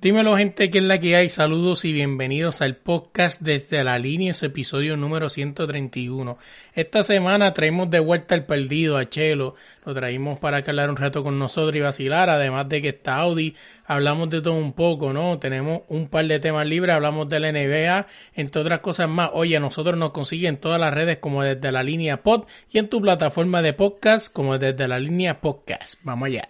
Dímelo 0.00 0.34
gente, 0.38 0.70
que 0.70 0.78
es 0.78 0.84
la 0.84 0.98
que 0.98 1.14
hay? 1.14 1.28
Saludos 1.28 1.84
y 1.84 1.92
bienvenidos 1.92 2.62
al 2.62 2.76
podcast 2.76 3.42
desde 3.42 3.84
la 3.84 3.98
línea, 3.98 4.32
su 4.32 4.46
episodio 4.46 4.96
número 4.96 5.28
131. 5.28 6.38
Esta 6.72 7.04
semana 7.04 7.52
traemos 7.52 7.90
de 7.90 8.00
vuelta 8.00 8.34
el 8.34 8.46
perdido 8.46 8.96
a 8.96 9.10
Chelo, 9.10 9.56
lo 9.84 9.92
traímos 9.92 10.38
para 10.38 10.60
hablar 10.60 10.88
un 10.88 10.96
rato 10.96 11.22
con 11.22 11.38
nosotros 11.38 11.76
y 11.76 11.80
vacilar, 11.80 12.30
además 12.30 12.66
de 12.70 12.80
que 12.80 12.88
está 12.88 13.16
Audi, 13.16 13.54
hablamos 13.84 14.30
de 14.30 14.40
todo 14.40 14.54
un 14.54 14.72
poco, 14.72 15.12
¿no? 15.12 15.38
Tenemos 15.38 15.82
un 15.88 16.08
par 16.08 16.26
de 16.26 16.40
temas 16.40 16.66
libres, 16.66 16.94
hablamos 16.94 17.28
de 17.28 17.38
la 17.38 17.52
NBA, 17.52 18.06
entre 18.36 18.62
otras 18.62 18.80
cosas 18.80 19.06
más. 19.06 19.28
Oye, 19.34 19.60
nosotros 19.60 19.98
nos 19.98 20.12
consiguen 20.12 20.54
en 20.54 20.60
todas 20.62 20.80
las 20.80 20.94
redes 20.94 21.18
como 21.18 21.42
desde 21.42 21.72
la 21.72 21.82
línea 21.82 22.22
pod 22.22 22.46
y 22.70 22.78
en 22.78 22.88
tu 22.88 23.02
plataforma 23.02 23.60
de 23.60 23.74
podcast 23.74 24.32
como 24.32 24.56
desde 24.56 24.88
la 24.88 24.98
línea 24.98 25.42
podcast. 25.42 25.96
Vamos 26.04 26.28
allá. 26.28 26.48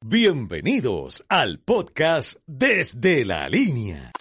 Bienvenidos 0.00 1.24
al 1.28 1.58
podcast 1.58 2.36
Desde 2.46 3.24
la 3.24 3.48
Línea. 3.48 4.12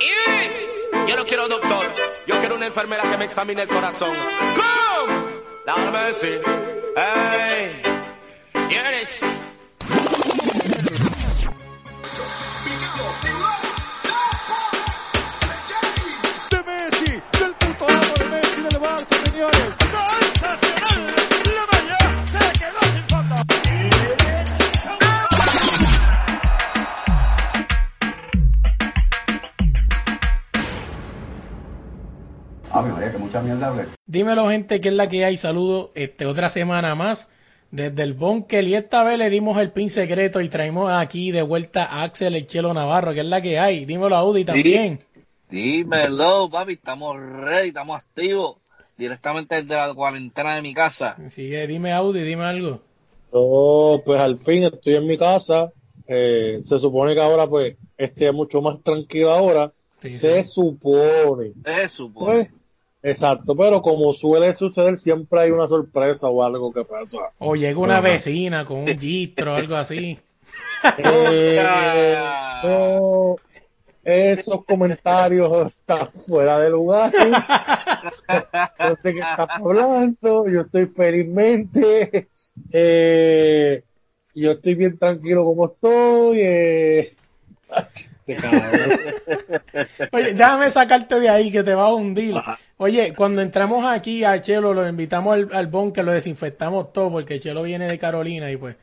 Yes. 0.00 1.08
Yo 1.08 1.16
no 1.16 1.24
quiero 1.24 1.46
doctor, 1.46 1.86
yo 2.26 2.40
quiero 2.40 2.56
una 2.56 2.66
enfermera 2.66 3.08
que 3.08 3.16
me 3.18 3.26
examine 3.26 3.62
el 3.62 3.68
corazón. 3.68 4.10
¡Come! 4.10 5.14
Dame 5.64 6.06
decir. 6.08 6.42
¡Ey! 6.96 7.82
Yes. 8.68 9.20
Dímelo 34.06 34.48
gente, 34.48 34.80
que 34.80 34.88
es 34.88 34.94
la 34.94 35.08
que 35.08 35.24
hay? 35.24 35.36
Saludos, 35.36 35.90
este, 35.94 36.26
otra 36.26 36.48
semana 36.48 36.94
más 36.94 37.28
desde 37.70 38.02
el 38.04 38.14
Bunker 38.14 38.64
y 38.64 38.74
esta 38.74 39.02
vez 39.02 39.18
le 39.18 39.28
dimos 39.28 39.58
el 39.60 39.72
pin 39.72 39.90
secreto 39.90 40.40
y 40.40 40.48
traemos 40.48 40.90
aquí 40.92 41.32
de 41.32 41.42
vuelta 41.42 41.84
a 41.84 42.04
Axel 42.04 42.34
el 42.36 42.46
Chelo 42.46 42.72
Navarro, 42.72 43.12
que 43.12 43.20
es 43.20 43.26
la 43.26 43.42
que 43.42 43.58
hay. 43.58 43.84
Dímelo 43.84 44.14
a 44.16 44.20
Audi 44.20 44.44
también. 44.44 45.00
Dímelo, 45.50 46.48
papi, 46.50 46.74
estamos 46.74 47.16
ready, 47.18 47.68
estamos 47.68 47.98
activos. 47.98 48.56
Directamente 48.98 49.62
desde 49.62 49.76
la 49.76 49.92
cuarentena 49.92 50.54
de 50.54 50.62
mi 50.62 50.72
casa. 50.72 51.16
Así 51.24 51.50
que 51.50 51.66
dime 51.66 51.92
Audi, 51.92 52.22
dime 52.22 52.44
algo. 52.44 52.80
Yo, 53.32 54.00
pues 54.06 54.18
al 54.18 54.38
fin 54.38 54.64
estoy 54.64 54.94
en 54.94 55.06
mi 55.06 55.18
casa. 55.18 55.70
Eh, 56.08 56.62
se 56.64 56.78
supone 56.78 57.14
que 57.14 57.20
ahora, 57.20 57.46
pues, 57.46 57.76
esté 57.98 58.32
mucho 58.32 58.62
más 58.62 58.82
tranquilo 58.82 59.32
ahora. 59.32 59.72
Sí, 60.00 60.16
se 60.16 60.44
sí. 60.44 60.50
supone. 60.50 61.52
Eso, 61.64 62.10
Pues, 62.12 62.48
exacto, 63.10 63.56
pero 63.56 63.80
como 63.80 64.12
suele 64.12 64.52
suceder, 64.54 64.98
siempre 64.98 65.40
hay 65.40 65.50
una 65.50 65.66
sorpresa 65.66 66.28
o 66.28 66.42
algo 66.42 66.72
que 66.72 66.84
pasa. 66.84 67.18
O 67.38 67.54
llega 67.54 67.78
una 67.78 67.98
Ajá. 67.98 68.08
vecina 68.08 68.64
con 68.64 68.78
un 68.78 68.98
gistro 68.98 69.52
o 69.54 69.56
algo 69.56 69.76
así. 69.76 70.18
Eh, 70.98 72.16
no, 72.62 73.36
esos 74.04 74.64
comentarios 74.64 75.66
están 75.66 76.12
fuera 76.12 76.60
de 76.60 76.70
lugar. 76.70 77.10
Yo 78.78 78.96
sé 79.02 79.14
que 79.14 79.20
estás 79.20 79.48
hablando, 79.50 80.48
yo 80.48 80.60
estoy 80.60 80.86
felizmente, 80.86 82.28
eh, 82.70 83.82
yo 84.34 84.52
estoy 84.52 84.74
bien 84.76 84.96
tranquilo 84.96 85.44
como 85.44 85.66
estoy. 85.66 86.40
Eh, 86.40 87.10
cabrón. 88.40 88.72
Oye, 90.12 90.34
déjame 90.34 90.70
sacarte 90.70 91.20
de 91.20 91.28
ahí 91.28 91.50
que 91.50 91.62
te 91.62 91.74
va 91.74 91.86
a 91.86 91.94
hundir. 91.94 92.34
Oye, 92.78 93.14
cuando 93.14 93.40
entramos 93.42 93.84
aquí 93.86 94.24
a 94.24 94.40
Chelo, 94.40 94.74
lo 94.74 94.86
invitamos 94.88 95.34
al, 95.34 95.48
al 95.52 95.66
bunker, 95.66 96.04
lo 96.04 96.12
desinfectamos 96.12 96.92
todo 96.92 97.10
porque 97.10 97.40
Chelo 97.40 97.62
viene 97.62 97.86
de 97.88 97.98
Carolina 97.98 98.50
y 98.50 98.56
pues, 98.58 98.76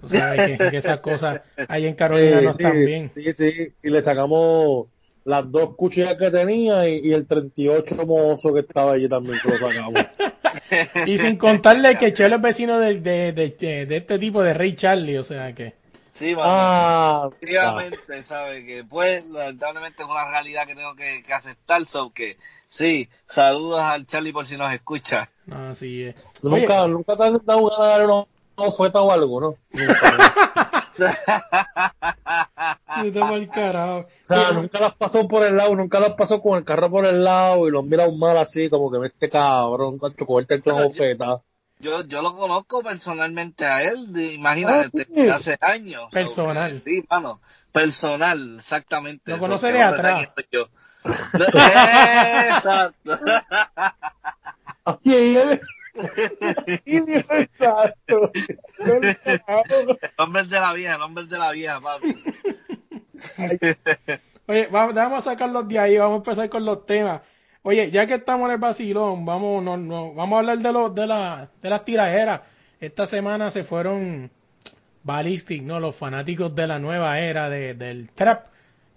tú 0.00 0.08
sabes 0.08 0.42
que, 0.42 0.60
que 0.68 0.76
esas 0.78 1.00
cosas 1.00 1.42
ahí 1.68 1.86
en 1.86 1.94
Carolina 1.94 2.42
no 2.42 2.50
Sí, 2.50 2.54
están 2.54 2.84
sí, 2.84 2.84
bien. 2.84 3.12
Sí, 3.14 3.34
sí, 3.34 3.52
y 3.82 3.90
le 3.90 4.02
sacamos 4.02 4.88
las 5.24 5.50
dos 5.50 5.76
cuchillas 5.76 6.16
que 6.16 6.30
tenía 6.30 6.88
y, 6.88 7.00
y 7.08 7.12
el 7.14 7.26
38 7.26 8.06
mozo 8.06 8.52
que 8.54 8.60
estaba 8.60 8.92
allí 8.94 9.08
también 9.08 9.40
que 9.40 9.48
lo 9.48 9.58
sacamos. 9.58 10.06
Y 11.04 11.18
sin 11.18 11.36
contarle 11.36 11.98
que 11.98 12.12
Chelo 12.12 12.36
es 12.36 12.42
vecino 12.42 12.78
del- 12.80 13.02
de, 13.02 13.32
de, 13.32 13.50
de, 13.50 13.86
de 13.86 13.96
este 13.96 14.18
tipo 14.18 14.42
de 14.42 14.54
Rey 14.54 14.74
Charlie, 14.74 15.18
o 15.18 15.24
sea 15.24 15.54
que... 15.54 15.74
Sí, 16.12 16.34
mano. 16.36 16.76
Ah, 16.78 17.30
Efectivamente, 17.40 18.24
¿sabes? 18.24 18.64
Que 18.66 18.84
pues, 18.84 19.24
lamentablemente 19.26 20.02
es 20.02 20.08
una 20.08 20.28
realidad 20.30 20.66
que 20.66 20.74
tengo 20.74 20.94
que, 20.96 21.22
que 21.22 21.32
aceptar. 21.32 21.86
So 21.86 22.12
que, 22.12 22.38
sí, 22.70 23.10
saludos 23.26 23.80
al 23.80 24.06
Charlie 24.06 24.32
por 24.32 24.46
si 24.46 24.56
nos 24.56 24.72
escucha. 24.72 25.28
Así 25.50 26.04
es. 26.04 26.14
Oye, 26.42 26.60
nunca, 26.62 26.86
nunca 26.86 27.16
te 27.16 27.24
han 27.24 27.40
dado 27.44 27.64
ganas 27.68 27.78
de 27.78 27.84
darle 27.86 28.04
una 28.06 28.24
oferta 28.56 29.02
o 29.02 29.10
algo, 29.12 29.40
¿no? 29.40 29.54
Nunca. 33.02 33.48
carajo. 33.52 33.98
O 34.00 34.06
sea, 34.26 34.52
nunca 34.52 34.80
las 34.80 34.94
pasó 34.94 35.26
por 35.26 35.44
el 35.46 35.56
lado, 35.56 35.74
nunca 35.74 36.00
las 36.00 36.10
pasó 36.12 36.40
con 36.40 36.58
el 36.58 36.64
carro 36.64 36.90
por 36.90 37.06
el 37.06 37.24
lado 37.24 37.66
y 37.66 37.70
los 37.70 37.84
mira 37.84 38.06
un 38.06 38.18
mal 38.18 38.36
así, 38.36 38.68
como 38.68 38.90
que 38.90 38.98
me 38.98 39.06
este 39.08 39.30
cabrón, 39.30 39.98
cacho, 39.98 40.26
cogerte 40.26 40.54
el 40.54 40.62
yo- 40.62 40.86
oferta. 40.86 41.40
Yo, 41.78 42.04
yo 42.04 42.20
lo 42.20 42.36
conozco 42.36 42.82
personalmente 42.82 43.64
a 43.64 43.82
él, 43.82 44.12
de- 44.12 44.34
imagínate, 44.34 44.90
Ah, 45.02 45.06
sí. 45.14 45.28
hace 45.28 45.56
años. 45.62 46.02
So 46.02 46.10
Personal. 46.10 46.82
sí, 46.84 47.02
mano, 47.08 47.40
personal, 47.72 48.56
exactamente. 48.58 49.30
Lo 49.32 49.38
conoce 49.38 49.72
de 49.72 49.80
atrás. 49.82 50.28
Exacto. 52.50 53.18
Oye, 54.84 55.60
Exacto. 56.74 58.32
Nombre 60.18 60.44
de 60.44 60.60
la 60.60 60.72
vieja, 60.72 60.98
nombre 60.98 61.26
de 61.26 61.38
la 61.38 61.52
vieja, 61.52 61.80
papi. 61.80 62.16
Oye, 64.46 64.68
vamos, 64.70 64.94
vamos 64.94 65.18
a 65.26 65.30
sacarlos 65.30 65.68
de 65.68 65.78
ahí, 65.78 65.98
vamos 65.98 66.14
a 66.14 66.18
empezar 66.18 66.48
con 66.48 66.64
los 66.64 66.86
temas. 66.86 67.20
Oye, 67.62 67.90
ya 67.90 68.06
que 68.06 68.14
estamos 68.14 68.46
en 68.46 68.52
el 68.52 68.58
vacilón, 68.58 69.24
vamos, 69.26 69.62
no, 69.62 69.76
no, 69.76 70.14
vamos 70.14 70.36
a 70.36 70.38
hablar 70.40 70.58
de 70.58 70.72
los, 70.72 70.94
de 70.94 71.06
la, 71.06 71.50
de 71.60 71.70
las 71.70 71.84
tiraderas. 71.84 72.40
Esta 72.80 73.06
semana 73.06 73.50
se 73.50 73.64
fueron 73.64 74.30
ballistic, 75.02 75.62
¿no? 75.62 75.78
Los 75.78 75.94
fanáticos 75.94 76.54
de 76.54 76.66
la 76.66 76.78
nueva 76.78 77.20
era 77.20 77.50
de, 77.50 77.74
del 77.74 78.10
trap. 78.10 78.46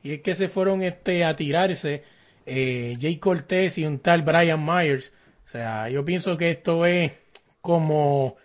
Y 0.04 0.14
es 0.14 0.22
que 0.22 0.36
se 0.36 0.50
fueron 0.50 0.84
este 0.84 1.24
a 1.24 1.36
tirarse 1.36 2.04
eh, 2.46 2.98
Jay 3.00 3.18
Cortez 3.18 3.78
y 3.78 3.86
un 3.86 4.00
tal 4.00 4.22
Brian 4.22 4.64
Myers. 4.64 5.14
O 5.46 5.48
sea, 5.48 5.90
yo 5.90 6.04
pienso 6.04 6.38
que 6.38 6.52
esto 6.52 6.86
es 6.86 7.14
como, 7.62 8.36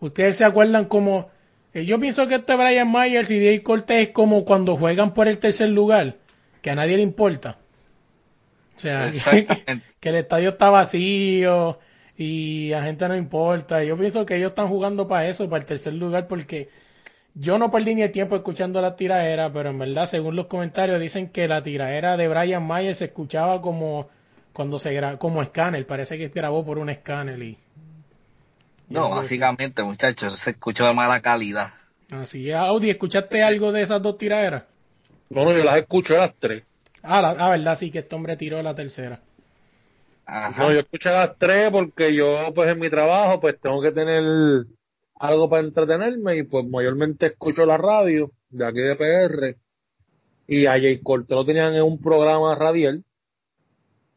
ustedes 0.00 0.36
se 0.36 0.44
acuerdan 0.44 0.86
como, 0.86 1.30
eh, 1.72 1.84
yo 1.84 2.00
pienso 2.00 2.26
que 2.26 2.34
este 2.36 2.56
Brian 2.56 2.90
Myers 2.90 3.30
y 3.30 3.38
Jay 3.38 3.60
Cortez 3.60 4.08
es 4.08 4.12
como 4.12 4.44
cuando 4.44 4.76
juegan 4.76 5.14
por 5.14 5.28
el 5.28 5.38
tercer 5.38 5.68
lugar, 5.68 6.16
que 6.60 6.70
a 6.70 6.74
nadie 6.74 6.96
le 6.96 7.02
importa. 7.02 7.58
O 8.76 8.80
sea, 8.80 9.10
que, 9.30 9.46
que 10.00 10.08
el 10.08 10.16
estadio 10.16 10.50
está 10.50 10.70
vacío 10.70 11.78
y 12.16 12.72
a 12.72 12.82
gente 12.82 13.08
no 13.08 13.16
importa. 13.16 13.84
Yo 13.84 13.96
pienso 13.96 14.26
que 14.26 14.36
ellos 14.36 14.50
están 14.50 14.68
jugando 14.68 15.06
para 15.06 15.28
eso, 15.28 15.48
para 15.48 15.60
el 15.60 15.66
tercer 15.66 15.94
lugar, 15.94 16.26
porque 16.26 16.68
yo 17.38 17.58
no 17.58 17.70
perdí 17.70 17.94
ni 17.94 18.02
el 18.02 18.10
tiempo 18.12 18.34
escuchando 18.34 18.80
la 18.80 18.96
tiraera, 18.96 19.52
pero 19.52 19.68
en 19.70 19.78
verdad, 19.78 20.06
según 20.06 20.36
los 20.36 20.46
comentarios, 20.46 20.98
dicen 21.00 21.28
que 21.28 21.46
la 21.48 21.62
tiraera 21.62 22.16
de 22.16 22.28
Brian 22.28 22.66
Myers 22.66 22.98
se 22.98 23.04
escuchaba 23.06 23.60
como 23.60 24.08
cuando 24.54 24.78
se 24.78 24.94
gra 24.94 25.18
como 25.18 25.42
escáner, 25.42 25.86
parece 25.86 26.16
que 26.16 26.28
grabó 26.28 26.64
por 26.64 26.78
un 26.78 26.88
escáner 26.88 27.42
y 27.42 27.58
No, 28.88 29.10
básicamente, 29.10 29.82
muchachos, 29.84 30.38
se 30.38 30.50
escuchó 30.50 30.86
de 30.86 30.94
mala 30.94 31.20
calidad. 31.20 31.72
así 32.10 32.48
es. 32.50 32.56
Audi, 32.56 32.90
¿escuchaste 32.90 33.42
algo 33.42 33.70
de 33.72 33.82
esas 33.82 34.02
dos 34.02 34.16
tiraderas? 34.18 34.64
No, 35.28 35.44
no, 35.44 35.52
yo 35.52 35.62
las 35.64 35.76
escuché 35.76 36.16
las 36.16 36.34
tres. 36.38 36.64
Ah, 37.02 37.20
la, 37.22 37.30
ah, 37.30 37.50
verdad, 37.50 37.76
sí 37.76 37.90
que 37.90 37.98
este 38.00 38.14
hombre 38.16 38.36
tiró 38.36 38.62
la 38.62 38.74
tercera. 38.74 39.20
Ajá. 40.24 40.64
No, 40.64 40.72
yo 40.72 40.80
escuché 40.80 41.10
las 41.10 41.36
tres 41.38 41.70
porque 41.70 42.14
yo, 42.14 42.52
pues 42.54 42.68
en 42.70 42.80
mi 42.80 42.90
trabajo, 42.90 43.40
pues 43.40 43.60
tengo 43.60 43.80
que 43.80 43.92
tener 43.92 44.66
algo 45.18 45.48
para 45.48 45.62
entretenerme 45.62 46.36
y 46.36 46.42
pues 46.42 46.66
mayormente 46.66 47.26
escucho 47.26 47.64
la 47.66 47.76
radio 47.76 48.30
de 48.50 48.66
aquí 48.66 48.80
de 48.80 48.96
PR 48.96 49.56
y 50.46 50.66
a 50.66 50.72
Jay 50.72 50.98
Cortez 51.02 51.34
lo 51.34 51.44
tenían 51.44 51.74
en 51.74 51.82
un 51.82 51.98
programa 52.00 52.54
radial, 52.54 53.02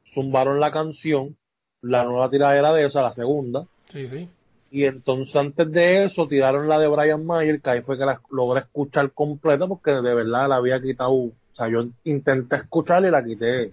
zumbaron 0.05 0.59
la 0.59 0.71
canción, 0.71 1.35
la 1.81 2.03
nueva 2.03 2.29
tiradera 2.29 2.73
de 2.73 2.85
esa, 2.85 3.01
la 3.01 3.11
segunda, 3.11 3.65
Sí, 3.87 4.07
sí. 4.07 4.29
y 4.71 4.85
entonces 4.85 5.35
antes 5.35 5.71
de 5.71 6.03
eso 6.05 6.27
tiraron 6.27 6.67
la 6.67 6.77
de 6.79 6.87
Brian 6.87 7.25
Mayer, 7.25 7.61
que 7.61 7.69
ahí 7.69 7.81
fue 7.81 7.97
que 7.97 8.05
la 8.05 8.21
logré 8.29 8.61
escuchar 8.61 9.11
completa 9.11 9.67
porque 9.67 9.91
de 9.91 10.13
verdad 10.13 10.47
la 10.49 10.57
había 10.57 10.79
quitado, 10.81 11.11
o 11.13 11.31
sea, 11.53 11.67
yo 11.69 11.87
intenté 12.03 12.57
escucharla 12.57 13.07
y 13.07 13.11
la 13.11 13.23
quité. 13.23 13.71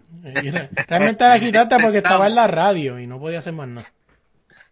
Realmente 0.89 1.25
la 1.25 1.39
quitaste 1.39 1.77
porque 1.83 1.99
estaba 1.99 2.27
en 2.27 2.35
la 2.35 2.47
radio 2.47 2.99
y 2.99 3.07
no 3.07 3.19
podía 3.21 3.39
hacer 3.41 3.53
más 3.53 3.69
nada. 3.69 3.87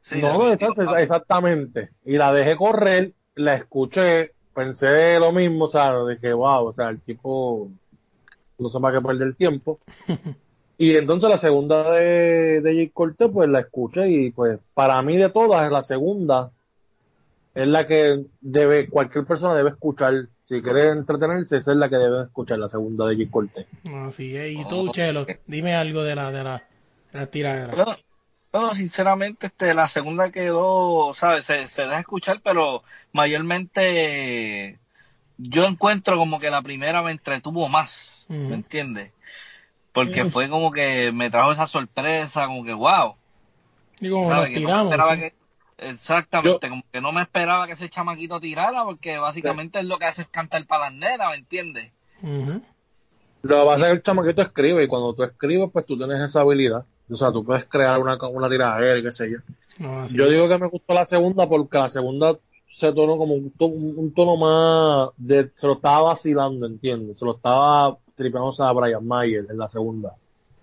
Sí, 0.05 0.21
no, 0.21 0.53
entonces, 0.53 0.87
exactamente. 0.99 1.89
Y 2.05 2.19
la 2.19 2.31
dejé 2.31 2.57
correr, 2.57 3.13
la 3.37 3.55
escuché 3.55 4.33
pensé 4.55 5.19
lo 5.19 5.33
mismo, 5.33 5.65
o 5.65 5.71
sea, 5.71 5.95
de 6.05 6.19
que 6.19 6.33
wow, 6.33 6.67
o 6.67 6.73
sea, 6.73 6.91
el 6.91 7.01
tipo 7.01 7.71
no 8.59 8.69
se 8.69 8.79
va 8.79 8.91
a 8.91 8.93
que 8.93 9.01
perder 9.01 9.35
tiempo. 9.35 9.81
Y 10.77 10.97
entonces 10.97 11.31
la 11.31 11.39
segunda 11.39 11.89
de, 11.93 12.61
de 12.61 12.91
Cortez, 12.93 13.31
pues 13.33 13.49
la 13.49 13.61
escuché 13.61 14.11
y 14.11 14.33
pues 14.33 14.59
para 14.75 15.01
mí 15.03 15.17
de 15.17 15.31
todas, 15.31 15.71
la 15.71 15.85
segunda 15.85 16.51
es 17.55 17.69
la 17.69 17.87
que 17.87 18.25
debe, 18.41 18.89
cualquier 18.89 19.25
persona 19.25 19.55
debe 19.55 19.69
escuchar. 19.69 20.27
Si 20.47 20.61
quiere 20.63 20.89
entretenerse, 20.89 21.59
esa 21.59 21.71
es 21.71 21.79
la 21.79 21.89
que 21.89 21.97
debe 21.97 22.25
escuchar, 22.25 22.59
la 22.59 22.69
segunda 22.69 23.07
de 23.07 23.15
Jay 23.15 23.27
Cortez. 23.29 23.67
Así 24.05 24.37
es. 24.37 24.59
Y 24.59 24.67
tú, 24.69 24.89
Chelo, 24.91 25.25
dime 25.47 25.77
algo 25.77 26.03
de 26.03 26.17
la, 26.17 26.33
de 26.33 26.43
la, 26.43 26.65
de 27.13 27.19
la 27.21 27.27
tiradera. 27.29 27.73
Bueno, 27.73 27.93
bueno, 28.55 28.73
sinceramente, 28.77 29.49
este, 29.49 29.75
la 29.75 29.89
segunda 29.89 30.31
quedó, 30.31 31.13
¿sabes? 31.13 31.45
Se, 31.45 31.67
se 31.67 31.83
deja 31.83 31.99
escuchar, 31.99 32.41
pero 32.41 32.85
mayormente 33.13 34.79
yo 35.39 35.65
encuentro 35.65 36.17
como 36.17 36.39
que 36.39 36.51
la 36.51 36.63
primera 36.63 37.03
me 37.03 37.11
entretuvo 37.11 37.69
más. 37.69 38.27
¿me 38.29 38.55
entiendes? 38.55 39.13
Porque 39.93 40.25
fue 40.27 40.49
como 40.49 40.71
que 40.71 41.11
me 41.11 41.31
trajo 41.31 41.51
esa 41.51 41.67
sorpresa, 41.67 42.47
como 42.47 42.65
que 42.65 42.75
wow. 42.75 43.17
Y 44.01 44.09
como 44.09 44.29
nos 44.29 44.37
¿sabes? 44.37 44.51
Que 44.55 44.61
no 44.61 44.89
tiramos. 44.89 45.09
sí. 45.09 45.21
que- 45.21 45.35
exactamente, 45.79 46.69
como 46.69 46.85
que 46.93 47.01
no 47.01 47.11
me 47.11 47.23
esperaba 47.23 47.67
que 47.67 47.73
ese 47.73 47.91
chamaquito 47.91 48.39
tirara, 48.39 48.85
porque 48.85 49.19
básicamente 49.19 49.81
es 49.81 49.85
lo 49.87 49.99
que 49.99 50.07
hace 50.07 50.23
es 50.23 50.29
cantar 50.29 50.65
para 50.67 50.85
las 50.85 50.95
nenas, 50.95 51.29
¿me 51.31 51.37
entiendes? 51.39 51.91
Ujú. 52.23 52.63
Lo 53.43 53.61
que 53.61 53.67
pasa 53.67 53.87
es 53.87 53.91
que 53.91 53.97
el 53.97 54.03
chamaquito 54.05 54.43
escribe 54.43 54.85
y 54.85 54.87
cuando 54.87 55.13
tú 55.13 55.25
escribes, 55.25 55.71
pues 55.73 55.85
tú 55.85 55.99
tienes 55.99 56.23
esa 56.23 56.43
habilidad. 56.43 56.87
O 57.11 57.17
sea, 57.17 57.31
tú 57.33 57.45
puedes 57.45 57.67
crear 57.67 57.99
una, 58.01 58.17
una 58.29 58.49
tiradera 58.49 58.99
y 58.99 59.03
qué 59.03 59.13
sé 59.13 59.31
yo. 59.31 59.39
Yo 60.17 60.29
digo 60.29 60.49
que 60.49 60.59
me 60.59 60.69
gustó 60.69 60.95
la 60.95 61.07
segunda 61.07 61.49
porque 61.49 61.79
la 61.79 61.91
segunda 61.91 62.37
se 62.71 62.93
tornó 62.93 63.17
como 63.19 63.35
un, 63.35 63.51
to- 63.51 63.67
un 63.67 64.13
tono 64.15 64.37
más 64.37 65.11
de, 65.17 65.51
se 65.55 65.67
lo 65.67 65.75
estaba 65.75 66.03
vacilando, 66.05 66.67
¿entiendes? 66.67 67.19
Se 67.19 67.25
lo 67.25 67.37
estaba 67.37 67.97
tripeando 68.15 68.53
a 68.65 68.73
Brian 68.73 69.07
Mayer 69.07 69.47
en 69.49 69.59
la 69.59 69.69
segunda. 69.69 70.15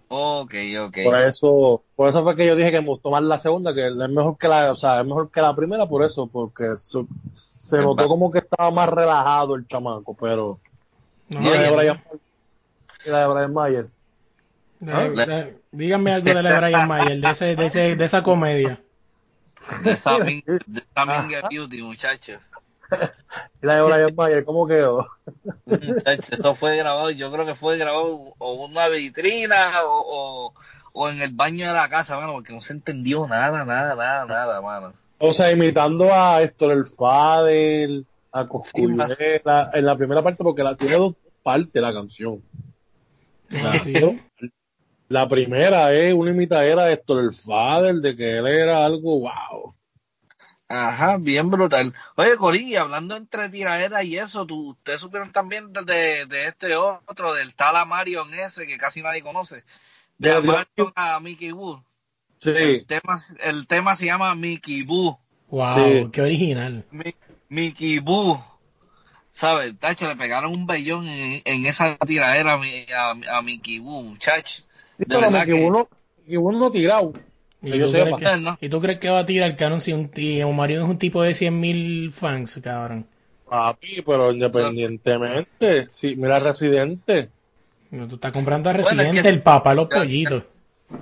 Ok, 0.09 0.53
ok. 0.87 0.97
Por 1.05 1.19
eso, 1.19 1.83
por 1.95 2.09
eso 2.09 2.23
fue 2.23 2.35
que 2.35 2.45
yo 2.45 2.55
dije 2.55 2.71
que 2.71 2.81
me 2.81 2.87
gustó 2.87 3.11
más 3.11 3.21
la 3.23 3.37
segunda, 3.37 3.73
que 3.73 3.87
es 3.87 3.93
mejor 3.95 4.37
que 4.37 4.47
la, 4.49 4.71
o 4.71 4.75
sea, 4.75 4.99
es 5.01 5.05
mejor 5.07 5.29
que 5.31 5.41
la 5.41 5.55
primera 5.55 5.87
por 5.87 6.03
eso, 6.03 6.27
porque 6.27 6.75
su- 6.77 7.07
se 7.33 7.77
notó 7.77 8.07
como 8.09 8.29
que 8.31 8.39
estaba 8.39 8.71
más 8.71 8.89
relajado 8.89 9.55
el 9.55 9.65
chamaco, 9.67 10.13
pero 10.19 10.59
No, 11.29 11.39
y 11.39 11.43
la 11.45 11.61
de 11.61 11.69
Brian, 11.77 12.01
la 13.05 13.19
de 13.27 13.33
Brian 13.33 13.53
Mayer. 13.53 13.87
De- 14.85 15.25
de- 15.25 15.57
díganme 15.71 16.11
algo 16.11 16.33
de 16.33 16.43
la 16.43 16.59
Brian 16.59 16.87
Mayer, 16.87 17.19
de, 17.21 17.29
ese, 17.29 17.55
de, 17.55 17.65
ese, 17.67 17.95
de 17.95 18.05
esa 18.05 18.23
comedia. 18.23 18.81
De 19.83 19.91
esa 19.91 20.17
min- 20.19 20.43
de 20.67 20.79
esa 20.81 21.05
minga 21.05 21.47
beauty, 21.49 21.81
muchacho. 21.83 22.33
Y 23.61 23.65
la 23.65 23.75
de 23.75 23.81
Brian 23.83 24.15
Mayer, 24.15 24.43
¿cómo 24.43 24.67
quedó? 24.67 25.07
Muchacho, 25.65 26.33
esto 26.35 26.55
fue 26.55 26.75
grabado, 26.77 27.09
yo 27.11 27.31
creo 27.31 27.45
que 27.45 27.55
fue 27.55 27.77
grabado 27.77 28.33
o 28.37 28.65
en 28.65 28.71
una 28.71 28.87
vitrina 28.89 29.83
o, 29.85 30.01
o, 30.49 30.53
o 30.93 31.09
en 31.09 31.21
el 31.21 31.29
baño 31.31 31.67
de 31.67 31.73
la 31.73 31.87
casa, 31.89 32.17
mano, 32.17 32.33
porque 32.33 32.51
no 32.53 32.59
se 32.59 32.73
entendió 32.73 33.27
nada, 33.27 33.63
nada, 33.63 33.95
nada, 33.95 34.25
nada, 34.25 34.61
mano. 34.61 34.93
O 35.19 35.31
sea, 35.31 35.51
imitando 35.51 36.11
a 36.13 36.41
Héctor 36.41 36.71
el 36.71 36.85
Fadel, 36.87 38.05
a 38.31 38.47
Cosculera, 38.47 39.69
en 39.73 39.85
la 39.85 39.95
primera 39.95 40.23
parte, 40.23 40.43
porque 40.43 40.63
la 40.63 40.75
tiene 40.75 40.95
dos 40.95 41.13
partes 41.43 41.81
la 41.81 41.93
canción. 41.93 42.41
No, 43.49 43.73
sí. 43.79 43.93
La 45.11 45.27
primera 45.27 45.93
es 45.93 46.13
una 46.13 46.31
imitadera 46.31 46.85
de 46.85 46.93
Héctor 46.93 47.23
el 47.25 47.33
Fadel, 47.33 48.01
de 48.01 48.15
que 48.15 48.37
él 48.37 48.47
era 48.47 48.85
algo 48.85 49.19
wow. 49.19 49.75
Ajá, 50.69 51.17
bien 51.17 51.49
brutal. 51.51 51.93
Oye, 52.15 52.37
Cori, 52.37 52.77
hablando 52.77 53.17
entre 53.17 53.49
tiraderas 53.49 54.05
y 54.05 54.17
eso, 54.17 54.45
¿tú, 54.45 54.69
ustedes 54.69 55.01
supieron 55.01 55.33
también 55.33 55.73
de, 55.73 55.83
de, 55.83 56.25
de 56.27 56.47
este 56.47 56.77
otro, 56.77 57.33
del 57.33 57.53
tal 57.55 57.75
Amarion 57.75 58.33
ese 58.33 58.65
que 58.65 58.77
casi 58.77 59.01
nadie 59.01 59.21
conoce. 59.21 59.65
De 60.17 60.29
De- 60.29 60.35
Amarion 60.37 60.93
a 60.95 61.19
Mickey 61.19 61.51
Boo. 61.51 61.83
Sí, 62.39 62.51
El 62.55 62.85
tema, 62.85 63.19
el 63.41 63.67
tema 63.67 63.95
se 63.97 64.05
llama 64.05 64.33
Mickey 64.33 64.83
Boo. 64.83 65.19
Wow, 65.49 65.75
Sí. 65.75 66.09
qué 66.13 66.21
original. 66.21 66.85
Mi- 66.89 67.15
Mickey 67.49 67.99
Boo. 67.99 68.41
¿Sabes? 69.33 69.77
Tacho, 69.77 70.07
le 70.07 70.15
pegaron 70.15 70.55
un 70.55 70.65
bellón 70.67 71.07
en, 71.09 71.41
en 71.43 71.65
esa 71.65 71.97
tiradera 71.97 72.53
a, 72.53 72.57
mi- 72.57 72.85
a, 72.95 73.37
a 73.37 73.41
Mickey 73.41 73.79
Boo, 73.79 74.03
muchacho. 74.03 74.63
De 75.05 75.15
pero 75.15 75.21
verdad 75.31 75.45
que 75.45 75.53
que... 75.53 75.65
uno, 75.65 75.87
y 76.27 76.37
uno 76.37 76.59
no 76.59 76.71
tirado. 76.71 77.13
¿Y 77.61 77.71
Que 77.71 77.77
yo 77.79 77.85
tú, 77.87 77.91
crees 77.91 78.05
sepa. 78.05 78.17
que, 78.17 78.41
¿no? 78.41 78.57
¿Y 78.61 78.69
tú 78.69 78.79
crees 78.81 78.99
que 78.99 79.09
va 79.09 79.19
a 79.19 79.25
tirar 79.25 79.55
Canon 79.55 79.81
si 79.81 79.93
un 79.93 80.09
tío? 80.09 80.51
Mario 80.51 80.83
es 80.83 80.89
un 80.89 80.97
tipo 80.97 81.21
de 81.21 81.31
100.000 81.31 82.11
fans, 82.11 82.59
cabrón. 82.63 83.05
Papi, 83.47 84.01
pero 84.05 84.31
independientemente, 84.31 85.87
sí, 85.89 86.15
mira 86.15 86.39
Residente. 86.39 87.29
No, 87.91 88.07
Tú 88.07 88.15
estás 88.15 88.31
comprando 88.31 88.69
a 88.69 88.73
Bueno, 88.73 88.87
es 88.89 88.97
Residente, 88.97 89.21
que- 89.23 89.29
el 89.29 89.41
papá, 89.41 89.73
los 89.73 89.89
ya- 89.89 89.97
pollitos. 89.97 90.43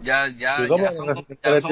Ya, 0.04 0.28
ya, 0.28 0.36
ya 0.38 0.58
pero 0.60 0.78
son, 0.78 1.26
ya 1.44 1.62
son 1.62 1.72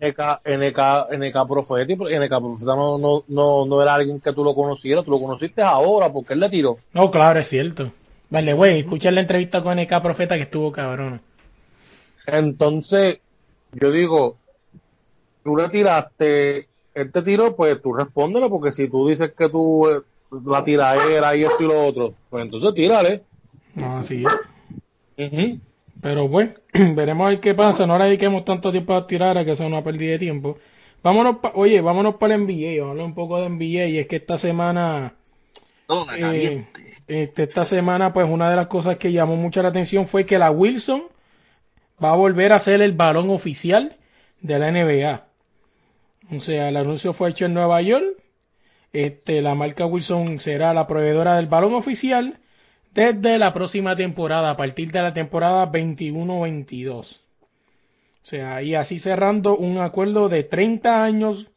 NK, 0.00 0.40
NK, 0.44 1.06
NK 1.12 1.48
Profeta, 1.48 1.92
NK 1.92 2.28
Profeta 2.40 2.74
no, 2.74 2.98
no, 2.98 3.22
no, 3.28 3.66
no 3.66 3.82
era 3.82 3.94
alguien 3.94 4.20
que 4.20 4.32
tú 4.32 4.42
lo 4.42 4.52
conocieras, 4.54 5.04
tú 5.04 5.12
lo 5.12 5.20
conociste 5.20 5.62
ahora, 5.62 6.12
porque 6.12 6.32
él 6.34 6.40
le 6.40 6.48
tiró. 6.50 6.78
No, 6.92 7.10
claro, 7.12 7.38
es 7.38 7.48
cierto. 7.48 7.92
Vale, 8.30 8.52
güey, 8.54 8.80
escucha 8.80 9.10
la 9.12 9.20
entrevista 9.20 9.62
con 9.62 9.78
NK 9.78 10.00
Profeta 10.02 10.34
que 10.36 10.42
estuvo 10.42 10.72
cabrón. 10.72 11.20
Entonces, 12.26 13.18
yo 13.72 13.90
digo, 13.90 14.36
tú 15.44 15.56
le 15.56 15.68
tiraste, 15.68 16.68
él 16.94 17.12
te 17.12 17.22
tiró, 17.22 17.54
pues 17.56 17.80
tú 17.82 17.92
respóndele, 17.92 18.48
porque 18.48 18.72
si 18.72 18.88
tú 18.88 19.08
dices 19.08 19.32
que 19.36 19.48
tú 19.48 19.88
eh, 19.88 20.02
la 20.46 20.64
tiradera 20.64 21.34
y 21.36 21.44
esto 21.44 21.62
y 21.62 21.66
lo 21.66 21.86
otro, 21.86 22.14
pues 22.30 22.44
entonces 22.44 22.74
tírale. 22.74 23.22
No, 23.74 23.98
así 23.98 24.24
es. 25.16 25.60
Pero 26.00 26.28
bueno, 26.28 26.52
veremos 26.72 27.26
a 27.26 27.30
ver 27.30 27.40
qué 27.40 27.54
pasa. 27.54 27.86
No 27.86 27.98
le 27.98 28.04
dediquemos 28.06 28.44
tanto 28.44 28.70
tiempo 28.72 28.94
a 28.94 29.06
tirar, 29.06 29.38
a 29.38 29.44
que 29.44 29.52
eso 29.52 29.64
es 29.64 29.68
una 29.70 29.84
pérdida 29.84 30.12
de 30.12 30.18
tiempo. 30.18 30.58
Vámonos, 31.02 31.36
pa- 31.38 31.52
oye, 31.54 31.80
vámonos 31.80 32.16
para 32.16 32.34
el 32.34 32.42
NBA. 32.42 32.80
Vamos 32.80 32.88
a 32.88 32.90
hablar 32.92 33.06
un 33.06 33.14
poco 33.14 33.38
de 33.40 33.46
NBA. 33.46 33.86
Y 33.86 33.98
es 33.98 34.06
que 34.06 34.16
esta 34.16 34.38
semana, 34.38 35.14
eh, 36.18 36.64
este, 37.08 37.42
esta 37.44 37.64
semana, 37.64 38.12
pues 38.12 38.28
una 38.28 38.50
de 38.50 38.56
las 38.56 38.66
cosas 38.66 38.96
que 38.96 39.12
llamó 39.12 39.36
mucho 39.36 39.62
la 39.62 39.68
atención 39.70 40.06
fue 40.06 40.24
que 40.26 40.38
la 40.38 40.50
Wilson 40.50 41.02
va 42.02 42.12
a 42.12 42.16
volver 42.16 42.52
a 42.52 42.58
ser 42.58 42.82
el 42.82 42.92
balón 42.92 43.30
oficial 43.30 43.96
de 44.40 44.58
la 44.58 44.70
NBA. 44.70 45.26
O 46.36 46.40
sea, 46.40 46.68
el 46.68 46.76
anuncio 46.76 47.12
fue 47.12 47.30
hecho 47.30 47.46
en 47.46 47.54
Nueva 47.54 47.80
York. 47.82 48.04
Este, 48.92 49.40
la 49.42 49.54
marca 49.54 49.86
Wilson 49.86 50.38
será 50.38 50.74
la 50.74 50.86
proveedora 50.86 51.36
del 51.36 51.46
balón 51.46 51.74
oficial 51.74 52.40
desde 52.92 53.38
la 53.38 53.54
próxima 53.54 53.96
temporada, 53.96 54.50
a 54.50 54.56
partir 54.56 54.92
de 54.92 55.02
la 55.02 55.12
temporada 55.12 55.70
21-22. 55.70 57.20
O 58.22 58.26
sea, 58.26 58.62
y 58.62 58.74
así 58.74 58.98
cerrando 58.98 59.56
un 59.56 59.78
acuerdo 59.78 60.28
de 60.28 60.44
30 60.44 61.02
años 61.02 61.48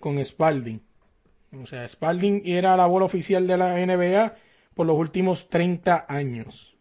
con 0.00 0.24
Spalding. 0.24 0.80
O 1.62 1.66
sea, 1.66 1.86
Spalding 1.86 2.42
era 2.44 2.76
la 2.76 2.86
bola 2.86 3.06
oficial 3.06 3.46
de 3.46 3.56
la 3.56 3.74
NBA 3.78 4.34
por 4.74 4.86
los 4.86 4.96
últimos 4.96 5.48
30 5.48 6.06
años. 6.08 6.74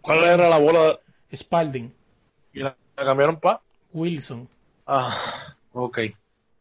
¿Cuál 0.00 0.24
era 0.24 0.48
la 0.48 0.58
bola? 0.58 0.98
Spalding, 1.34 1.92
Y 2.56 2.60
la, 2.60 2.74
la 2.96 3.04
cambiaron 3.04 3.38
pa. 3.38 3.60
Wilson. 3.92 4.48
Ah, 4.86 5.14
ok. 5.74 5.98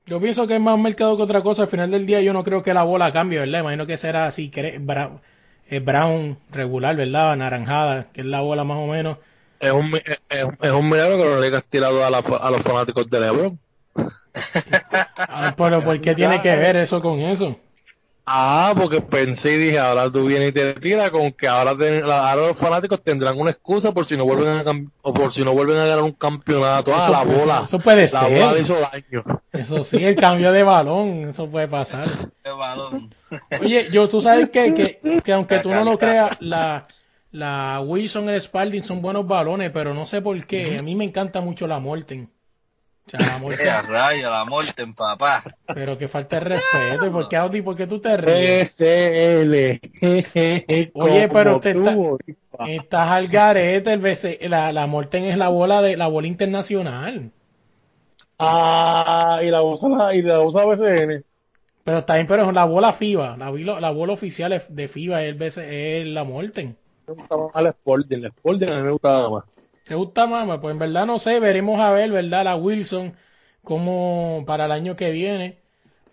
Yo 0.06 0.20
pienso 0.20 0.46
que 0.46 0.56
es 0.56 0.60
más 0.60 0.78
mercado 0.78 1.16
que 1.16 1.24
otra 1.24 1.42
cosa. 1.42 1.64
Al 1.64 1.68
final 1.70 1.90
del 1.90 2.06
día 2.06 2.22
yo 2.22 2.34
no 2.34 2.44
creo 2.44 2.62
que 2.62 2.74
la 2.74 2.84
bola 2.84 3.14
cambie, 3.14 3.40
¿verdad? 3.40 3.62
Imagino 3.62 3.88
que 3.88 3.96
será 3.96 4.26
así, 4.28 4.52
eh, 4.54 5.80
brown 5.80 6.38
regular, 6.52 6.98
¿verdad? 6.98 7.32
Anaranjada, 7.32 8.08
que 8.12 8.22
es 8.22 8.28
la 8.28 8.42
bola 8.42 8.66
más 8.66 8.78
o 8.78 8.88
menos. 8.88 9.18
Es 9.62 9.72
un, 9.72 9.94
es 9.96 10.72
un 10.72 10.90
milagro 10.90 11.18
que 11.18 11.30
no 11.30 11.40
le 11.40 11.48
hayas 11.48 11.64
tirado 11.64 12.06
a, 12.06 12.10
la, 12.10 12.18
a 12.18 12.52
los 12.52 12.62
fanáticos 12.62 13.10
de 13.10 13.20
LeBron. 13.22 13.60
Ah, 15.18 15.56
pero 15.58 15.82
¿por 15.82 16.02
qué 16.02 16.14
tiene 16.14 16.42
que 16.42 16.56
ver 16.58 16.76
eso 16.76 17.02
con 17.02 17.22
eso? 17.22 17.58
Ah, 18.28 18.74
porque 18.76 19.02
pensé 19.02 19.54
y 19.54 19.58
dije, 19.58 19.78
ahora 19.78 20.10
tú 20.10 20.26
vienes 20.26 20.50
y 20.50 20.52
te 20.52 20.74
tiras 20.76 21.12
con 21.12 21.32
que 21.32 21.48
ahora, 21.48 21.78
ten- 21.78 22.08
la- 22.08 22.32
ahora 22.32 22.48
los 22.48 22.58
fanáticos 22.58 23.04
tendrán 23.04 23.40
una 23.40 23.52
excusa 23.52 23.92
por 23.92 24.08
si 24.08 24.18
no 24.18 24.26
vuelven 24.26 24.68
a 24.68 24.90
o 25.04 25.14
por 25.14 25.32
si 25.32 25.44
no 25.44 25.54
vuelven 25.54 25.78
a 25.78 25.86
ganar 25.86 26.02
un 26.04 26.14
campeonato. 26.14 26.92
Ah, 26.96 26.98
Eso- 27.04 27.12
la 27.12 27.22
eso- 27.22 27.32
bola. 27.46 27.62
eso 27.66 27.80
puede 27.80 28.02
la 28.02 28.08
ser. 28.08 28.32
bola 28.40 28.54
le 28.54 28.62
hizo 28.62 28.76
daño. 28.80 29.42
Eso 29.54 29.84
sí, 29.84 30.04
el 30.04 30.16
cambio 30.16 30.52
de 30.52 30.64
balón, 30.64 31.30
eso 31.30 31.48
puede 31.50 31.68
pasar. 31.68 32.08
Qué 32.44 32.50
balón. 32.50 33.14
Oye, 33.62 33.90
yo, 33.92 34.10
tú 34.10 34.22
sabes 34.22 34.50
que, 34.50 34.74
que, 34.74 35.22
que 35.24 35.32
aunque 35.34 35.60
tú 35.60 35.70
no 35.70 35.84
lo 35.84 35.98
creas, 36.00 36.32
la, 36.40 36.88
la 37.32 37.80
Wilson 37.86 38.26
y 38.26 38.30
el 38.34 38.42
Spalding 38.42 38.84
son 38.84 39.04
buenos 39.04 39.28
balones, 39.28 39.70
pero 39.72 39.94
no 39.94 40.08
sé 40.08 40.24
por 40.24 40.44
qué. 40.48 40.78
A 40.80 40.82
mí 40.82 40.96
me 40.96 41.04
encanta 41.06 41.42
mucho 41.42 41.68
la 41.68 41.78
Morten. 41.80 42.32
O 43.08 43.52
sea, 43.52 43.82
la 43.82 43.82
rayo, 43.84 44.32
la 44.32 44.46
muerte 44.46 44.82
en 44.82 44.94
papá. 44.96 45.44
pero 45.74 45.98
que 45.98 46.08
falta 46.08 46.40
de 46.40 46.56
respeto. 46.56 47.06
¿Y 47.06 47.10
por 47.12 47.30
qué, 47.30 47.38
Audi? 47.38 47.62
¿Por 47.62 47.76
qué 47.76 47.86
tú 47.86 48.00
te 48.00 48.18
ríes? 48.18 48.72
SL. 48.72 49.80
Oye, 50.96 51.30
pero 51.30 51.60
tú, 51.60 52.18
está-. 52.26 52.66
Estás 52.68 53.10
al 53.10 53.28
garete, 53.28 53.94
el 53.94 54.00
BC 54.00 54.40
la, 54.50 54.72
la 54.72 54.88
Morten 54.88 55.26
es 55.26 55.38
la 55.38 55.50
bola 55.50 55.82
de 55.82 55.98
la 55.98 56.08
bola 56.08 56.28
internacional. 56.28 57.32
Ah, 58.40 59.40
y 59.44 59.50
la 59.50 59.62
usa, 59.62 59.90
la- 59.90 60.16
y 60.16 60.22
la 60.22 60.42
usa 60.42 60.66
BCN. 60.66 61.24
Pero 61.84 62.00
está 62.00 62.16
bien, 62.16 62.26
pero 62.28 62.48
es 62.48 62.54
la 62.54 62.66
bola 62.66 62.92
FIBA, 62.92 63.38
la, 63.38 63.50
bola- 63.52 63.80
la 63.80 63.92
bola 63.92 64.14
oficial 64.14 64.52
es- 64.54 64.74
de 64.76 64.88
FIBA 64.88 65.24
es, 65.24 65.30
el 65.30 65.36
BC 65.36 66.02
es 66.02 66.08
la 66.08 66.24
Morten. 66.24 66.76
Me 67.08 67.14
gusta 67.14 67.38
más 67.38 67.50
el 67.56 67.68
Sporting. 67.68 68.18
El 68.18 68.26
Sporting 68.26 68.68
a 68.72 68.76
mí 68.78 68.82
me 68.84 68.92
gustaba 68.92 69.30
más. 69.30 69.44
¿Te 69.86 69.96
gusta 69.96 70.28
más? 70.28 70.60
Pues 70.60 70.72
en 70.74 70.80
verdad 70.80 71.06
no 71.06 71.18
sé, 71.20 71.40
veremos 71.40 71.80
a 71.80 71.92
ver, 71.92 72.12
¿verdad? 72.12 72.44
La 72.46 72.56
Wilson, 72.56 73.16
como 73.64 74.44
para 74.46 74.66
el 74.66 74.72
año 74.72 74.96
que 74.96 75.12
viene, 75.12 75.60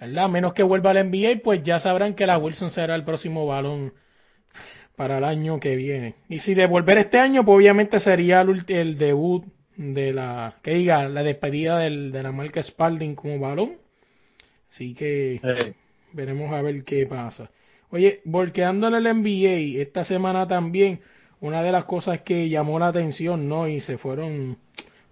¿verdad? 0.01 0.25
A 0.25 0.29
menos 0.29 0.53
que 0.55 0.63
vuelva 0.63 0.91
al 0.91 0.99
NBA, 0.99 1.43
pues 1.43 1.63
ya 1.63 1.81
sabrán 1.81 2.15
que 2.15 2.27
la 2.27 2.39
Wilson 2.39 2.71
será 2.71 2.95
el 2.95 3.05
próximo 3.05 3.47
balón 3.47 3.95
para 4.97 5.19
el 5.19 5.25
año 5.25 5.61
que 5.61 5.77
viene. 5.77 6.15
Y 6.29 6.39
si 6.41 6.55
de 6.55 6.67
volver 6.67 6.99
este 6.99 7.19
año, 7.19 7.45
pues 7.45 7.57
obviamente 7.57 8.01
sería 8.01 8.41
el, 8.43 8.65
el 8.69 8.99
debut 8.99 9.45
de 9.77 10.13
la, 10.13 10.59
que 10.63 10.75
diga, 10.75 11.09
la 11.09 11.23
despedida 11.23 11.79
del- 11.79 12.13
de 12.13 12.23
la 12.23 12.33
marca 12.33 12.63
Spalding 12.63 13.15
como 13.15 13.39
balón. 13.39 13.79
Así 14.71 14.95
que 14.95 15.43
Eh, 15.45 15.75
Veremos 16.13 16.53
a 16.53 16.63
ver 16.63 16.85
qué 16.85 17.07
pasa. 17.07 17.51
Oye, 17.91 18.23
volqueando 18.25 18.89
en 18.89 18.95
el 18.95 19.07
NBA, 19.07 19.83
esta 19.83 20.05
semana 20.05 20.49
también, 20.49 21.03
una 21.43 21.63
de 21.63 21.73
las 21.73 21.85
cosas 21.85 22.21
que 22.21 22.49
llamó 22.49 22.79
la 22.79 22.87
atención, 22.87 23.49
¿no? 23.49 23.67
Y 23.69 23.81
se 23.81 23.99
fueron 23.99 24.59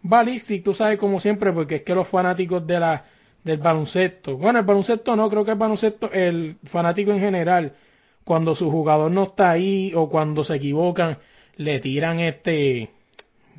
balísticos, 0.01 0.65
tú 0.65 0.75
sabes, 0.75 0.97
como 0.97 1.21
siempre, 1.21 1.53
porque 1.53 1.77
es 1.77 1.83
que 1.83 1.95
los 1.95 2.07
fanáticos 2.07 2.67
de 2.67 2.79
la, 2.79 3.05
del 3.43 3.59
baloncesto, 3.59 4.37
bueno, 4.37 4.61
el 4.61 4.65
baloncesto 4.65 5.17
no, 5.17 5.29
creo 5.29 5.45
que 5.45 5.51
el 5.51 5.59
baloncesto, 5.59 6.11
el 6.13 6.57
fanático 6.65 7.11
en 7.11 7.19
general, 7.19 7.75
cuando 8.23 8.55
su 8.55 8.71
jugador 8.71 9.11
no 9.11 9.25
está 9.25 9.51
ahí 9.51 9.93
o 9.95 10.09
cuando 10.09 10.45
se 10.45 10.55
equivocan, 10.55 11.19
le 11.57 11.81
tiran 11.81 12.21
este, 12.21 12.91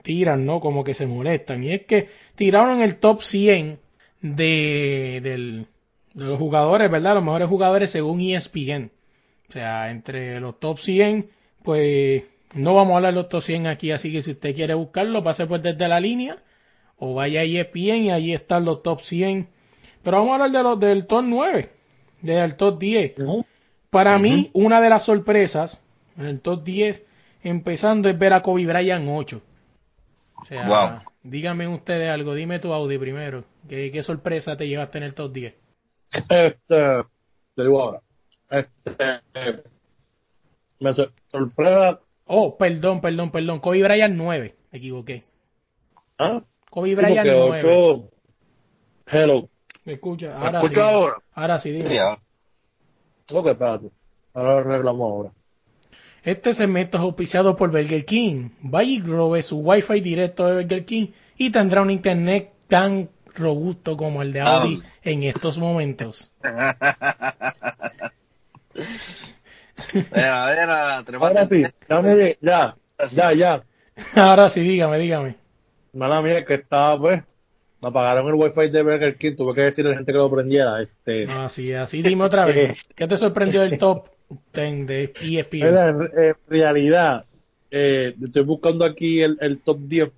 tiran, 0.02 0.46
¿no? 0.46 0.62
Como 0.62 0.86
que 0.86 0.94
se 0.94 1.08
molestan. 1.08 1.66
Y 1.66 1.74
es 1.74 1.86
que 1.86 2.08
tiraron 2.36 2.82
el 2.82 2.96
top 2.96 3.22
100 3.22 3.80
de, 4.22 5.20
del, 5.22 5.68
de 6.14 6.24
los 6.24 6.38
jugadores, 6.38 6.90
¿verdad? 6.90 7.16
Los 7.16 7.24
mejores 7.24 7.50
jugadores 7.50 7.92
según 7.92 8.22
ESPN. 8.22 8.92
O 9.50 9.52
sea, 9.52 9.92
entre 9.92 10.40
los 10.40 10.58
top 10.58 10.80
100, 10.80 11.30
pues 11.64 12.24
no 12.56 12.76
vamos 12.76 12.94
a 12.94 12.98
hablar 12.98 13.14
de 13.14 13.22
los 13.22 13.30
top 13.30 13.42
100 13.42 13.68
aquí, 13.68 13.92
así 13.92 14.12
que 14.12 14.22
si 14.22 14.32
usted 14.32 14.54
quiere 14.56 14.74
buscarlo, 14.74 15.24
pase 15.24 15.46
pues 15.48 15.62
desde 15.64 15.88
la 15.88 16.00
línea 16.00 16.38
o 16.98 17.14
vaya 17.14 17.42
a 17.42 17.44
ESPN 17.44 18.04
y 18.06 18.12
ahí 18.12 18.34
están 18.34 18.66
los 18.66 18.84
top 18.84 19.02
100. 19.02 19.48
Pero 20.04 20.18
vamos 20.18 20.32
a 20.32 20.34
hablar 20.36 20.52
de 20.52 20.64
los 20.64 20.80
del 20.80 21.06
top 21.08 21.24
9, 21.28 21.70
del 22.22 22.56
top 22.56 22.80
10. 22.80 23.18
¿no? 23.20 23.46
Para 23.90 24.18
mí, 24.18 24.50
una 24.54 24.82
de 24.82 24.90
las 24.90 25.04
sorpresas 25.04 25.80
en 26.18 26.26
el 26.26 26.40
top 26.42 26.64
10, 26.64 27.04
empezando, 27.44 28.10
es 28.10 28.18
ver 28.18 28.34
a 28.34 28.42
Kobe 28.42 28.66
Bryant 28.66 29.06
8. 29.10 29.42
O 30.42 30.46
sea, 30.46 30.68
Wow. 30.68 31.00
díganme 31.24 31.68
ustedes 31.68 32.10
algo, 32.10 32.34
dime 32.34 32.60
tu 32.60 32.74
Audi 32.74 32.98
primero. 32.98 33.44
¿Qué, 33.70 33.92
qué 33.92 34.02
sorpresa 34.04 34.58
te 34.58 34.68
llevaste 34.68 34.98
en 34.98 35.04
el 35.06 35.14
top 35.14 35.32
10? 35.32 35.54
Este, 36.30 37.04
te 37.56 37.62
digo 37.64 37.82
ahora. 37.82 38.02
Este, 38.50 39.64
me 40.80 40.94
sor- 40.96 41.14
sorpresa. 41.32 42.00
Oh, 42.34 42.58
perdón, 42.58 43.02
perdón, 43.02 43.30
perdón. 43.30 43.60
Kobe 43.60 43.84
Bryant 43.84 44.16
9. 44.16 44.56
Me 44.72 44.78
equivoqué. 44.78 45.26
¿ah? 46.18 46.42
Kobe 46.70 46.96
Bryant 46.96 47.28
porque 47.28 47.32
9. 47.38 47.58
ocho- 47.66 48.10
Hello. 49.08 49.50
¿Me 49.84 49.94
escucha? 49.94 50.28
¿Me 50.30 50.34
Ahora 50.46 50.60
escucha 50.62 50.76
sí. 50.76 50.96
ahora? 50.96 51.16
Ahora 51.34 51.60
sí, 51.60 51.72
dime. 51.72 52.00
Ok, 53.34 53.48
espérate. 53.48 53.88
Ahora 54.34 54.54
lo 54.54 54.60
arreglamos 54.60 55.12
ahora. 55.12 55.32
Este 56.24 56.54
segmento 56.54 56.98
es 56.98 57.04
auspiciado 57.04 57.58
por 57.58 57.70
Burger 57.72 58.06
King. 58.06 58.52
Vaya 58.62 58.90
y 58.92 59.02
robe 59.02 59.42
su 59.44 59.60
Wi-Fi 59.60 60.00
directo 60.00 60.48
de 60.48 60.56
Burger 60.62 60.86
King 60.86 61.08
y 61.38 61.50
tendrá 61.50 61.82
un 61.82 61.92
internet 61.92 62.54
tan 62.68 63.10
robusto 63.36 63.98
como 63.98 64.22
el 64.22 64.32
de 64.32 64.40
Audi 64.42 64.82
en 65.04 65.24
estos 65.24 65.58
momentos. 65.58 66.32
Ahora 71.20 71.48
sí, 71.48 71.64
ya, 71.90 72.02
me- 72.02 72.38
ya, 72.42 72.76
ya, 73.12 73.34
ya. 73.34 73.64
Ahora 74.16 74.50
sí, 74.50 74.62
dígame, 74.62 75.00
dígame. 75.00 75.36
Mala 75.94 76.22
mía, 76.22 76.46
que 76.46 76.56
estaba, 76.56 77.00
pues, 77.00 77.24
me 77.82 77.90
apagaron 77.90 78.28
el 78.28 78.36
wifi 78.36 78.70
de 78.70 78.84
Burger 78.84 79.18
King, 79.18 79.36
tuve 79.36 79.54
que 79.54 79.62
decirle 79.62 79.90
a 79.90 79.94
la 79.94 79.98
gente 79.98 80.12
que 80.12 80.18
lo 80.18 80.32
prendiera. 80.32 80.82
Este, 80.82 81.26
Así, 81.26 81.74
así 81.74 82.02
dime 82.02 82.24
otra 82.24 82.46
vez. 82.46 82.78
¿Qué 82.96 83.08
te 83.08 83.18
sorprendió 83.18 83.62
del 83.62 83.78
top 83.78 84.08
10 84.54 84.88
de 84.88 85.14
ESPN? 85.22 85.66
Mira, 85.66 85.90
en, 85.90 86.36
realidad, 86.48 87.26
eh, 87.70 88.16
estoy 88.22 88.44
buscando 88.44 88.86
aquí 88.86 89.22
el, 89.22 89.38
el 89.42 89.60
top 89.60 89.80
10 89.82 90.12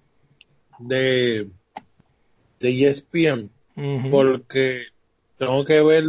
de, 0.80 1.48
de 2.60 2.90
E 2.90 3.50
porque 4.12 4.84
tengo 5.38 5.66
que 5.66 5.82
ver 5.82 6.04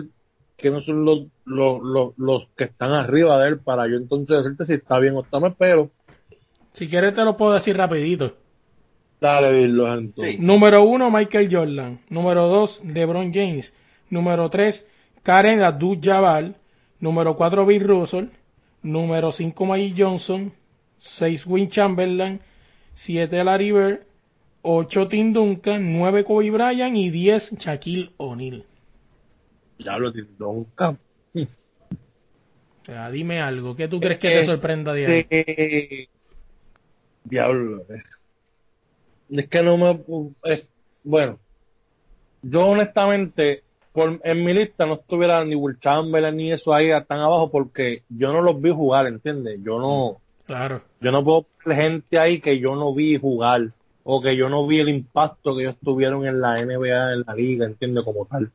quiénes 0.57 0.85
son 0.85 1.05
los, 1.05 1.27
los, 1.45 1.83
los, 1.83 2.13
los 2.19 2.47
que 2.57 2.65
están 2.65 2.93
arriba 2.93 3.39
de 3.43 3.49
él 3.51 3.59
para 3.61 3.87
yo 3.89 3.97
entonces 3.97 4.39
decirte 4.39 4.65
si 4.67 4.73
está 4.75 4.99
bien 4.99 5.15
o 5.17 5.23
está 5.23 5.39
mal, 5.41 5.55
pero 5.59 5.91
Si 6.73 6.89
quieres 6.89 7.15
te 7.15 7.25
lo 7.25 7.37
puedo 7.37 7.53
decir 7.55 7.77
rapidito. 7.77 8.35
dale, 9.21 9.53
dilo, 9.53 9.93
entonces. 9.93 10.37
Sí. 10.37 10.41
Número 10.41 10.83
1, 10.83 11.11
Michael 11.11 11.49
Jordan. 11.51 12.01
Número 12.11 12.49
2, 12.49 12.83
LeBron 12.85 13.33
James. 13.33 13.75
Número 14.11 14.49
3, 14.51 14.87
Karen 15.23 15.63
Abdul-Jabbar. 15.63 16.55
Número 17.01 17.35
4, 17.37 17.67
Bill 17.67 17.85
Russell. 17.87 18.27
Número 18.83 19.33
5, 19.33 19.67
Mike 19.67 19.95
Johnson. 20.03 20.53
6, 20.99 21.47
Win 21.47 21.69
Chamberlain. 21.69 22.41
7, 22.95 23.45
Larry 23.45 23.73
Bird. 23.73 24.01
8, 24.63 25.09
Tim 25.09 25.33
Duncan. 25.33 25.93
9, 25.99 26.25
Kobe 26.25 26.51
Bryant. 26.51 26.97
Y 26.97 27.11
10, 27.11 27.59
Shaquille 27.59 28.11
O'Neal. 28.19 28.65
Diablo, 29.79 30.13
Tim 30.13 30.27
Duncan. 30.39 30.99
O 32.83 32.85
sea, 32.85 33.11
dime 33.11 33.41
algo. 33.41 33.75
¿Qué 33.77 33.89
tú 33.89 33.99
crees 34.01 34.21
que 34.21 34.31
te 34.31 34.41
Eh, 34.41 34.45
sorprenda 34.45 34.93
de 34.93 35.07
ahí? 35.07 36.09
Diablo, 37.25 37.87
es, 37.89 38.21
es 39.29 39.49
que 39.49 39.63
no 39.63 39.77
me. 39.79 40.01
es- 40.53 40.67
bueno, 41.03 41.39
yo 42.43 42.67
honestamente, 42.67 43.65
por, 43.93 44.21
en 44.23 44.45
mi 44.45 44.53
lista 44.53 44.87
no 44.87 44.95
estuviera 44.95 45.45
ni 45.45 45.55
Will 45.55 45.79
Chamberlain 45.79 46.37
ni 46.37 46.53
eso 46.53 46.75
ahí 46.75 46.91
tan 47.09 47.21
abajo 47.21 47.51
porque 47.51 48.05
yo 48.09 48.33
no 48.33 48.43
los 48.43 48.61
vi 48.61 48.71
jugar, 48.71 49.07
¿entiendes? 49.07 49.61
Yo 49.63 49.79
no, 49.79 50.21
Claro. 50.47 50.83
yo 51.01 51.11
no 51.11 51.25
puedo 51.25 51.47
poner 51.63 51.83
gente 51.83 52.19
ahí 52.19 52.41
que 52.41 52.59
yo 52.59 52.77
no 52.77 52.95
vi 52.95 53.19
jugar 53.19 53.73
o 54.05 54.21
que 54.23 54.37
yo 54.37 54.49
no 54.49 54.67
vi 54.67 54.81
el 54.81 54.89
impacto 54.91 55.57
que 55.57 55.63
ellos 55.65 55.77
tuvieron 55.83 56.27
en 56.27 56.41
la 56.41 56.59
NBA, 56.61 57.15
en 57.15 57.25
la 57.27 57.35
liga, 57.35 57.67
¿entiendes? 57.67 58.05
Como 58.05 58.27
tal. 58.27 58.51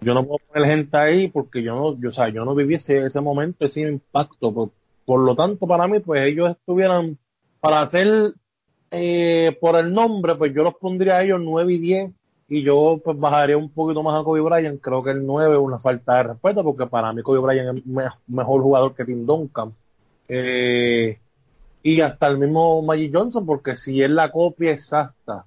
Yo 0.00 0.14
no 0.14 0.24
puedo 0.24 0.38
poner 0.52 0.68
gente 0.68 0.96
ahí 0.96 1.28
porque 1.28 1.62
yo 1.62 1.76
no, 1.76 2.00
yo, 2.00 2.08
o 2.08 2.12
sea, 2.12 2.28
yo 2.30 2.44
no 2.44 2.54
viví 2.54 2.74
ese, 2.74 3.04
ese 3.06 3.20
momento, 3.20 3.64
ese 3.64 3.82
impacto. 3.82 4.52
Por, 4.52 4.70
por 5.04 5.20
lo 5.20 5.36
tanto, 5.36 5.66
para 5.66 5.86
mí, 5.86 6.00
pues 6.00 6.22
ellos 6.22 6.50
estuvieran, 6.50 7.18
para 7.60 7.82
hacer 7.82 8.34
eh, 8.90 9.56
por 9.60 9.76
el 9.78 9.92
nombre, 9.92 10.34
pues 10.34 10.52
yo 10.54 10.62
los 10.64 10.74
pondría 10.74 11.16
a 11.18 11.22
ellos 11.22 11.40
9 11.42 11.72
y 11.74 11.78
10 11.78 12.10
y 12.48 12.62
yo 12.62 13.00
pues 13.02 13.18
bajaría 13.18 13.56
un 13.56 13.70
poquito 13.70 14.02
más 14.02 14.20
a 14.20 14.24
Kobe 14.24 14.40
Bryant. 14.40 14.80
Creo 14.80 15.02
que 15.02 15.10
el 15.12 15.24
9 15.24 15.54
es 15.54 15.60
una 15.60 15.78
falta 15.78 16.16
de 16.16 16.22
respeto 16.24 16.64
porque 16.64 16.86
para 16.86 17.12
mí 17.12 17.22
Kobe 17.22 17.38
Bryant 17.40 17.78
es 17.78 17.86
me- 17.86 18.04
mejor 18.26 18.60
jugador 18.62 18.94
que 18.94 19.04
Tim 19.04 19.24
Duncan. 19.24 19.72
Eh, 20.28 21.18
y 21.82 22.00
hasta 22.00 22.28
el 22.28 22.38
mismo 22.38 22.80
Magic 22.82 23.10
Johnson, 23.14 23.44
porque 23.46 23.74
si 23.74 24.02
es 24.02 24.10
la 24.10 24.30
copia 24.30 24.72
exacta, 24.72 25.44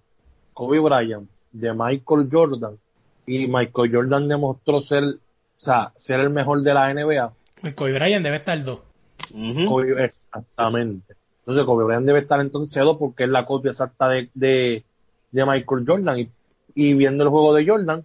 Kobe 0.53 0.79
Bryant, 0.79 1.29
de 1.51 1.73
Michael 1.73 2.29
Jordan, 2.31 2.77
y 3.25 3.47
Michael 3.47 3.91
Jordan 3.95 4.27
demostró 4.27 4.81
ser, 4.81 5.03
o 5.03 5.17
sea, 5.57 5.91
ser 5.95 6.19
el 6.19 6.29
mejor 6.29 6.61
de 6.61 6.73
la 6.73 6.93
NBA, 6.93 7.31
El 7.63 7.75
Kobe 7.75 7.93
Bryant 7.93 8.23
debe 8.23 8.37
estar 8.37 8.61
2. 8.63 8.79
Ujú. 9.33 9.65
Kobe- 9.65 10.03
exactamente. 10.03 11.15
Entonces 11.39 11.63
Kobe 11.65 11.85
Bryant 11.85 12.05
debe 12.05 12.19
estar 12.19 12.39
entonces 12.41 12.83
dos 12.83 12.97
porque 12.97 13.23
es 13.23 13.29
la 13.29 13.45
copia 13.45 13.71
exacta 13.71 14.09
de, 14.09 14.29
de, 14.33 14.83
de 15.31 15.45
Michael 15.45 15.85
Jordan. 15.87 16.19
Y, 16.19 16.29
y 16.75 16.93
viendo 16.93 17.23
el 17.23 17.29
juego 17.29 17.53
de 17.53 17.65
Jordan, 17.67 18.03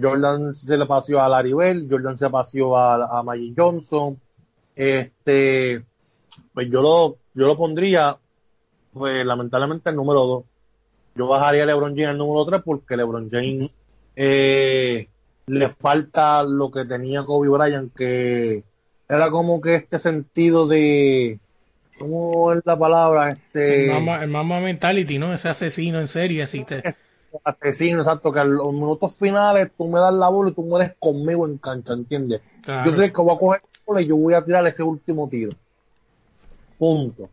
Jordan 0.00 0.54
se 0.54 0.76
le 0.76 0.86
paseó 0.86 1.20
a 1.22 1.28
Larry 1.28 1.52
Bell, 1.54 1.86
Jordan 1.90 2.18
se 2.18 2.28
paseó 2.28 2.76
a, 2.76 3.18
a 3.18 3.22
Magic 3.22 3.54
Johnson. 3.56 4.18
Este, 4.74 5.82
pues 6.54 6.68
yo 6.70 6.82
lo, 6.82 7.16
yo 7.34 7.46
lo 7.46 7.56
pondría, 7.56 8.18
pues 8.92 9.24
lamentablemente 9.24 9.90
el 9.90 9.96
número 9.96 10.20
dos. 10.26 10.44
Yo 11.14 11.26
bajaría 11.26 11.64
a 11.64 11.66
LeBron 11.66 11.94
James 11.94 12.08
al 12.08 12.18
número 12.18 12.46
tres 12.46 12.62
porque 12.64 12.96
LeBron 12.96 13.30
James 13.30 13.70
eh, 14.16 15.08
le 15.46 15.68
falta 15.68 16.42
lo 16.42 16.70
que 16.70 16.84
tenía 16.84 17.24
Kobe 17.24 17.48
Bryant, 17.48 17.94
que 17.94 18.64
era 19.08 19.30
como 19.30 19.60
que 19.60 19.74
este 19.74 19.98
sentido 19.98 20.66
de, 20.66 21.38
¿cómo 21.98 22.52
es 22.52 22.62
la 22.64 22.78
palabra? 22.78 23.30
Este, 23.30 23.86
El 23.86 23.92
Mama, 23.92 24.22
el 24.22 24.30
Mama 24.30 24.60
Mentality, 24.60 25.18
¿no? 25.18 25.34
Ese 25.34 25.48
asesino 25.48 26.00
en 26.00 26.08
serie, 26.08 26.42
así 26.42 26.64
te... 26.64 26.82
asesino, 27.44 27.98
exacto, 27.98 28.32
que 28.32 28.40
a 28.40 28.44
los 28.44 28.72
minutos 28.72 29.18
finales 29.18 29.70
tú 29.76 29.88
me 29.88 30.00
das 30.00 30.14
la 30.14 30.28
bola 30.28 30.50
y 30.50 30.54
tú 30.54 30.62
mueres 30.62 30.92
conmigo 30.98 31.46
en 31.46 31.58
cancha, 31.58 31.94
¿entiendes? 31.94 32.42
Claro. 32.62 32.90
Yo 32.90 32.96
sé 32.96 33.12
que 33.12 33.20
voy 33.20 33.34
a 33.34 33.38
coger 33.38 33.60
la 33.62 33.80
bola 33.86 34.02
y 34.02 34.06
yo 34.06 34.16
voy 34.16 34.34
a 34.34 34.44
tirar 34.44 34.66
ese 34.66 34.82
último 34.82 35.28
tiro. 35.28 35.52
Punto. 36.82 37.30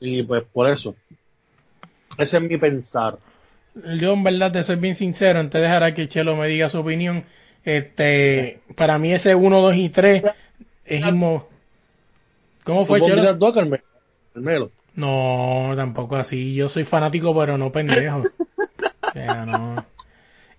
Y 0.00 0.24
pues 0.24 0.42
por 0.52 0.68
eso. 0.68 0.96
Ese 2.18 2.36
es 2.38 2.42
mi 2.42 2.58
pensar. 2.58 3.16
Yo 4.00 4.14
en 4.14 4.24
verdad 4.24 4.50
te 4.50 4.64
soy 4.64 4.74
bien 4.74 4.96
sincero, 4.96 5.38
antes 5.38 5.60
de 5.60 5.68
dejar 5.68 5.84
a 5.84 5.94
que 5.94 6.08
Chelo 6.08 6.34
me 6.34 6.48
diga 6.48 6.68
su 6.68 6.80
opinión, 6.80 7.26
Este, 7.64 8.58
para 8.74 8.98
mí 8.98 9.12
ese 9.12 9.36
1, 9.36 9.60
2 9.60 9.76
y 9.76 9.88
3 9.90 10.24
es 10.84 11.06
inmo... 11.06 11.48
¿Cómo 12.64 12.80
¿Tú 12.80 12.86
fue, 12.86 13.02
Chelo? 13.02 13.34
dos 13.34 13.54
Carmelo? 13.54 13.84
Carmelo. 14.34 14.72
No, 14.96 15.70
tampoco 15.76 16.16
así. 16.16 16.56
Yo 16.56 16.68
soy 16.68 16.82
fanático, 16.82 17.38
pero 17.38 17.56
no 17.56 17.70
pendejo. 17.70 18.24
O 19.00 19.12
sea, 19.12 19.46
no. 19.46 19.86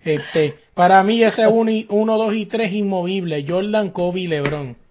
Este, 0.02 0.56
para 0.72 1.02
mí 1.02 1.22
ese 1.22 1.46
1, 1.46 1.84
2 1.90 2.34
y 2.34 2.46
3 2.46 2.72
inmovible. 2.72 3.44
Jordan, 3.46 3.90
Kobe 3.90 4.20
y 4.20 4.26
LeBron. 4.28 4.87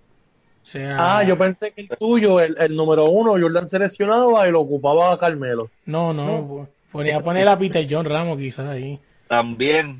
O 0.67 0.69
sea, 0.69 0.97
Ah, 1.17 1.23
yo 1.23 1.37
pensé 1.37 1.71
que 1.71 1.81
el 1.81 1.87
tuyo, 1.87 2.41
el, 2.41 2.57
el 2.59 2.75
número 2.75 3.05
uno, 3.05 3.31
Jordan 3.39 3.69
seleccionaba 3.69 4.45
y 4.47 4.51
lo 4.51 4.59
ocupaba 4.59 5.13
a 5.13 5.17
Carmelo. 5.17 5.69
no, 5.85 6.13
no. 6.13 6.67
Ponía 6.91 7.17
a 7.17 7.23
poner 7.23 7.47
a 7.47 7.57
Peter 7.57 7.85
John 7.89 8.05
Ramos 8.05 8.37
quizás 8.37 8.67
ahí. 8.67 8.99
También. 9.27 9.99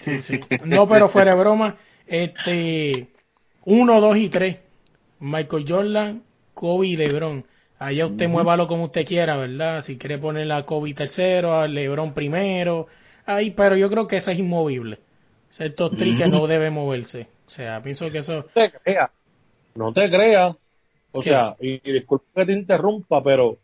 Sí, 0.00 0.20
sí. 0.22 0.40
No, 0.64 0.88
pero 0.88 1.08
fuera 1.08 1.34
de 1.34 1.40
broma, 1.40 1.76
este, 2.06 3.08
1, 3.64 4.00
2 4.00 4.16
y 4.16 4.28
3. 4.28 4.56
Michael 5.20 5.64
Jordan, 5.66 6.22
Kobe 6.52 6.86
y 6.88 6.96
LeBron. 6.96 7.44
Allá 7.78 8.06
usted 8.06 8.28
muévalo 8.28 8.68
como 8.68 8.84
usted 8.84 9.06
quiera, 9.06 9.36
¿verdad? 9.36 9.82
Si 9.82 9.96
quiere 9.96 10.18
poner 10.18 10.50
a 10.52 10.64
Kobe 10.64 10.94
tercero, 10.94 11.54
a 11.58 11.66
LeBron 11.66 12.12
primero. 12.14 12.86
Ahí, 13.26 13.50
pero 13.50 13.76
yo 13.76 13.90
creo 13.90 14.06
que 14.06 14.16
esa 14.18 14.32
es 14.32 14.38
inmovible. 14.38 14.98
Es 15.50 15.60
el 15.60 15.74
top 15.74 15.96
three 15.96 16.16
que 16.16 16.26
no 16.28 16.46
debe 16.46 16.70
moverse. 16.70 17.26
O 17.46 17.50
sea, 17.50 17.82
pienso 17.82 18.10
que 18.12 18.18
eso... 18.18 18.46
No. 18.54 19.10
No 19.74 19.92
te 19.92 20.10
creas. 20.10 20.54
O 21.12 21.20
¿Qué? 21.20 21.30
sea, 21.30 21.56
y, 21.60 21.74
y 21.88 21.92
disculpa 21.92 22.26
que 22.36 22.46
te 22.46 22.52
interrumpa, 22.52 23.22
pero 23.22 23.58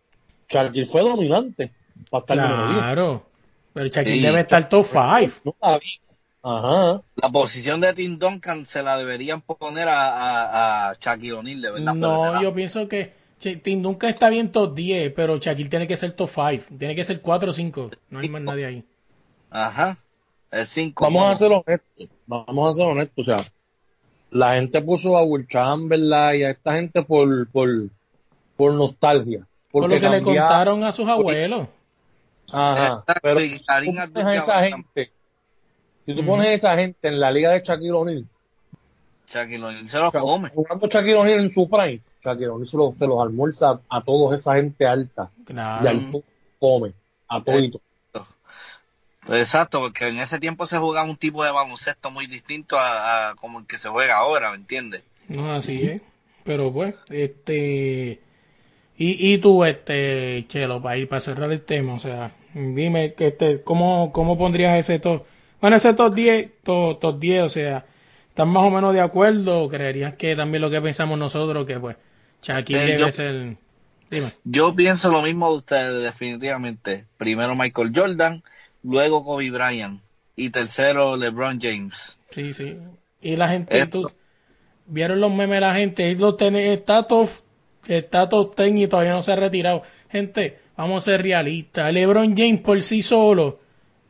Shaquille 0.48 0.86
fue 0.86 1.02
dominante. 1.02 1.72
Para 2.10 2.20
estar 2.22 2.36
número 2.36 2.66
10. 2.68 2.78
Claro. 2.78 3.26
Pero 3.72 3.86
Shaquille 3.88 4.16
Sí. 4.16 4.22
debe 4.22 4.40
estar 4.40 4.68
top 4.68 4.86
5. 4.86 5.40
No 5.44 5.54
sabía. 5.60 6.00
Ajá. 6.42 7.02
La 7.16 7.28
posición 7.28 7.80
de 7.80 7.92
Tim 7.92 8.18
Duncan 8.18 8.66
se 8.66 8.82
la 8.82 8.96
deberían 8.96 9.42
poner 9.42 9.88
a, 9.88 10.08
a, 10.08 10.90
a 10.90 10.94
Shaquille 10.94 11.34
O'Neal, 11.34 11.60
de 11.60 11.70
verdad. 11.70 11.94
No, 11.94 12.40
yo 12.42 12.54
pienso 12.54 12.88
que 12.88 13.12
Tim 13.62 13.82
nunca 13.82 14.08
está 14.08 14.30
bien 14.30 14.50
top 14.50 14.74
10, 14.74 15.12
pero 15.14 15.36
Shaquille 15.38 15.68
tiene 15.68 15.86
que 15.86 15.96
ser 15.96 16.12
top 16.12 16.30
5. 16.34 16.76
Tiene 16.78 16.94
que 16.96 17.04
ser 17.04 17.20
4 17.20 17.50
o 17.50 17.52
5. 17.52 17.90
No 18.10 18.18
hay 18.20 18.28
más 18.28 18.42
nadie 18.42 18.64
ahí. 18.66 18.84
Ajá. 19.50 19.98
El 20.50 20.66
5. 20.66 21.04
Vamos 21.04 21.30
a 21.30 21.36
ser 21.36 21.52
honestos. 21.52 22.08
Vamos 22.26 22.70
a 22.70 22.74
ser 22.74 22.86
honestos. 22.86 23.28
O 23.28 23.36
sea, 23.36 23.44
la 24.30 24.54
gente 24.54 24.80
puso 24.82 25.16
a 25.16 25.24
Will 25.24 25.46
Chamberlain 25.48 26.40
y 26.40 26.44
a 26.44 26.50
esta 26.50 26.74
gente 26.74 27.02
por, 27.02 27.48
por, 27.50 27.68
por 28.56 28.72
nostalgia. 28.74 29.46
Por 29.70 29.88
lo 29.88 30.00
que 30.00 30.08
le 30.08 30.22
contaron 30.22 30.82
a 30.84 30.92
sus 30.92 31.08
abuelos. 31.08 31.66
Ajá. 32.52 33.04
Pero 33.22 33.40
y 33.40 33.50
si 33.50 33.58
tú 33.58 33.64
pones 34.12 34.26
a 34.26 34.34
esa 34.34 34.62
gente, 34.64 35.12
si 36.04 36.14
tú 36.14 36.24
pones 36.26 36.48
a 36.48 36.52
esa 36.52 36.76
gente 36.76 37.08
en 37.08 37.20
la 37.20 37.30
liga 37.30 37.52
de 37.52 37.60
Shaquille 37.62 37.92
O'Neal, 37.92 38.24
Shaquille 39.28 39.62
O'Neal 39.64 39.88
se 39.88 39.98
lo 39.98 40.08
o 40.08 40.10
sea, 40.12 40.20
come. 40.20 40.48
jugando 40.50 40.88
Shaquille 40.88 41.14
O'Neal 41.14 41.40
en 41.40 41.50
su 41.50 41.68
prime, 41.70 42.00
Shaquille 42.24 42.48
O'Neal 42.48 42.66
se, 42.68 42.76
los- 42.76 42.96
se 42.96 43.06
los 43.06 43.20
almuerza 43.22 43.80
a 43.88 44.02
toda 44.02 44.34
esa 44.36 44.54
gente 44.56 44.84
alta 44.86 45.30
y 45.38 45.44
Claro. 45.44 45.88
al 45.88 46.10
tú 46.10 46.24
come 46.58 46.92
a 47.28 47.40
todito. 47.42 47.80
Exacto, 49.30 49.80
porque 49.80 50.08
en 50.08 50.18
ese 50.18 50.38
tiempo 50.38 50.66
se 50.66 50.78
jugaba 50.78 51.08
un 51.08 51.16
tipo 51.16 51.44
de 51.44 51.50
baloncesto 51.50 52.10
muy 52.10 52.26
distinto 52.26 52.78
a, 52.78 53.30
a 53.30 53.34
como 53.36 53.60
el 53.60 53.66
que 53.66 53.78
se 53.78 53.88
juega 53.88 54.16
ahora, 54.16 54.50
¿me 54.50 54.56
entiendes? 54.56 55.02
No, 55.28 55.52
así 55.54 55.82
es. 55.82 56.02
Pero 56.44 56.72
pues, 56.72 56.94
este. 57.10 58.20
Y, 58.96 59.32
y 59.32 59.38
tú, 59.38 59.64
este, 59.64 60.44
Chelo, 60.48 60.82
para 60.82 60.96
ir 60.98 61.08
para 61.08 61.20
cerrar 61.20 61.50
el 61.52 61.62
tema, 61.62 61.94
o 61.94 61.98
sea, 61.98 62.32
dime, 62.52 63.14
este, 63.18 63.62
¿cómo, 63.62 64.12
¿cómo 64.12 64.36
pondrías 64.36 64.78
ese 64.78 64.98
top? 64.98 65.24
Bueno, 65.60 65.76
ese 65.76 65.94
top 65.94 66.14
10, 66.14 66.50
top, 66.62 67.00
top 67.00 67.18
10, 67.18 67.42
o 67.44 67.48
sea, 67.48 67.86
¿estás 68.28 68.46
más 68.46 68.62
o 68.64 68.70
menos 68.70 68.92
de 68.92 69.00
acuerdo? 69.00 69.62
¿O 69.64 69.68
creerías 69.70 70.14
que 70.14 70.36
también 70.36 70.60
lo 70.60 70.70
que 70.70 70.82
pensamos 70.82 71.18
nosotros, 71.18 71.64
que 71.66 71.78
pues, 71.78 71.96
Shaquille 72.42 72.82
Eh, 72.82 72.86
debe 72.86 72.98
yo- 73.00 73.12
ser. 73.12 73.56
Dime. 74.10 74.32
Yo 74.44 74.74
pienso 74.74 75.10
lo 75.10 75.22
mismo 75.22 75.50
de 75.52 75.56
ustedes, 75.58 76.02
definitivamente. 76.02 77.04
Primero 77.16 77.54
Michael 77.54 77.92
Jordan, 77.94 78.42
luego 78.82 79.24
Kobe 79.24 79.50
Bryant 79.50 80.00
y 80.36 80.50
tercero 80.50 81.16
LeBron 81.16 81.60
James. 81.60 82.18
Sí, 82.30 82.52
sí. 82.52 82.76
Y 83.20 83.36
la 83.36 83.48
gente, 83.48 83.86
tú, 83.86 84.10
vieron 84.86 85.20
los 85.20 85.30
memes 85.30 85.56
de 85.56 85.60
la 85.60 85.74
gente, 85.74 86.10
él 86.10 86.18
lo 86.18 86.36
está 86.38 87.02
top, 87.04 87.28
está 87.86 88.28
top 88.28 88.56
10 88.56 88.76
y 88.76 88.86
todavía 88.88 89.12
no 89.12 89.22
se 89.22 89.32
ha 89.32 89.36
retirado. 89.36 89.82
Gente, 90.10 90.58
vamos 90.76 91.06
a 91.06 91.10
ser 91.10 91.22
realistas. 91.22 91.92
LeBron 91.92 92.36
James 92.36 92.60
por 92.60 92.80
sí 92.82 93.02
solo, 93.02 93.60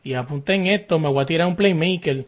y 0.03 0.14
apunten 0.14 0.66
esto, 0.66 0.99
me 0.99 1.09
voy 1.09 1.23
a 1.23 1.27
tirar 1.27 1.47
un 1.47 1.57
playmaker. 1.57 2.27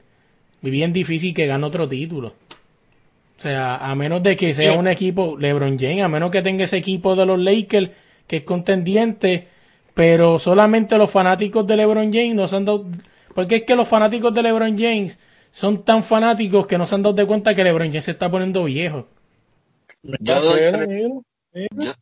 Y 0.62 0.70
bien 0.70 0.92
difícil 0.92 1.34
que 1.34 1.46
gane 1.46 1.64
otro 1.64 1.88
título. 1.88 2.28
O 2.28 3.40
sea, 3.42 3.76
a 3.76 3.94
menos 3.94 4.22
de 4.22 4.36
que 4.36 4.54
sea 4.54 4.74
un 4.74 4.86
equipo, 4.86 5.36
LeBron 5.36 5.78
James, 5.78 6.02
a 6.02 6.08
menos 6.08 6.30
que 6.30 6.42
tenga 6.42 6.64
ese 6.64 6.76
equipo 6.76 7.16
de 7.16 7.26
los 7.26 7.40
Lakers, 7.40 7.90
que 8.26 8.36
es 8.38 8.42
contendiente, 8.44 9.48
pero 9.94 10.38
solamente 10.38 10.96
los 10.98 11.10
fanáticos 11.10 11.66
de 11.66 11.76
LeBron 11.76 12.12
James 12.12 12.34
no 12.34 12.48
se 12.48 12.56
han 12.56 12.64
dado, 12.64 12.86
porque 13.34 13.56
es 13.56 13.62
que 13.64 13.76
los 13.76 13.88
fanáticos 13.88 14.32
de 14.34 14.42
LeBron 14.42 14.78
James 14.78 15.18
son 15.50 15.82
tan 15.84 16.02
fanáticos 16.02 16.66
que 16.66 16.78
no 16.78 16.86
se 16.86 16.94
han 16.94 17.02
dado 17.02 17.14
de 17.14 17.26
cuenta 17.26 17.54
que 17.54 17.64
LeBron 17.64 17.88
James 17.88 18.04
se 18.04 18.12
está 18.12 18.30
poniendo 18.30 18.64
viejo. 18.64 19.06
Yo 20.02 20.40
doy. 20.40 21.22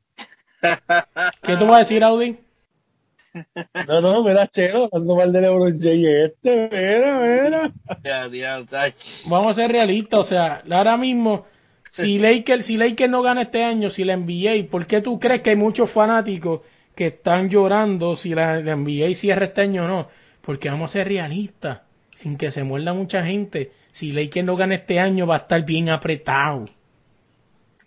¿Qué 1.42 1.56
tú 1.56 1.66
vas 1.66 1.76
a 1.76 1.78
decir, 1.80 2.04
Audi? 2.04 2.38
No, 3.86 4.00
no, 4.00 4.22
mira, 4.24 4.46
Chelo, 4.48 4.88
hablando 4.92 5.16
mal 5.16 5.32
de 5.32 5.40
LeBron 5.40 5.80
James 5.80 6.32
este, 6.32 6.68
mira, 6.70 7.20
mira. 7.20 7.72
Vamos 9.26 9.52
a 9.52 9.62
ser 9.62 9.72
realistas, 9.72 10.20
o 10.20 10.24
sea, 10.24 10.62
ahora 10.70 10.96
mismo, 10.96 11.46
si 11.90 12.18
Lakers, 12.20 12.66
si 12.66 12.76
Lakers 12.76 13.10
no 13.10 13.22
gana 13.22 13.42
este 13.42 13.64
año, 13.64 13.90
si 13.90 14.04
la 14.04 14.16
NBA, 14.16 14.68
¿por 14.70 14.86
qué 14.86 15.00
tú 15.00 15.18
crees 15.18 15.42
que 15.42 15.50
hay 15.50 15.56
muchos 15.56 15.90
fanáticos 15.90 16.60
que 17.00 17.06
están 17.06 17.48
llorando 17.48 18.14
si 18.14 18.34
la, 18.34 18.60
la 18.60 18.76
NBA 18.76 19.14
cierra 19.14 19.46
este 19.46 19.62
año 19.62 19.86
o 19.86 19.88
no? 19.88 20.08
Porque 20.42 20.68
vamos 20.68 20.90
a 20.90 20.92
ser 20.92 21.08
realistas, 21.08 21.80
sin 22.14 22.36
que 22.36 22.50
se 22.50 22.62
muerda 22.62 22.92
mucha 22.92 23.24
gente. 23.24 23.72
Si 23.90 24.12
Lakers 24.12 24.44
no 24.44 24.54
gana 24.54 24.74
este 24.74 25.00
año, 25.00 25.26
va 25.26 25.36
a 25.36 25.38
estar 25.38 25.64
bien 25.64 25.88
apretado. 25.88 26.66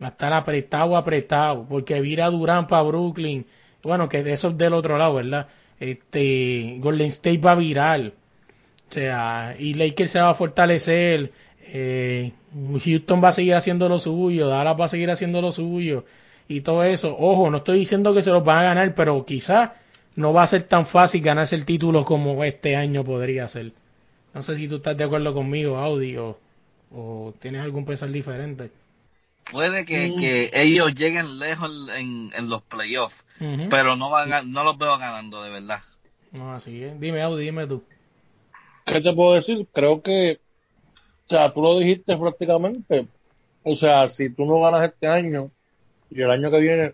Va 0.01 0.07
a 0.07 0.09
estar 0.09 0.33
apretado, 0.33 0.97
apretado, 0.97 1.63
porque 1.69 2.01
vira 2.01 2.31
Durán 2.31 2.65
para 2.65 2.81
Brooklyn. 2.81 3.45
Bueno, 3.83 4.09
que 4.09 4.21
eso 4.33 4.49
es 4.49 4.57
del 4.57 4.73
otro 4.73 4.97
lado, 4.97 5.13
¿verdad? 5.13 5.47
Este, 5.79 6.77
Golden 6.79 7.09
State 7.09 7.37
va 7.37 7.51
a 7.51 7.55
virar. 7.55 8.13
O 8.89 8.93
sea, 8.93 9.55
y 9.59 9.75
Lakers 9.75 10.09
se 10.09 10.19
va 10.21 10.31
a 10.31 10.33
fortalecer. 10.33 11.31
eh, 11.67 12.31
Houston 12.83 13.23
va 13.23 13.27
a 13.27 13.33
seguir 13.33 13.53
haciendo 13.53 13.87
lo 13.89 13.99
suyo. 13.99 14.47
Dallas 14.47 14.75
va 14.79 14.85
a 14.85 14.87
seguir 14.87 15.11
haciendo 15.11 15.39
lo 15.39 15.51
suyo. 15.51 16.03
Y 16.47 16.61
todo 16.61 16.83
eso. 16.83 17.15
Ojo, 17.17 17.49
no 17.49 17.57
estoy 17.57 17.79
diciendo 17.79 18.13
que 18.13 18.23
se 18.23 18.29
los 18.31 18.43
van 18.43 18.59
a 18.59 18.63
ganar, 18.63 18.95
pero 18.95 19.25
quizás 19.25 19.71
no 20.15 20.33
va 20.33 20.43
a 20.43 20.47
ser 20.47 20.63
tan 20.63 20.85
fácil 20.85 21.21
ganarse 21.21 21.55
el 21.55 21.65
título 21.65 22.05
como 22.05 22.43
este 22.43 22.75
año 22.75 23.03
podría 23.03 23.47
ser. 23.47 23.71
No 24.33 24.41
sé 24.41 24.55
si 24.55 24.67
tú 24.67 24.77
estás 24.77 24.97
de 24.97 25.03
acuerdo 25.03 25.33
conmigo, 25.33 25.77
Audi, 25.77 26.17
o, 26.17 26.37
o 26.91 27.33
tienes 27.39 27.61
algún 27.61 27.85
pensar 27.85 28.09
diferente. 28.11 28.71
Puede 29.51 29.85
que, 29.85 30.15
que 30.15 30.51
ellos 30.53 30.93
lleguen 30.95 31.37
lejos 31.39 31.69
en, 31.95 32.31
en 32.35 32.49
los 32.49 32.61
playoffs, 32.63 33.23
pero 33.69 33.95
no 33.95 34.09
van 34.09 34.33
a- 34.33 34.41
no 34.41 34.63
los 34.63 34.77
veo 34.77 34.97
ganando 34.97 35.43
de 35.43 35.49
verdad. 35.49 35.79
No, 36.31 36.53
así 36.53 36.83
es. 36.83 36.99
Dime, 36.99 37.21
Audi, 37.21 37.45
dime 37.45 37.67
tú. 37.67 37.83
¿Qué 38.85 39.01
te 39.01 39.13
puedo 39.13 39.33
decir? 39.35 39.67
Creo 39.73 40.01
que, 40.01 40.39
o 41.27 41.29
sea, 41.29 41.53
tú 41.53 41.61
lo 41.61 41.77
dijiste 41.79 42.17
prácticamente. 42.17 43.07
O 43.63 43.75
sea, 43.75 44.07
si 44.07 44.29
tú 44.29 44.45
no 44.45 44.59
ganas 44.59 44.83
este 44.89 45.07
año 45.07 45.51
y 46.15 46.21
el 46.21 46.29
año 46.31 46.51
que 46.51 46.59
viene 46.59 46.93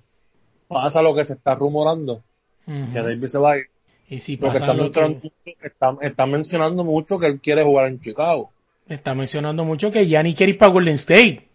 pasa 0.68 1.02
lo 1.02 1.16
que 1.16 1.26
se 1.26 1.34
está 1.34 1.56
rumorando, 1.56 2.22
que 2.66 3.02
David 3.02 3.26
se 3.28 3.38
va 3.40 3.54
a 3.54 3.58
ir, 3.58 3.66
Y 4.10 4.20
si 4.20 4.38
porque 4.38 4.60
pasa 4.60 4.66
está, 4.72 4.74
lo 4.74 4.92
que- 4.92 5.00
mencionando, 5.02 5.32
está, 5.62 5.98
está 6.08 6.26
mencionando 6.26 6.84
mucho 6.84 7.20
que 7.20 7.26
él 7.28 7.40
quiere 7.40 7.64
jugar 7.64 7.88
en 7.88 8.00
Chicago. 8.02 8.52
está 8.88 9.14
mencionando 9.16 9.64
mucho 9.66 9.92
que 9.92 10.08
ya 10.08 10.22
ni 10.24 10.34
quiere 10.36 10.52
ir 10.54 10.58
para 10.58 10.72
Golden 10.72 10.96
State. 10.96 11.48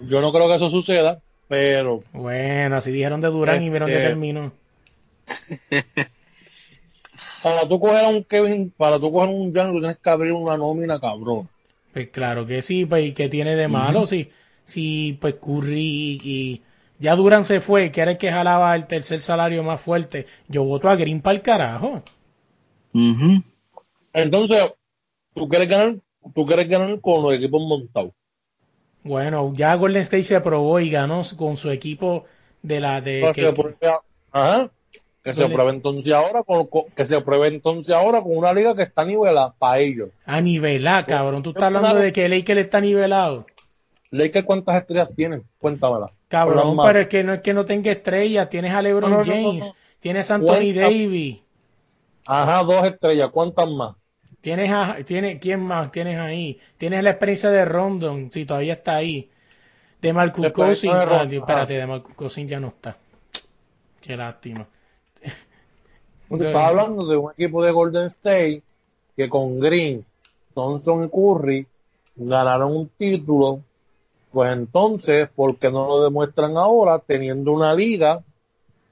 Yo 0.00 0.20
no 0.20 0.32
creo 0.32 0.48
que 0.48 0.54
eso 0.56 0.70
suceda, 0.70 1.20
pero 1.48 2.02
Bueno, 2.12 2.76
así 2.76 2.90
dijeron 2.92 3.20
de 3.20 3.28
Durán 3.28 3.62
y 3.62 3.70
vieron 3.70 3.88
que 3.88 3.94
Este- 3.96 4.06
terminó. 4.08 4.52
para 7.42 7.68
tú 7.68 7.80
coger 7.80 8.04
a 8.04 8.08
un 8.08 8.24
Kevin, 8.24 8.72
para 8.76 8.98
tú 8.98 9.10
coger 9.12 9.28
un 9.30 9.52
Jan, 9.54 9.72
tú 9.72 9.80
tienes 9.80 9.98
que 9.98 10.10
abrir 10.10 10.32
una 10.32 10.56
nómina 10.56 11.00
cabrón. 11.00 11.48
Pues 11.92 12.08
claro 12.08 12.46
que 12.46 12.62
sí, 12.62 12.86
pues 12.86 13.06
¿y 13.06 13.12
qué 13.12 13.28
tiene 13.28 13.54
de 13.56 13.68
malo? 13.68 14.06
Si, 14.06 14.30
si 14.64 15.18
pues 15.20 15.34
Curry 15.34 16.18
y 16.22 16.62
ya 17.02 17.16
Durán 17.16 17.44
se 17.44 17.60
fue, 17.60 17.90
que 17.90 18.00
era 18.00 18.12
el 18.12 18.16
que 18.18 18.30
jalaba 18.30 18.74
el 18.74 18.86
tercer 18.86 19.20
salario 19.20 19.62
más 19.62 19.80
fuerte, 19.80 20.26
yo 20.48 20.64
voto 20.64 20.88
a 20.88 20.96
Green 20.96 21.20
para 21.20 21.36
el 21.36 21.42
carajo. 21.42 22.02
Entonces, 24.12 24.58
tú 25.34 25.48
quieres 25.48 25.68
ganar, 25.68 25.96
tú 26.34 26.46
quieres 26.46 26.68
ganar 26.68 27.00
con 27.00 27.22
los 27.22 27.34
equipos 27.34 27.60
montados. 27.62 28.12
Bueno, 29.02 29.52
ya 29.56 29.74
Golden 29.74 30.02
State 30.02 30.22
se 30.24 30.40
probó 30.40 30.78
y 30.78 30.90
ganó 30.90 31.22
con 31.36 31.56
su 31.56 31.70
equipo 31.70 32.24
de 32.62 32.80
la 32.80 33.00
de 33.00 33.20
Porque, 33.20 33.40
que- 33.42 33.52
porque- 33.52 33.88
ajá. 34.30 34.70
Que 35.24 35.34
se 35.34 35.40
Golden 35.42 35.56
pruebe 35.56 35.72
entonces 35.76 36.12
ahora 36.12 36.42
con, 36.42 36.66
con- 36.66 36.84
que 36.96 37.04
se 37.04 37.20
pruebe 37.20 37.46
entonces 37.48 37.94
ahora 37.94 38.20
con 38.22 38.36
una 38.36 38.52
liga 38.52 38.74
que 38.74 38.82
está 38.82 39.04
nivelada 39.04 39.54
para 39.58 39.78
ellos. 39.78 40.10
A 40.26 40.40
nivelar, 40.40 41.06
cabrón. 41.06 41.42
Tú 41.42 41.50
estás 41.50 41.64
hablando 41.64 41.94
de 41.96 42.12
que 42.12 42.28
Lakers 42.28 42.60
está 42.60 42.80
nivelado. 42.80 43.46
Lakers 44.10 44.44
cuántas 44.44 44.76
estrellas 44.80 45.10
tienen? 45.16 45.44
Cuéntamela. 45.58 46.06
Cabrón, 46.32 46.78
pero 46.82 47.00
es 47.00 47.08
que 47.08 47.22
no 47.22 47.34
es 47.34 47.40
que 47.42 47.52
no 47.52 47.66
tenga 47.66 47.92
estrellas. 47.92 48.48
Tienes 48.48 48.72
a 48.72 48.80
LeBron 48.80 49.10
No, 49.10 49.18
no, 49.18 49.24
no, 49.24 49.30
James, 49.30 49.66
no. 49.66 49.76
tienes 50.00 50.30
a 50.30 50.36
Anthony 50.36 50.72
Davis, 50.74 51.40
Ajá, 52.26 52.62
dos 52.62 52.86
estrellas, 52.86 53.28
¿cuántas 53.30 53.68
más? 53.68 53.96
tienes 54.40 54.70
a, 54.70 54.96
tiene, 55.04 55.38
¿quién 55.38 55.60
más 55.60 55.90
tienes 55.90 56.18
ahí? 56.18 56.58
Tienes 56.78 57.02
la 57.02 57.10
experiencia 57.10 57.50
de 57.50 57.66
Rondon, 57.66 58.30
si 58.32 58.46
todavía 58.46 58.72
está 58.72 58.96
ahí. 58.96 59.30
De 60.00 60.14
Marcus 60.14 60.42
de 60.42 60.52
ah, 60.90 61.26
espérate, 61.30 61.74
de 61.74 61.86
Marcus 61.86 62.14
Cousins 62.14 62.50
ya 62.50 62.58
no 62.58 62.68
está. 62.68 62.96
Qué 64.00 64.16
lástima. 64.16 64.66
Estás 66.30 66.56
hablando 66.56 67.06
de 67.06 67.18
un 67.18 67.30
equipo 67.32 67.62
de 67.62 67.72
Golden 67.72 68.06
State 68.06 68.62
que 69.16 69.28
con 69.28 69.60
Green, 69.60 70.04
Thompson 70.54 71.04
y 71.04 71.08
Curry 71.10 71.66
ganaron 72.16 72.74
un 72.74 72.88
título. 72.88 73.60
Pues 74.32 74.52
entonces, 74.52 75.28
¿por 75.30 75.58
qué 75.58 75.70
no 75.70 75.86
lo 75.86 76.02
demuestran 76.02 76.56
ahora 76.56 76.98
teniendo 76.98 77.52
una 77.52 77.72
liga 77.74 78.24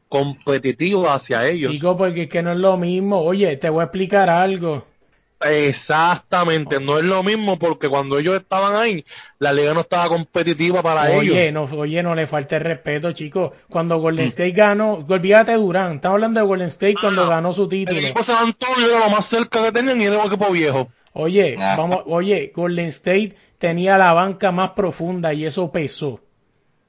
competitiva 0.09 1.15
hacia 1.15 1.49
ellos? 1.49 1.77
Chico, 1.77 1.97
porque 1.97 2.23
es 2.25 2.29
que 2.29 2.43
no 2.43 2.53
es 2.53 2.59
lo 2.59 2.77
mismo. 2.77 3.21
Oye, 3.21 3.57
te 3.57 3.71
voy 3.71 3.81
a 3.81 3.85
explicar 3.85 4.29
algo. 4.29 4.85
Exactamente, 5.43 6.81
no 6.81 6.99
es 6.99 7.05
lo 7.05 7.23
mismo 7.23 7.59
porque 7.59 7.89
cuando 7.89 8.19
ellos 8.19 8.37
estaban 8.37 8.75
ahí, 8.77 9.05
la 9.39 9.53
liga 9.55 9.73
no 9.75 9.81
estaba 9.81 10.09
competitiva 10.09 10.83
para 10.83 11.11
Oye, 11.11 11.11
ellos. 11.13 11.51
no, 11.51 11.65
oye, 11.65 12.01
no 12.05 12.15
le 12.15 12.29
falte 12.29 12.55
el 12.57 12.63
respeto, 12.63 13.11
chicos. 13.11 13.51
Cuando 13.69 13.99
Golden 13.99 14.27
Mm. 14.27 14.29
State 14.29 14.53
ganó, 14.53 15.05
olvídate 15.09 15.51
de 15.53 15.59
Durán, 15.59 15.97
estamos 15.97 16.15
hablando 16.15 16.39
de 16.41 16.47
Golden 16.47 16.69
State 16.69 16.99
cuando 16.99 17.27
Ah, 17.27 17.27
ganó 17.27 17.53
su 17.53 17.69
El 17.85 17.99
título. 17.99 17.99
equipo 17.99 18.25
San 18.25 18.47
Antonio 18.49 18.87
era 18.89 19.01
lo 19.01 19.11
más 19.11 19.27
cerca 19.27 19.63
que 19.63 19.73
tenían 19.73 20.01
y 20.01 20.05
era 20.05 20.19
un 20.19 20.27
equipo 20.27 20.51
viejo. 20.51 20.93
Oye, 21.13 21.67
Ajá. 21.67 21.71
vamos, 21.71 22.03
oye, 22.07 22.53
Golden 22.55 22.87
State 22.87 23.37
tenía 23.61 23.99
la 23.99 24.13
banca 24.15 24.51
más 24.51 24.71
profunda 24.71 25.33
y 25.35 25.45
eso 25.45 25.71
pesó. 25.71 26.09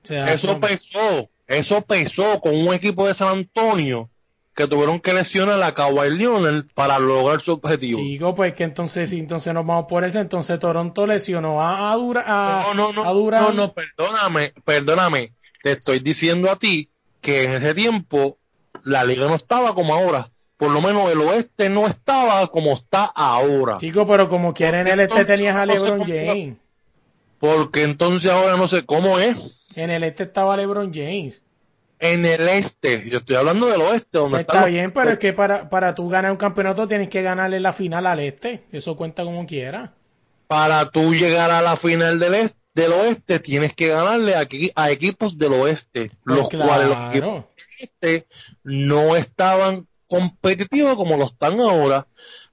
O 0.04 0.08
sea, 0.08 0.34
Eso 0.34 0.60
pesó, 0.60 1.30
eso 1.46 1.82
pesó 1.82 2.40
con 2.40 2.56
un 2.56 2.74
equipo 2.74 3.06
de 3.06 3.14
San 3.14 3.28
Antonio 3.40 4.10
que 4.56 4.68
tuvieron 4.68 5.00
que 5.00 5.14
lesionar 5.14 5.62
a 5.62 5.74
Kawhi 5.74 6.10
Leonard 6.18 6.66
para 6.74 6.98
lograr 6.98 7.42
su 7.42 7.52
objetivo. 7.54 8.00
Chico, 8.00 8.34
pues 8.34 8.54
que 8.54 8.64
entonces, 8.64 9.10
si 9.10 9.20
entonces 9.20 9.54
nos 9.54 9.66
vamos 9.66 9.86
por 9.88 10.04
eso, 10.06 10.20
entonces 10.20 10.58
Toronto 10.60 11.06
lesionó 11.06 11.62
a, 11.62 11.92
a, 11.92 11.96
Dura- 11.98 12.24
a, 12.26 12.64
No, 12.64 12.74
no, 12.74 12.94
no, 12.94 13.04
a 13.04 13.12
Durant. 13.14 13.48
no, 13.50 13.54
no, 13.54 13.74
perdóname, 13.74 14.54
perdóname. 14.64 15.34
Te 15.62 15.74
estoy 15.74 16.00
diciendo 16.00 16.50
a 16.50 16.56
ti 16.56 16.90
que 17.20 17.44
en 17.44 17.52
ese 17.52 17.76
tiempo 17.76 18.38
la 18.84 19.04
liga 19.04 19.28
no 19.28 19.36
estaba 19.36 19.76
como 19.76 19.94
ahora. 19.94 20.31
Por 20.62 20.70
lo 20.70 20.80
menos 20.80 21.12
el 21.12 21.20
oeste 21.22 21.70
no 21.70 21.88
estaba 21.88 22.46
como 22.52 22.74
está 22.74 23.06
ahora. 23.06 23.80
Chico, 23.80 24.06
pero 24.06 24.30
como 24.30 24.54
quiera 24.54 24.82
en 24.82 24.88
el 24.88 25.00
este 25.00 25.26
tenías 25.26 25.56
a 25.56 25.66
no 25.66 25.74
LeBron 25.74 26.02
James. 26.06 26.56
Porque 27.40 27.82
entonces 27.82 28.30
ahora 28.32 28.58
no 28.58 28.68
sé 28.68 28.86
cómo 28.86 29.18
es. 29.18 29.66
En 29.76 29.90
el 29.90 30.04
este 30.04 30.22
estaba 30.22 30.56
LeBron 30.56 30.94
James. 30.94 31.42
En 31.98 32.26
el 32.28 32.48
este, 32.48 33.10
yo 33.10 33.18
estoy 33.18 33.38
hablando 33.38 33.66
del 33.68 33.82
oeste, 33.82 34.20
donde 34.20 34.42
están 34.42 34.56
está 34.58 34.62
los- 34.68 34.70
bien, 34.72 34.92
pero 34.92 35.10
es 35.14 35.18
que 35.18 35.34
para, 35.34 35.68
para 35.68 35.96
tú 35.96 36.10
ganar 36.10 36.32
un 36.32 36.38
campeonato 36.38 36.88
tienes 36.88 37.10
que 37.10 37.24
ganarle 37.24 37.60
la 37.60 37.74
final 37.74 38.06
al 38.06 38.20
este. 38.20 38.64
Eso 38.72 38.96
cuenta 38.96 39.24
como 39.24 39.48
quiera. 39.48 39.94
para 40.46 40.92
tú 40.92 41.16
llegar 41.16 41.50
a 41.50 41.64
la 41.64 41.76
final 41.76 42.20
del, 42.20 42.52
del 42.76 42.92
oeste 42.94 43.40
tienes 43.40 43.74
que 43.74 43.88
ganarle 43.88 44.36
aquí 44.36 44.72
a 44.76 44.92
equipos 44.92 45.40
del 45.40 45.54
oeste, 45.54 46.12
Pues 46.24 46.38
los 46.38 46.50
cuales 46.50 46.88
los 46.90 46.98
equipos 47.10 47.12
claro. 47.14 47.48
del 47.58 47.80
este 47.80 48.28
no 48.64 49.16
estaban 49.16 49.88
competitivos 50.12 50.96
como 50.96 51.16
lo 51.18 51.26
están 51.26 51.60
ahora, 51.62 52.06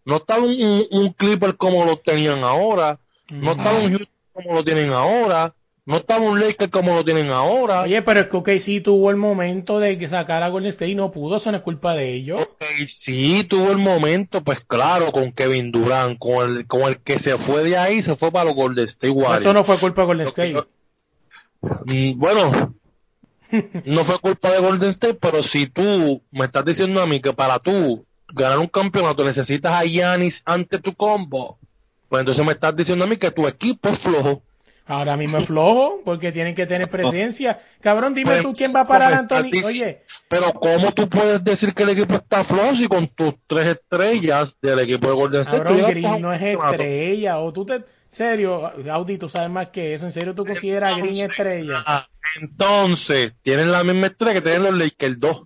no 0.05 0.16
estaba 0.16 0.44
un, 0.44 0.51
un- 0.51 0.87
un 0.90 1.12
Clipper 1.12 1.57
como 1.57 1.85
lo 1.85 1.97
tenían 1.99 2.38
ahora, 2.44 2.99
no 3.31 3.53
estaba 3.53 3.79
un 3.79 3.90
Houston 3.90 4.09
como 4.33 4.55
lo 4.55 4.64
tienen 4.64 4.90
ahora, 4.90 5.53
no 5.85 5.97
estaba 5.97 6.21
un 6.25 6.38
Lakers 6.38 6.71
como 6.71 6.94
lo 6.94 7.05
tienen 7.05 7.31
ahora. 7.31 7.83
Oye, 7.83 8.01
pero 8.03 8.21
es 8.21 8.27
que 8.27 8.37
OK 8.37 8.49
sí 8.59 8.81
tuvo 8.81 9.11
el 9.11 9.16
momento 9.16 9.81
de 9.81 9.99
que 9.99 10.07
sacar 10.09 10.42
a 10.42 10.49
Golden 10.49 10.68
State 10.68 10.90
y 10.90 10.94
no 10.94 11.11
pudo, 11.11 11.38
eso 11.38 11.51
no 11.51 11.57
es 11.57 11.62
culpa 11.62 11.94
de 11.94 12.12
ellos. 12.14 12.40
Ok, 12.42 12.64
sí, 12.87 13.42
tuvo 13.44 13.71
el 13.73 13.79
momento, 13.79 14.42
pues 14.44 14.61
claro, 14.61 15.11
con 15.12 15.33
Kevin 15.33 15.73
Durant, 15.73 16.18
con 16.18 16.57
el, 16.59 16.66
con 16.66 16.83
el 16.83 16.99
que 17.01 17.18
se 17.18 17.37
fue 17.38 17.64
de 17.64 17.77
ahí, 17.79 18.03
se 18.03 18.16
fue 18.16 18.31
para 18.31 18.44
los 18.47 18.55
Golden 18.55 18.85
State 18.85 19.11
Warriors. 19.11 19.40
Eso 19.40 19.53
no 19.53 19.64
fue 19.64 19.79
culpa 19.79 20.03
de 20.03 20.07
Golden 20.07 20.27
State. 20.29 20.53
yo- 20.53 20.66
Mm, 21.61 22.16
Bueno, 22.18 22.75
no 23.84 24.04
fue 24.04 24.18
culpa 24.18 24.50
de 24.50 24.61
Golden 24.61 24.90
State, 24.90 25.18
pero 25.20 25.42
si 25.42 25.66
tú 25.66 26.22
me 26.30 26.44
estás 26.46 26.64
diciendo 26.64 27.00
a 27.00 27.06
mí 27.06 27.20
que 27.20 27.32
para 27.32 27.58
tú 27.58 28.06
ganar 28.28 28.58
un 28.58 28.68
campeonato 28.68 29.24
necesitas 29.24 29.72
a 29.72 29.84
Giannis 29.84 30.42
ante 30.44 30.78
tu 30.78 30.94
combo, 30.94 31.58
pues 32.08 32.20
entonces 32.20 32.44
me 32.44 32.52
estás 32.52 32.76
diciendo 32.76 33.04
a 33.04 33.08
mí 33.08 33.16
que 33.16 33.30
tu 33.30 33.46
equipo 33.46 33.88
es 33.88 33.98
flojo. 33.98 34.42
Ahora 34.88 35.18
mismo 35.18 35.37
es 35.37 35.44
flojo 35.44 36.01
porque 36.03 36.33
tienen 36.33 36.55
que 36.55 36.64
tener 36.64 36.88
presencia. 36.88 37.61
Cabrón, 37.83 38.14
dime 38.14 38.31
Pues, 38.31 38.42
tú 38.42 38.55
quién 38.55 38.72
va 38.74 38.81
a 38.81 38.88
parar 38.88 39.12
a 39.12 39.18
Anthony. 39.18 39.51
Oye, 39.62 40.03
Pero 40.31 40.55
¿cómo 40.55 40.92
tú 40.92 41.11
puedes 41.11 41.44
decir 41.44 41.74
que 41.74 41.83
el 41.83 41.90
equipo 41.90 42.14
está 42.14 42.42
flojo 42.42 42.74
si 42.74 42.88
con 42.88 43.07
tus 43.09 43.35
tres 43.46 43.66
estrellas 43.66 44.57
del 44.62 44.79
equipo 44.79 45.09
de 45.09 45.12
Golden 45.12 45.40
State 45.42 45.59
cabrón, 45.59 45.85
a 45.85 45.88
Green 45.90 46.22
no 46.22 46.33
es 46.33 46.40
estrella. 46.40 47.38
O 47.38 47.53
tú 47.53 47.66
te. 47.66 47.85
Serio, 48.09 48.72
Audi, 48.90 49.18
tú 49.18 49.29
sabes 49.29 49.51
más 49.51 49.66
que 49.68 49.92
eso. 49.92 50.07
¿En 50.07 50.12
serio 50.12 50.35
tú 50.35 50.46
consideras 50.46 50.96
a 50.96 50.98
Green 50.98 51.31
estrella? 51.31 51.85
Ah, 51.87 52.09
entonces, 52.40 53.35
tienen 53.42 53.70
la 53.70 53.85
misma 53.85 54.07
estrella 54.07 54.35
que 54.35 54.40
tienen 54.40 54.62
los 54.62 54.74
Lakers 54.74 55.20
2. 55.20 55.42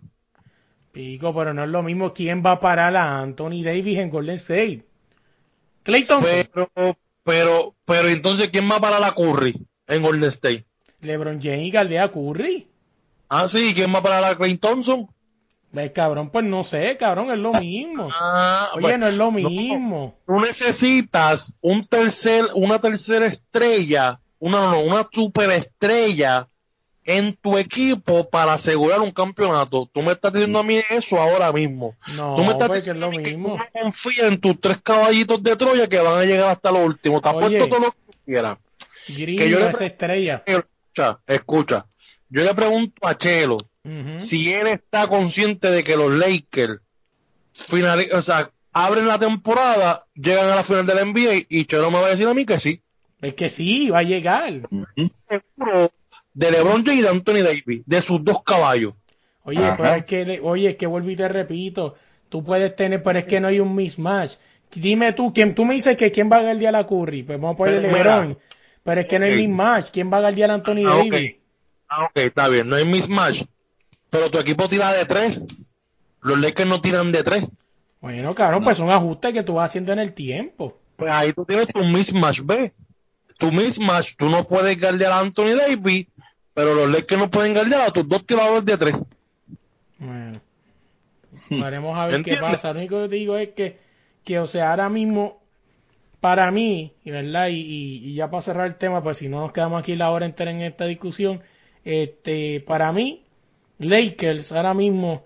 Pico, 0.92 1.35
pero 1.35 1.52
no 1.52 1.64
es 1.64 1.68
lo 1.68 1.83
mismo. 1.83 2.14
¿Quién 2.14 2.44
va 2.46 2.52
a 2.52 2.61
parar 2.61 2.94
a 2.96 3.18
Anthony 3.18 3.64
Davis 3.64 3.98
en 3.98 4.09
Golden 4.09 4.37
State? 4.37 4.85
Clay 5.83 6.05
Thompson. 6.05 6.48
Pero, 6.55 6.96
pero, 7.24 7.74
pero 7.85 8.08
entonces, 8.08 8.50
¿quién 8.50 8.70
va 8.70 8.80
para 8.80 8.98
la 8.98 9.12
Curry 9.12 9.54
en 9.87 10.02
Golden 10.02 10.28
State? 10.28 10.66
LeBron 11.00 11.40
James 11.42 11.66
y 11.66 11.70
Galdea 11.70 12.11
Curry. 12.11 12.68
Ah, 13.28 13.48
sí, 13.48 13.72
¿quién 13.74 13.94
va 13.94 14.02
para 14.02 14.20
la 14.20 14.37
Clay 14.37 14.56
Thompson? 14.56 15.08
Ves, 15.72 15.90
cabrón, 15.92 16.28
pues 16.28 16.44
no 16.44 16.64
sé, 16.64 16.96
cabrón, 16.98 17.30
es 17.30 17.38
lo 17.38 17.54
mismo. 17.54 18.11
Ah, 18.12 18.72
Oye, 18.74 18.82
pues, 18.82 18.98
no 18.98 19.08
es 19.08 19.14
lo 19.14 19.30
mismo. 19.30 20.14
Tú 20.26 20.38
necesitas 20.38 21.54
un 21.62 21.87
tercer, 21.87 22.44
una 22.54 22.78
tercera 22.78 23.24
estrella, 23.24 24.20
una, 24.38 24.61
no, 24.61 24.70
no, 24.72 24.80
una 24.80 25.06
superestrella 25.11 26.46
en 27.04 27.34
tu 27.34 27.58
equipo 27.58 28.28
para 28.30 28.54
asegurar 28.54 29.00
un 29.00 29.10
campeonato. 29.10 29.88
Tú 29.92 30.02
me 30.02 30.12
estás 30.12 30.32
diciendo 30.32 30.58
a 30.60 30.62
mí 30.62 30.80
eso 30.90 31.20
ahora 31.20 31.52
mismo. 31.52 31.96
No, 32.16 32.34
tú 32.36 32.42
me 32.44 32.52
estás 32.52 32.68
pues 32.68 32.84
que 32.84 32.90
es 32.90 32.96
diciendo 32.96 33.10
lo 33.10 33.12
que 33.16 33.22
mismo. 33.30 33.48
tú 33.50 33.56
no 33.58 33.64
confías 33.82 34.26
en 34.28 34.40
tus 34.40 34.60
tres 34.60 34.78
caballitos 34.82 35.42
de 35.42 35.56
Troya 35.56 35.88
que 35.88 35.98
van 36.00 36.18
a 36.20 36.24
llegar 36.24 36.48
hasta 36.50 36.70
lo 36.70 36.80
último. 36.84 37.20
Te 37.20 37.28
apuesto 37.28 37.68
todo 37.68 37.80
lo 37.80 37.90
que 37.92 37.98
quieras. 38.24 38.58
Que 39.06 39.50
yo 39.50 39.58
le 39.58 39.66
estrella. 39.86 40.42
Escucha, 40.46 41.18
escucha. 41.26 41.86
Yo 42.28 42.44
le 42.44 42.54
pregunto 42.54 43.06
a 43.06 43.16
Chelo 43.18 43.58
si 44.18 44.52
él 44.52 44.68
está 44.68 45.08
consciente 45.08 45.70
de 45.72 45.82
que 45.82 45.96
los 45.96 46.12
Lakers 46.12 46.80
finali- 47.52 48.10
o 48.12 48.22
sea, 48.22 48.50
abren 48.72 49.06
la 49.08 49.18
temporada, 49.18 50.06
llegan 50.14 50.48
a 50.50 50.54
la 50.56 50.62
final 50.62 50.86
del 50.86 50.98
NBA 51.12 51.46
y 51.48 51.64
Chelo 51.64 51.90
me 51.90 52.00
va 52.00 52.06
a 52.06 52.10
decir 52.10 52.28
a 52.28 52.34
mí 52.34 52.46
que 52.46 52.60
sí. 52.60 52.80
Es 53.20 53.34
que 53.34 53.48
sí, 53.50 53.90
va 53.90 53.98
a 53.98 54.02
llegar. 54.04 54.52
Seguro 55.28 55.90
de 56.35 56.51
LeBron 56.51 56.85
James 56.85 56.99
y 57.01 57.03
de 57.03 57.09
Anthony 57.09 57.42
Davis, 57.42 57.83
de 57.87 58.03
sus 58.03 58.25
dos 58.25 58.42
caballos. 58.42 58.95
Oye, 59.45 59.59
Ajá. 59.59 59.77
pero 59.77 59.95
es 59.97 60.05
que, 60.05 60.25
le- 60.25 60.40
oye, 60.40 60.71
es 60.71 60.77
que 60.77 60.87
vuelvo 60.87 61.11
y 61.11 61.16
te 61.16 61.29
repito, 61.29 61.97
tú 62.29 62.45
puedes 62.45 62.75
tener, 62.77 63.03
pero 63.03 63.18
es 63.18 63.25
que 63.25 63.40
no 63.40 63.49
hay 63.49 63.61
un 63.61 63.75
mismatch. 63.75 64.35
Dime 64.75 65.12
tú, 65.12 65.33
¿quién, 65.35 65.55
tú 65.55 65.64
me 65.64 65.75
dices 65.75 65.97
que 65.97 66.11
quién 66.11 66.31
va 66.31 66.37
a 66.38 66.42
guardiar 66.42 66.75
a 66.77 66.87
Curry, 66.87 67.23
pues 67.25 67.38
vamos 67.40 67.55
a 67.55 67.59
ponerle 67.59 67.83
Pero 67.83 67.92
mira. 67.99 68.16
LeBron. 68.21 68.38
Pero 68.85 69.01
es 69.01 69.07
que 69.07 69.18
no 69.18 69.27
hay 69.27 69.37
mismatch. 69.37 69.90
¿Quién 69.90 70.12
va 70.12 70.16
a 70.16 70.21
guardiar 70.23 70.51
a 70.51 70.55
Anthony 70.55 70.85
Ah, 70.87 70.97
ok. 70.97 71.12
Davis? 71.12 71.37
Ah, 71.88 72.05
ok, 72.05 72.16
está 72.16 72.49
bien, 72.49 72.68
no 72.68 72.77
hay 72.77 72.85
mismatch. 72.85 73.42
Pero 74.11 74.31
tu 74.31 74.38
equipo 74.38 74.68
tira 74.68 74.92
de 74.92 75.05
tres. 75.05 75.40
Los 76.23 76.38
Lakers 76.38 76.68
no 76.68 76.81
tiran 76.81 77.12
de 77.12 77.23
tres. 77.23 77.45
Bueno, 78.01 78.35
cabrón, 78.35 78.64
pues 78.64 78.79
son 78.79 78.90
ajustes 78.90 79.33
que 79.33 79.42
tú 79.42 79.55
vas 79.55 79.71
haciendo 79.71 79.92
en 79.92 79.99
el 80.01 80.12
tiempo. 80.12 80.79
Pues 80.97 81.11
ahí 81.12 81.33
tú 81.33 81.45
tienes 81.45 81.68
tu 81.68 81.83
mismatch, 81.85 82.40
¿ves? 82.45 82.73
Tu 83.38 83.51
mismatch, 83.53 84.14
tú 84.16 84.29
no 84.29 84.47
puedes 84.47 84.79
guardiar 84.81 85.12
a 85.12 85.18
Anthony 85.21 85.55
Davis, 85.57 86.07
pero 86.54 86.74
los 86.74 86.90
Lakers 86.90 87.20
no 87.20 87.30
pueden 87.30 87.54
guardiar 87.54 87.82
a 87.82 87.90
tus 87.90 88.08
dos 88.08 88.26
tiradores 88.26 88.64
de 88.64 88.78
tres. 88.78 88.94
Bueno, 89.98 90.42
veremos 91.56 91.98
a 91.98 92.06
ver 92.06 92.22
qué 92.22 92.36
¿Entiendes? 92.36 92.36
pasa. 92.36 92.72
Lo 92.72 92.80
único 92.80 93.02
que 93.02 93.08
te 93.08 93.14
digo 93.16 93.36
es 93.36 93.50
que, 93.50 93.78
que 94.24 94.38
o 94.38 94.46
sea, 94.46 94.70
ahora 94.70 94.88
mismo, 94.88 95.42
para 96.20 96.50
mí, 96.50 96.94
y 97.04 97.10
verdad, 97.12 97.48
y, 97.48 97.54
y- 97.60 98.10
y 98.10 98.14
ya 98.16 98.30
para 98.30 98.42
cerrar 98.42 98.66
el 98.66 98.76
tema, 98.76 99.02
pues 99.02 99.18
si 99.18 99.28
no 99.28 99.40
nos 99.40 99.52
quedamos 99.52 99.80
aquí 99.82 99.96
la 99.96 100.10
hora 100.10 100.26
entera 100.26 100.50
en 100.50 100.62
esta 100.62 100.86
discusión, 100.86 101.42
este, 101.84 102.60
para 102.62 102.92
mí, 102.92 103.24
Lakers 103.78 104.52
ahora 104.52 104.74
mismo, 104.74 105.24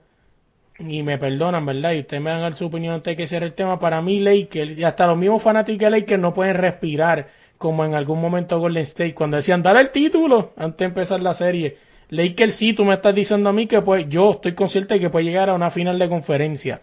y 0.79 1.03
me 1.03 1.19
perdonan, 1.19 1.67
¿verdad? 1.67 1.93
Y 1.95 2.01
ustedes 2.01 2.23
me 2.23 2.31
dan 2.31 2.57
su 2.57 2.67
opinión 2.67 2.95
antes 2.95 3.13
de 3.13 3.17
que 3.17 3.29
cierre 3.29 3.47
el 3.47 3.55
tema, 3.55 3.79
para 3.81 4.03
mí 4.03 4.21
Lakers, 4.21 4.79
y 4.79 4.85
hasta 4.85 5.07
los 5.07 5.17
mismos 5.19 5.43
fanáticos 5.43 5.81
de 5.87 5.91
Lakers 5.91 6.23
no 6.23 6.35
pueden 6.35 6.57
respirar 6.57 7.29
como 7.59 7.85
en 7.85 7.95
algún 7.95 8.21
momento 8.21 8.59
Golden 8.59 8.83
State, 8.83 9.15
cuando 9.15 9.37
decían, 9.37 9.63
dale 9.63 9.81
el 9.81 9.91
título, 9.91 10.53
antes 10.57 10.79
de 10.79 10.85
empezar 10.87 11.21
la 11.21 11.35
serie. 11.35 11.79
Lakers 12.09 12.55
sí, 12.55 12.73
tú 12.73 12.85
me 12.85 12.95
estás 12.95 13.15
diciendo 13.15 13.51
a 13.51 13.53
mí 13.53 13.67
que 13.67 13.83
pues 13.83 14.07
yo 14.09 14.33
estoy 14.33 14.55
consciente 14.55 14.95
de 14.95 15.01
que 15.01 15.11
puede 15.11 15.25
llegar 15.25 15.51
a 15.51 15.55
una 15.55 15.71
final 15.71 15.99
de 15.99 16.09
conferencia. 16.09 16.81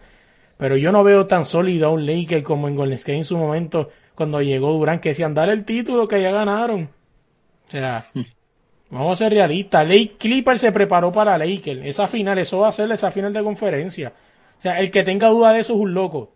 Pero 0.56 0.76
yo 0.76 0.92
no 0.92 1.02
veo 1.02 1.26
tan 1.26 1.44
sólido 1.44 1.88
a 1.88 1.90
un 1.90 2.06
Lakers 2.06 2.44
como 2.44 2.68
en 2.68 2.76
Golden 2.76 2.94
State 2.94 3.18
en 3.18 3.24
su 3.24 3.36
momento 3.36 3.90
cuando 4.14 4.40
llegó 4.42 4.72
Durán, 4.72 5.00
que 5.00 5.10
decían, 5.10 5.34
dale 5.34 5.52
el 5.52 5.64
título 5.64 6.06
que 6.06 6.22
ya 6.22 6.30
ganaron. 6.30 6.90
O 7.66 7.70
sea, 7.70 8.06
vamos 8.90 9.12
a 9.14 9.24
ser 9.24 9.32
realistas. 9.32 9.86
Lake 9.86 10.16
Clipper 10.18 10.58
se 10.58 10.72
preparó 10.72 11.10
para 11.12 11.38
Lakers. 11.38 11.80
Esa 11.84 12.06
final, 12.06 12.38
eso 12.38 12.58
va 12.58 12.68
a 12.68 12.72
ser 12.72 12.90
esa 12.92 13.10
final 13.10 13.32
de 13.32 13.42
conferencia. 13.42 14.12
O 14.58 14.60
sea, 14.60 14.78
el 14.78 14.90
que 14.90 15.02
tenga 15.02 15.28
duda 15.28 15.52
de 15.52 15.60
eso 15.60 15.74
es 15.74 15.80
un 15.80 15.94
loco. 15.94 16.32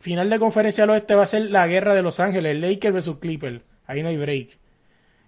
Final 0.00 0.30
de 0.30 0.40
conferencia 0.40 0.82
del 0.82 0.90
oeste 0.90 1.14
va 1.14 1.22
a 1.22 1.26
ser 1.26 1.50
la 1.50 1.66
guerra 1.68 1.94
de 1.94 2.02
Los 2.02 2.18
Ángeles, 2.18 2.60
Lakers 2.60 2.92
versus 2.92 3.18
Clipper. 3.18 3.62
Ahí 3.86 4.02
no 4.02 4.08
hay 4.08 4.16
break. 4.16 4.58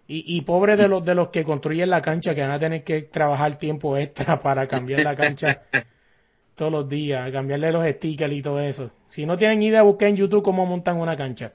Y, 0.07 0.37
y 0.37 0.43
pobre 0.43 0.77
de 0.77 0.89
los 0.89 1.05
de 1.05 1.15
los 1.15 1.29
que 1.29 1.45
construyen 1.45 1.91
la 1.91 2.03
cancha, 2.03 2.35
que 2.35 2.43
van 2.43 2.51
a 2.51 2.59
tener 2.59 2.85
que 2.85 3.03
trabajar 3.03 3.59
tiempo 3.59 3.97
extra 3.97 4.41
para 4.43 4.67
cambiar 4.69 5.01
la 5.01 5.17
cancha 5.17 5.63
todos 6.55 6.71
los 6.73 6.89
días, 6.89 7.31
cambiarle 7.33 7.73
los 7.73 7.87
stickers 7.87 8.35
y 8.35 8.43
todo 8.43 8.61
eso. 8.61 8.91
Si 9.09 9.27
no 9.27 9.37
tienen 9.39 9.63
idea, 9.63 9.83
busquen 9.83 10.11
en 10.11 10.17
YouTube 10.17 10.43
cómo 10.43 10.67
montan 10.67 10.99
una 11.01 11.17
cancha. 11.17 11.55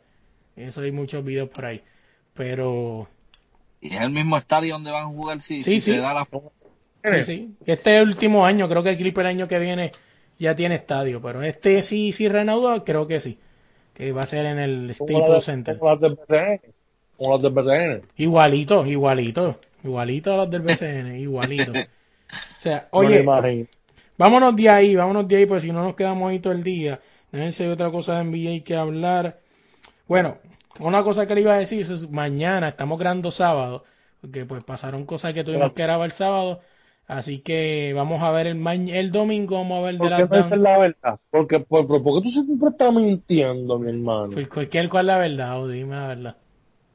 Eso 0.56 0.82
hay 0.82 0.92
muchos 0.92 1.24
videos 1.24 1.50
por 1.50 1.66
ahí. 1.66 1.84
Pero 2.34 3.08
Y 3.82 3.96
es 3.96 4.02
el 4.02 4.12
mismo 4.12 4.38
estadio 4.38 4.74
donde 4.76 4.92
van 4.92 5.06
a 5.06 5.08
jugar 5.08 5.42
si, 5.42 5.62
Sí, 5.62 5.80
si 5.80 5.82
sí. 5.82 5.92
se 5.94 5.98
da 6.00 6.14
la 6.14 6.28
sí, 7.04 7.24
sí. 7.24 7.56
Este 7.66 7.96
es 7.98 8.02
el 8.02 8.10
último 8.10 8.46
año, 8.46 8.68
creo 8.70 8.84
que 8.84 8.92
el 8.92 8.98
Clipper 8.98 9.26
el 9.26 9.32
año 9.32 9.48
que 9.48 9.60
viene 9.60 9.92
ya 10.38 10.56
tiene 10.56 10.76
estadio, 10.76 11.22
pero 11.22 11.44
este 11.44 11.82
sí, 11.82 12.12
sí 12.14 12.28
reanuda, 12.30 12.84
creo 12.84 13.08
que 13.08 13.20
sí. 13.20 13.40
Que 13.94 14.12
va 14.12 14.24
a 14.24 14.26
ser 14.28 14.46
en 14.46 14.60
el 14.60 14.96
Staples 14.96 15.44
Center. 15.46 15.78
como 15.78 15.92
las 15.92 16.02
del 16.02 16.16
BCN. 16.16 16.62
Como 17.20 17.34
las 17.36 17.44
del 17.44 17.54
BCN. 17.54 18.02
Igualito, 18.18 18.86
igualito. 18.88 19.60
Igualito 19.84 20.34
a 20.34 20.38
los 20.38 20.50
del 20.50 20.62
BCN, 20.64 21.20
igualito. 21.28 21.74
O 21.74 21.86
sea, 22.58 22.90
oye, 22.92 23.32
vámonos 24.18 24.56
de 24.56 24.70
ahí, 24.70 24.96
vámonos 24.96 25.28
de 25.28 25.38
ahí, 25.38 25.46
porque 25.48 25.62
si 25.62 25.72
no 25.72 25.84
nos 25.84 25.96
quedamos 25.96 26.30
ahí 26.32 26.40
todo 26.40 26.54
el 26.54 26.64
día. 26.64 27.02
Hay 27.34 27.68
otra 27.68 27.92
cosa 27.92 28.16
de 28.16 28.22
NBA 28.22 28.66
que 28.66 28.76
hablar. 28.76 29.40
Bueno, 30.08 30.40
una 30.80 31.04
cosa 31.04 31.28
que 31.28 31.36
le 31.36 31.42
iba 31.42 31.56
a 31.56 31.60
decir 31.60 31.82
es 31.82 32.10
mañana, 32.12 32.70
estamos 32.70 33.00
grabando 33.00 33.32
sábado, 33.32 33.86
porque 34.22 34.46
pues 34.46 34.64
pasaron 34.64 35.06
cosas 35.06 35.34
que 35.34 35.44
tuvimos 35.44 35.74
que 35.74 35.84
grabar 35.84 36.06
el 36.08 36.12
sábado. 36.14 36.62
Así 37.08 37.40
que 37.42 37.94
vamos 37.96 38.22
a 38.24 38.32
ver 38.32 38.48
el, 38.48 38.56
ma- 38.56 38.76
el 38.76 39.12
domingo, 39.12 39.58
vamos 39.58 39.80
a 39.80 39.86
ver 39.88 39.96
de 40.00 40.10
¿Por 40.10 40.16
qué 40.16 40.24
las 40.24 40.60
la 40.62 40.78
verdad? 40.78 41.20
Porque, 41.32 41.60
por, 41.60 41.88
por- 41.88 42.04
porque 42.04 42.24
tú 42.24 42.30
siempre 42.32 42.70
estás 42.70 42.94
mintiendo, 42.94 43.78
mi 43.80 43.90
hermano. 43.90 44.34
Pues 44.34 44.48
cualquier 44.48 44.90
cual 44.90 45.06
la 45.08 45.18
verdad, 45.20 45.62
o 45.62 45.68
dime 45.68 45.96
la 45.96 46.08
verdad. 46.08 46.38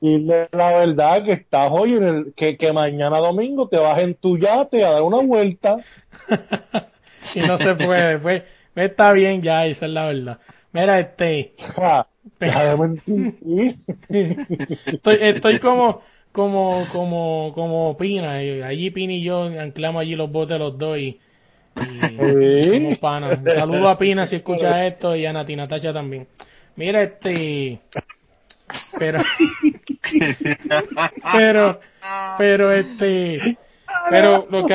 Dile 0.01 0.45
la 0.53 0.73
verdad 0.73 1.25
que 1.25 1.33
estás 1.33 1.71
hoy 1.73 1.95
en 1.95 2.03
el, 2.05 2.33
que, 2.35 2.57
que 2.57 2.73
mañana 2.73 3.19
domingo 3.19 3.69
te 3.69 3.79
vas 3.79 3.99
en 3.99 4.15
tu 4.15 4.39
yate 4.39 4.85
a 4.85 4.91
dar 4.91 5.03
una 5.03 5.23
vuelta. 5.23 5.79
y 7.35 7.41
no 7.41 7.57
se 7.59 7.75
puede, 7.75 8.19
pues, 8.19 8.43
pues 8.75 8.91
está 8.91 9.13
bien 9.13 9.43
ya, 9.43 9.67
esa 9.67 9.87
es 9.87 9.93
la 9.93 10.07
verdad. 10.07 10.39
Mira, 10.73 10.99
este, 10.99 11.55
mentir. 12.79 13.77
estoy, 14.87 15.17
estoy 15.21 15.59
como, 15.61 16.03
como, 16.33 16.85
como, 16.91 17.53
como 17.55 17.97
Pina, 17.97 18.43
y 18.43 18.61
allí 18.61 18.91
Pina 18.91 19.13
y 19.13 19.23
yo 19.23 19.45
anclamos 19.45 20.03
allí 20.03 20.17
los 20.17 20.33
botes 20.33 20.59
los 20.59 20.77
dos 20.77 20.99
y, 20.99 21.21
y 21.81 22.65
somos 22.65 22.99
panas. 22.99 23.39
Saludo 23.55 23.89
a 23.89 23.99
Pina 23.99 24.27
si 24.27 24.37
escucha 24.37 24.87
esto 24.87 25.15
y 25.15 25.27
a 25.27 25.33
Nati 25.33 25.55
Natacha 25.55 25.93
también. 25.93 26.27
Mira, 26.77 27.03
este, 27.03 27.81
pero, 28.99 29.23
pero, 31.33 31.81
pero 32.39 32.73
este, 32.73 33.59
pero 34.11 34.47
lo 34.51 34.67
que, 34.67 34.75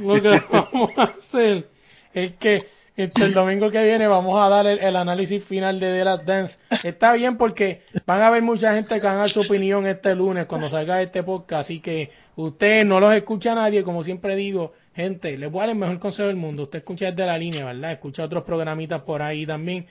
lo 0.00 0.22
que 0.22 0.42
vamos 0.50 0.90
a 0.96 1.04
hacer 1.04 1.68
es 2.12 2.32
que 2.36 2.66
este, 2.96 3.24
el 3.24 3.32
domingo 3.32 3.70
que 3.70 3.82
viene 3.82 4.06
vamos 4.06 4.38
a 4.40 4.48
dar 4.48 4.66
el, 4.66 4.78
el 4.78 4.96
análisis 4.96 5.42
final 5.42 5.80
de 5.80 5.90
The 5.90 6.04
Last 6.04 6.24
Dance. 6.24 6.58
Está 6.82 7.14
bien 7.14 7.36
porque 7.36 7.82
van 8.04 8.20
a 8.20 8.26
haber 8.26 8.42
mucha 8.42 8.74
gente 8.74 9.00
que 9.00 9.06
van 9.06 9.16
a 9.16 9.20
dar 9.20 9.30
su 9.30 9.40
opinión 9.40 9.86
este 9.86 10.14
lunes 10.14 10.46
cuando 10.46 10.68
salga 10.68 11.00
este 11.00 11.22
podcast, 11.22 11.62
así 11.62 11.80
que 11.80 12.10
usted 12.36 12.84
no 12.84 13.00
los 13.00 13.14
escucha 13.14 13.54
nadie, 13.54 13.82
como 13.84 14.04
siempre 14.04 14.36
digo, 14.36 14.74
gente, 14.94 15.38
les 15.38 15.50
voy 15.50 15.60
a 15.60 15.62
dar 15.62 15.70
el 15.70 15.78
mejor 15.80 15.98
consejo 15.98 16.28
del 16.28 16.36
mundo. 16.36 16.64
Usted 16.64 16.80
escucha 16.80 17.10
desde 17.10 17.26
la 17.26 17.38
línea, 17.38 17.64
¿verdad? 17.64 17.92
Escucha 17.92 18.24
otros 18.24 18.44
programitas 18.44 19.00
por 19.02 19.22
ahí 19.22 19.46
también. 19.46 19.86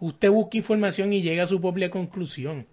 Usted 0.00 0.30
busca 0.30 0.56
información 0.58 1.12
y 1.12 1.22
llega 1.22 1.44
a 1.44 1.46
su 1.46 1.60
propia 1.60 1.90
conclusión. 1.90 2.66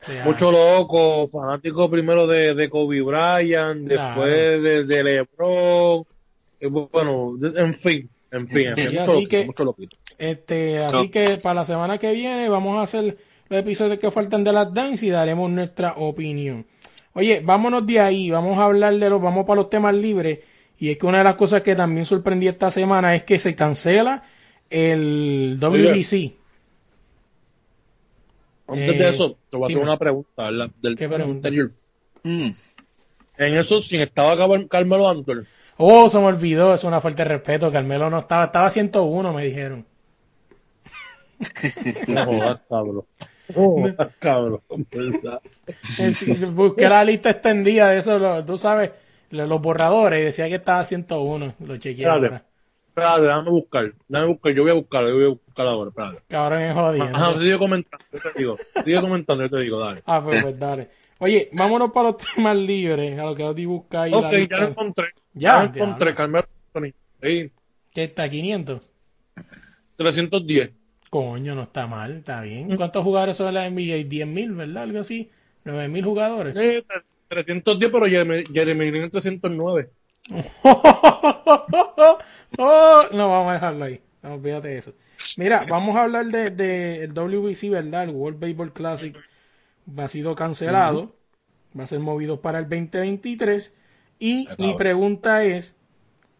O 0.00 0.04
sea, 0.04 0.24
Mucho 0.24 0.50
loco, 0.50 1.28
fanático 1.28 1.88
primero 1.90 2.26
de, 2.26 2.54
de 2.54 2.68
Kobe 2.68 3.02
Bryant, 3.02 3.86
Claro. 3.88 4.22
después 4.22 4.62
de, 4.62 4.84
de 4.84 5.04
LeBron. 5.04 6.04
y 6.60 6.66
bueno, 6.66 7.34
en 7.56 7.74
fin, 7.74 8.08
en 8.32 8.48
fin, 8.48 8.68
en 8.68 8.76
fin, 8.76 8.86
Sí, 8.88 8.98
mucho, 8.98 9.02
así 9.02 9.12
loquito, 9.12 9.28
que- 9.28 9.44
mucho 9.46 9.64
loquito. 9.64 9.96
Este, 10.18 10.78
así 10.78 10.96
No. 10.96 11.10
que 11.10 11.36
para 11.42 11.54
la 11.54 11.64
semana 11.64 11.98
que 11.98 12.12
viene 12.12 12.48
vamos 12.48 12.78
a 12.78 12.82
hacer 12.82 13.16
los 13.48 13.60
episodios 13.60 13.98
que 13.98 14.10
faltan 14.10 14.42
de 14.44 14.52
las 14.52 14.72
dance 14.74 15.04
y 15.06 15.10
daremos 15.10 15.50
nuestra 15.50 15.94
opinión. 15.96 16.66
Oye, 17.14 17.40
vámonos 17.44 17.86
de 17.86 18.00
ahí, 18.00 18.30
vamos 18.30 18.58
a 18.58 18.64
hablar 18.64 18.94
de 18.96 19.10
los, 19.10 19.20
vamos 19.20 19.44
para 19.44 19.56
los 19.60 19.70
temas 19.70 19.94
libres. 19.94 20.40
Y 20.78 20.90
es 20.90 20.98
que 20.98 21.06
una 21.06 21.18
de 21.18 21.24
las 21.24 21.34
cosas 21.36 21.60
que 21.62 21.76
también 21.76 22.06
sorprendí 22.06 22.48
esta 22.48 22.70
semana 22.72 23.14
es 23.14 23.22
que 23.22 23.38
se 23.38 23.54
cancela 23.54 24.24
el 24.72 25.58
WBC. 25.60 26.34
Antes 28.68 28.90
Eh, 28.94 28.98
de 28.98 29.08
eso, 29.08 29.36
te 29.50 29.56
voy 29.56 29.64
a 29.64 29.66
hacer 29.68 29.82
una 29.82 29.96
pregunta. 29.98 30.50
Del 30.80 30.96
¿Qué 30.96 31.08
pregunta? 31.08 31.48
anterior. 31.48 31.72
Mm. 32.22 32.50
En 33.38 33.56
eso, 33.56 33.80
sin 33.80 34.00
estaba 34.00 34.36
Car- 34.36 34.68
Carmelo 34.68 35.08
Anthony. 35.08 35.44
Oh, 35.78 36.08
se 36.08 36.18
me 36.18 36.26
olvidó, 36.26 36.74
es 36.74 36.84
una 36.84 37.00
falta 37.00 37.24
de 37.24 37.30
respeto. 37.30 37.72
Carmelo 37.72 38.08
no 38.10 38.20
estaba, 38.20 38.44
estaba 38.44 38.70
101, 38.70 39.32
me 39.32 39.44
dijeron. 39.44 39.84
No 42.08 42.24
jodas, 42.26 42.60
cabrón. 42.68 43.02
Eh, 43.48 43.96
Busqué 46.52 46.88
la 46.88 47.04
lista 47.04 47.30
extendida 47.30 47.90
de 47.90 47.98
eso, 47.98 48.18
lo- 48.18 48.44
tú 48.44 48.58
sabes, 48.58 48.90
lo- 49.30 49.46
los 49.46 49.60
borradores, 49.60 50.20
y 50.20 50.24
decía 50.24 50.48
que 50.48 50.56
estaba 50.56 50.84
101. 50.84 51.54
Lo 51.60 51.76
chequeé 51.76 52.06
ahora. 52.06 52.44
Espérate, 52.94 53.22
déjame 53.22 53.50
buscar. 53.50 53.92
Déjame 54.06 54.32
buscar. 54.32 54.52
Yo 54.52 54.62
voy 54.62 54.70
a 54.70 54.74
buscar, 54.74 55.06
yo 55.06 55.14
voy 55.14 55.24
a 55.24 55.28
buscar 55.28 55.66
ahora. 55.66 55.88
Espérate. 55.88 56.22
Cabrón, 56.28 56.60
es 56.60 56.74
jodido. 56.74 57.04
Ajá, 57.04 57.40
sigue 57.40 57.58
comentando, 57.58 58.04
yo 58.12 58.20
te 58.20 58.38
digo. 58.38 58.58
Sigue 58.84 59.00
comentando, 59.00 59.44
yo 59.44 59.50
te 59.50 59.64
digo, 59.64 59.80
dale. 59.80 60.02
Ah, 60.04 60.22
pues, 60.22 60.42
pues 60.42 60.58
dale. 60.58 60.90
Oye, 61.18 61.48
vámonos 61.52 61.90
para 61.90 62.10
los 62.10 62.16
temas 62.34 62.56
libres, 62.56 63.18
a 63.18 63.24
lo 63.24 63.34
que 63.34 63.44
Oti 63.44 63.64
busca 63.64 64.02
ahí. 64.02 64.12
Ok, 64.12 64.24
la 64.24 64.38
ya 64.40 64.56
lo 64.58 64.68
encontré. 64.68 65.06
Ya, 65.32 65.40
Ya 65.40 65.62
lo 65.62 65.74
encontré. 65.74 66.14
Carmelo. 66.14 66.46
Sí, 67.22 67.50
¿Qué 67.94 68.04
está? 68.04 68.28
500. 68.28 68.92
310. 69.96 70.70
Coño, 71.08 71.54
no 71.54 71.62
está 71.62 71.86
mal, 71.86 72.18
está 72.18 72.42
bien. 72.42 72.76
¿Cuántos 72.76 73.04
jugadores 73.04 73.36
son 73.38 73.46
de 73.46 73.52
la 73.52 73.70
NBA? 73.70 74.06
10.000, 74.08 74.56
¿verdad? 74.56 74.82
Algo 74.82 75.00
así. 75.00 75.30
9.000 75.64 76.04
jugadores. 76.04 76.56
Sí, 76.58 76.84
310, 77.28 77.90
pero 77.90 78.06
Jeremy, 78.06 78.98
en 78.98 79.10
309. 79.10 79.90
Oh, 82.58 83.04
no, 83.12 83.28
vamos 83.28 83.50
a 83.50 83.54
dejarlo 83.54 83.84
ahí. 83.84 84.00
No, 84.22 84.34
olvídate 84.34 84.68
de 84.68 84.78
eso. 84.78 84.94
Mira, 85.36 85.64
vamos 85.68 85.96
a 85.96 86.02
hablar 86.02 86.26
de, 86.26 86.50
de 86.50 87.04
el 87.04 87.12
WBC, 87.12 87.70
¿verdad? 87.70 88.04
El 88.04 88.10
World 88.10 88.40
Baseball 88.40 88.72
Classic 88.72 89.16
ha 89.96 90.08
sido 90.08 90.34
cancelado. 90.34 91.14
Va 91.78 91.84
a 91.84 91.86
ser 91.86 92.00
movido 92.00 92.40
para 92.40 92.58
el 92.58 92.68
2023. 92.68 93.74
Y 94.18 94.48
mi 94.58 94.74
pregunta 94.74 95.44
es, 95.44 95.74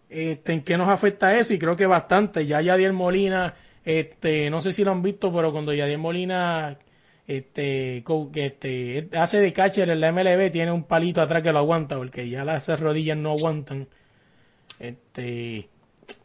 este, 0.08 0.52
¿en 0.52 0.62
qué 0.62 0.76
nos 0.76 0.88
afecta 0.88 1.36
eso? 1.38 1.54
Y 1.54 1.58
creo 1.58 1.76
que 1.76 1.86
bastante. 1.86 2.46
Ya 2.46 2.60
Yadier 2.60 2.92
Molina, 2.92 3.54
este, 3.84 4.50
no 4.50 4.62
sé 4.62 4.72
si 4.72 4.84
lo 4.84 4.92
han 4.92 5.02
visto, 5.02 5.32
pero 5.32 5.52
cuando 5.52 5.72
Yadier 5.72 5.98
Molina 5.98 6.78
este, 7.26 8.04
este, 8.34 9.08
hace 9.14 9.40
de 9.40 9.52
catcher 9.52 9.88
en 9.90 10.00
la 10.00 10.12
MLB, 10.12 10.52
tiene 10.52 10.70
un 10.70 10.84
palito 10.84 11.20
atrás 11.20 11.42
que 11.42 11.52
lo 11.52 11.58
aguanta, 11.58 11.96
porque 11.96 12.28
ya 12.28 12.44
las 12.44 12.68
rodillas 12.78 13.16
no 13.16 13.30
aguantan. 13.32 13.88
Este, 14.78 15.68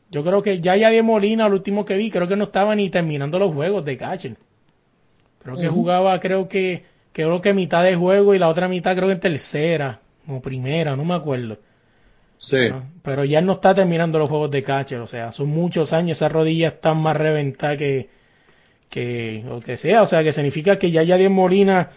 yo 0.09 0.23
creo 0.23 0.41
que 0.41 0.61
ya 0.61 0.75
Yadier 0.75 1.03
Molina, 1.03 1.49
lo 1.49 1.55
último 1.55 1.85
que 1.85 1.97
vi, 1.97 2.09
creo 2.09 2.27
que 2.27 2.35
no 2.35 2.45
estaba 2.45 2.75
ni 2.75 2.89
terminando 2.89 3.39
los 3.39 3.53
juegos 3.53 3.83
de 3.85 3.97
catcher. 3.97 4.37
Creo 5.43 5.57
que 5.57 5.67
jugaba, 5.67 6.19
creo 6.19 6.47
que, 6.47 6.85
creo 7.13 7.41
que 7.41 7.53
mitad 7.53 7.83
de 7.83 7.95
juego 7.95 8.33
y 8.33 8.39
la 8.39 8.49
otra 8.49 8.67
mitad 8.67 8.95
creo 8.95 9.07
que 9.07 9.13
en 9.13 9.19
tercera 9.19 10.01
o 10.27 10.41
primera, 10.41 10.95
no 10.95 11.05
me 11.05 11.13
acuerdo. 11.13 11.57
Sí. 12.37 12.69
¿no? 12.69 12.83
Pero 13.01 13.23
ya 13.23 13.41
no 13.41 13.53
está 13.53 13.73
terminando 13.73 14.19
los 14.19 14.29
juegos 14.29 14.51
de 14.51 14.63
catcher, 14.63 14.99
o 14.99 15.07
sea, 15.07 15.31
son 15.31 15.49
muchos 15.49 15.93
años, 15.93 16.17
esas 16.17 16.31
rodillas 16.31 16.73
están 16.73 16.97
más 16.97 17.15
reventadas 17.15 17.77
que, 17.77 18.09
que, 18.89 19.45
o 19.49 19.59
que 19.59 19.77
sea, 19.77 20.03
o 20.03 20.07
sea, 20.07 20.23
que 20.23 20.33
significa 20.33 20.77
que 20.77 20.91
ya 20.91 21.03
Yadier 21.03 21.29
Molina, 21.29 21.91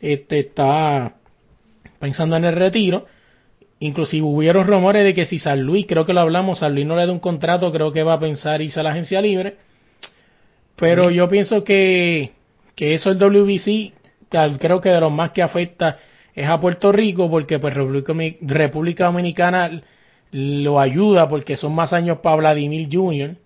este, 0.00 0.40
está 0.40 1.14
pensando 1.98 2.36
en 2.36 2.44
el 2.44 2.54
retiro. 2.54 3.06
Inclusive 3.80 4.26
hubieron 4.26 4.66
rumores 4.66 5.04
de 5.04 5.14
que 5.14 5.24
si 5.26 5.38
San 5.38 5.62
Luis, 5.62 5.86
creo 5.86 6.04
que 6.06 6.12
lo 6.14 6.20
hablamos, 6.20 6.60
San 6.60 6.74
Luis 6.74 6.86
no 6.86 6.96
le 6.96 7.06
da 7.06 7.12
un 7.12 7.18
contrato, 7.20 7.72
creo 7.72 7.92
que 7.92 8.02
va 8.02 8.14
a 8.14 8.20
pensar 8.20 8.62
irse 8.62 8.80
a 8.80 8.82
la 8.82 8.90
agencia 8.90 9.20
libre. 9.22 9.56
Pero 10.76 11.10
yo 11.10 11.28
pienso 11.28 11.64
que, 11.64 12.32
que 12.74 12.94
eso 12.94 13.10
el 13.10 13.18
WBC, 13.18 13.92
creo 14.58 14.80
que 14.80 14.90
de 14.90 15.00
los 15.00 15.12
más 15.12 15.30
que 15.30 15.42
afecta 15.42 15.98
es 16.34 16.48
a 16.48 16.60
Puerto 16.60 16.92
Rico 16.92 17.30
porque 17.30 17.58
pues 17.58 17.74
República, 17.74 18.12
Domi- 18.12 18.36
República 18.42 19.06
Dominicana 19.06 19.82
lo 20.32 20.80
ayuda 20.80 21.28
porque 21.28 21.56
son 21.56 21.74
más 21.74 21.92
años 21.92 22.18
para 22.18 22.36
Vladimir 22.36 22.88
Jr. 22.92 23.36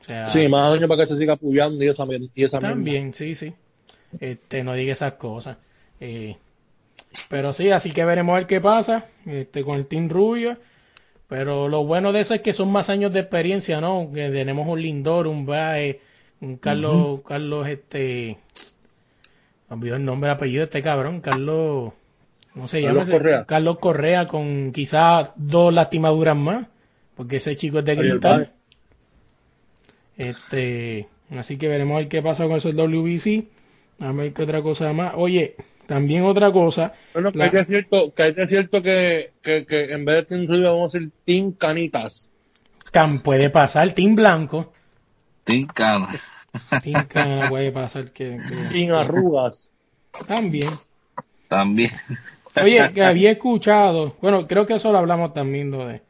O 0.00 0.04
sea, 0.04 0.28
Sí, 0.28 0.48
más 0.48 0.72
años 0.76 0.88
para 0.88 1.02
que 1.02 1.06
se 1.06 1.16
siga 1.16 1.34
apoyando 1.34 1.82
y 1.82 1.88
esa, 1.88 2.04
y 2.34 2.44
esa 2.44 2.58
también, 2.60 3.14
sí, 3.14 3.34
sí. 3.34 3.54
Este, 4.20 4.62
no 4.64 4.74
diga 4.74 4.92
esas 4.92 5.14
cosas. 5.14 5.56
Eh, 6.00 6.36
pero 7.28 7.52
sí, 7.52 7.70
así 7.70 7.90
que 7.90 8.04
veremos 8.04 8.34
a 8.34 8.38
ver 8.38 8.46
qué 8.46 8.60
pasa 8.60 9.06
este, 9.26 9.64
con 9.64 9.76
el 9.76 9.86
Team 9.86 10.08
Rubio. 10.08 10.58
Pero 11.28 11.68
lo 11.68 11.84
bueno 11.84 12.12
de 12.12 12.20
eso 12.20 12.34
es 12.34 12.42
que 12.42 12.52
son 12.52 12.70
más 12.70 12.90
años 12.90 13.12
de 13.12 13.20
experiencia, 13.20 13.80
¿no? 13.80 14.10
Que 14.12 14.28
tenemos 14.28 14.68
un 14.68 14.82
Lindor, 14.82 15.26
un 15.26 15.46
Bae, 15.46 16.00
un 16.42 16.58
Carlos, 16.58 17.20
Carlos, 17.26 17.68
este, 17.68 18.36
me 19.70 19.76
olvidó 19.76 19.96
el 19.96 20.04
nombre, 20.04 20.30
apellido 20.30 20.60
de 20.60 20.64
este 20.64 20.82
cabrón, 20.82 21.22
Carlos, 21.22 21.94
¿cómo 22.52 22.68
se? 22.68 22.82
Carlos? 22.82 23.08
Correa. 23.08 23.46
Carlos 23.46 23.78
Correa 23.78 24.26
con 24.26 24.72
quizás 24.72 25.32
dos 25.36 25.72
lastimaduras 25.72 26.36
más, 26.36 26.66
porque 27.16 27.36
ese 27.36 27.56
chico 27.56 27.78
es 27.78 27.86
de. 27.86 28.18
Bae. 28.18 28.50
Este, 30.18 31.08
así 31.38 31.56
que 31.56 31.68
veremos 31.68 31.94
a 31.94 32.00
ver 32.00 32.08
qué 32.08 32.20
pasa 32.20 32.46
con 32.46 32.56
eso 32.56 32.70
WBC. 32.72 33.46
A 34.00 34.12
ver 34.12 34.34
qué 34.34 34.42
otra 34.42 34.60
cosa 34.60 34.92
más. 34.92 35.14
Oye, 35.16 35.56
también 35.86 36.24
otra 36.24 36.50
cosa. 36.52 36.92
Bueno, 37.12 37.32
que 37.32 37.38
La- 37.38 37.44
hay 37.44 37.50
que 37.50 37.58
es 37.60 37.66
cierto, 37.66 38.14
que 38.14 38.34
es 38.36 38.48
cierto 38.48 38.82
que, 38.82 39.32
que, 39.42 39.66
que 39.66 39.84
en 39.92 40.04
vez 40.04 40.16
de 40.16 40.22
Team 40.24 40.46
Rubio 40.46 40.72
vamos 40.74 40.94
a 40.94 40.98
decir 40.98 41.12
Team 41.24 41.52
Canitas. 41.52 42.30
Cam 42.90 43.22
puede 43.22 43.50
pasar, 43.50 43.90
Team 43.92 44.14
Blanco. 44.14 44.72
Tincana. 45.44 46.08
Team 46.82 47.06
Cana 47.08 47.48
puede 47.48 47.72
pasar 47.72 48.10
que, 48.12 48.36
que- 48.36 48.68
Team 48.72 48.94
Arrugas. 48.94 49.72
también. 50.26 50.70
También. 51.48 51.90
Oye, 52.62 52.92
que 52.92 53.02
había 53.04 53.30
escuchado, 53.32 54.16
bueno, 54.20 54.46
creo 54.46 54.66
que 54.66 54.74
eso 54.74 54.92
lo 54.92 54.98
hablamos 54.98 55.32
también, 55.34 55.70
lo 55.70 55.86
de, 55.86 56.02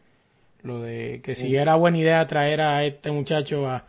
lo 0.63 0.81
de 0.81 1.21
que 1.23 1.35
si 1.35 1.55
era 1.57 1.77
buena 1.77 1.99
idea 1.99 2.27
traer 2.27 2.61
a 2.61 2.85
este 2.85 3.11
muchacho 3.13 3.69
a, 3.69 3.85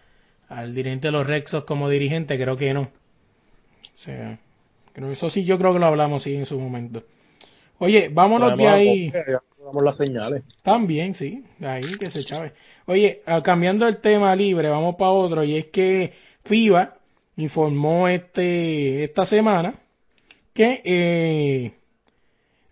al 0.49 0.73
dirigente 0.75 1.07
de 1.07 1.11
los 1.13 1.25
Rexos 1.27 1.63
como 1.65 1.89
dirigente, 1.89 2.37
creo 2.39 2.55
que 2.57 2.73
no. 2.73 2.81
O 2.81 3.97
sea, 3.97 4.37
eso 4.95 5.29
sí, 5.29 5.43
yo 5.43 5.57
creo 5.57 5.73
que 5.73 5.79
lo 5.79 5.87
hablamos 5.87 6.23
sí 6.23 6.35
en 6.35 6.45
su 6.45 6.59
momento. 6.59 7.03
Oye, 7.79 8.09
vámonos 8.09 8.55
de 8.57 8.67
ahí. 8.67 9.13
damos 9.63 9.83
las 9.83 9.97
señales. 9.97 10.43
También, 10.61 11.15
sí, 11.15 11.43
ahí 11.61 11.81
que 11.99 12.11
se 12.11 12.23
chave. 12.23 12.53
Oye, 12.85 13.21
ah, 13.25 13.41
cambiando 13.41 13.87
el 13.87 13.97
tema 13.97 14.35
libre, 14.35 14.69
vamos 14.69 14.95
para 14.95 15.11
otro, 15.11 15.43
y 15.43 15.55
es 15.55 15.65
que 15.65 16.13
FIBA 16.43 16.95
informó 17.37 18.07
este 18.07 19.03
esta 19.03 19.25
semana 19.25 19.75
que 20.53 20.81
eh, 20.85 21.73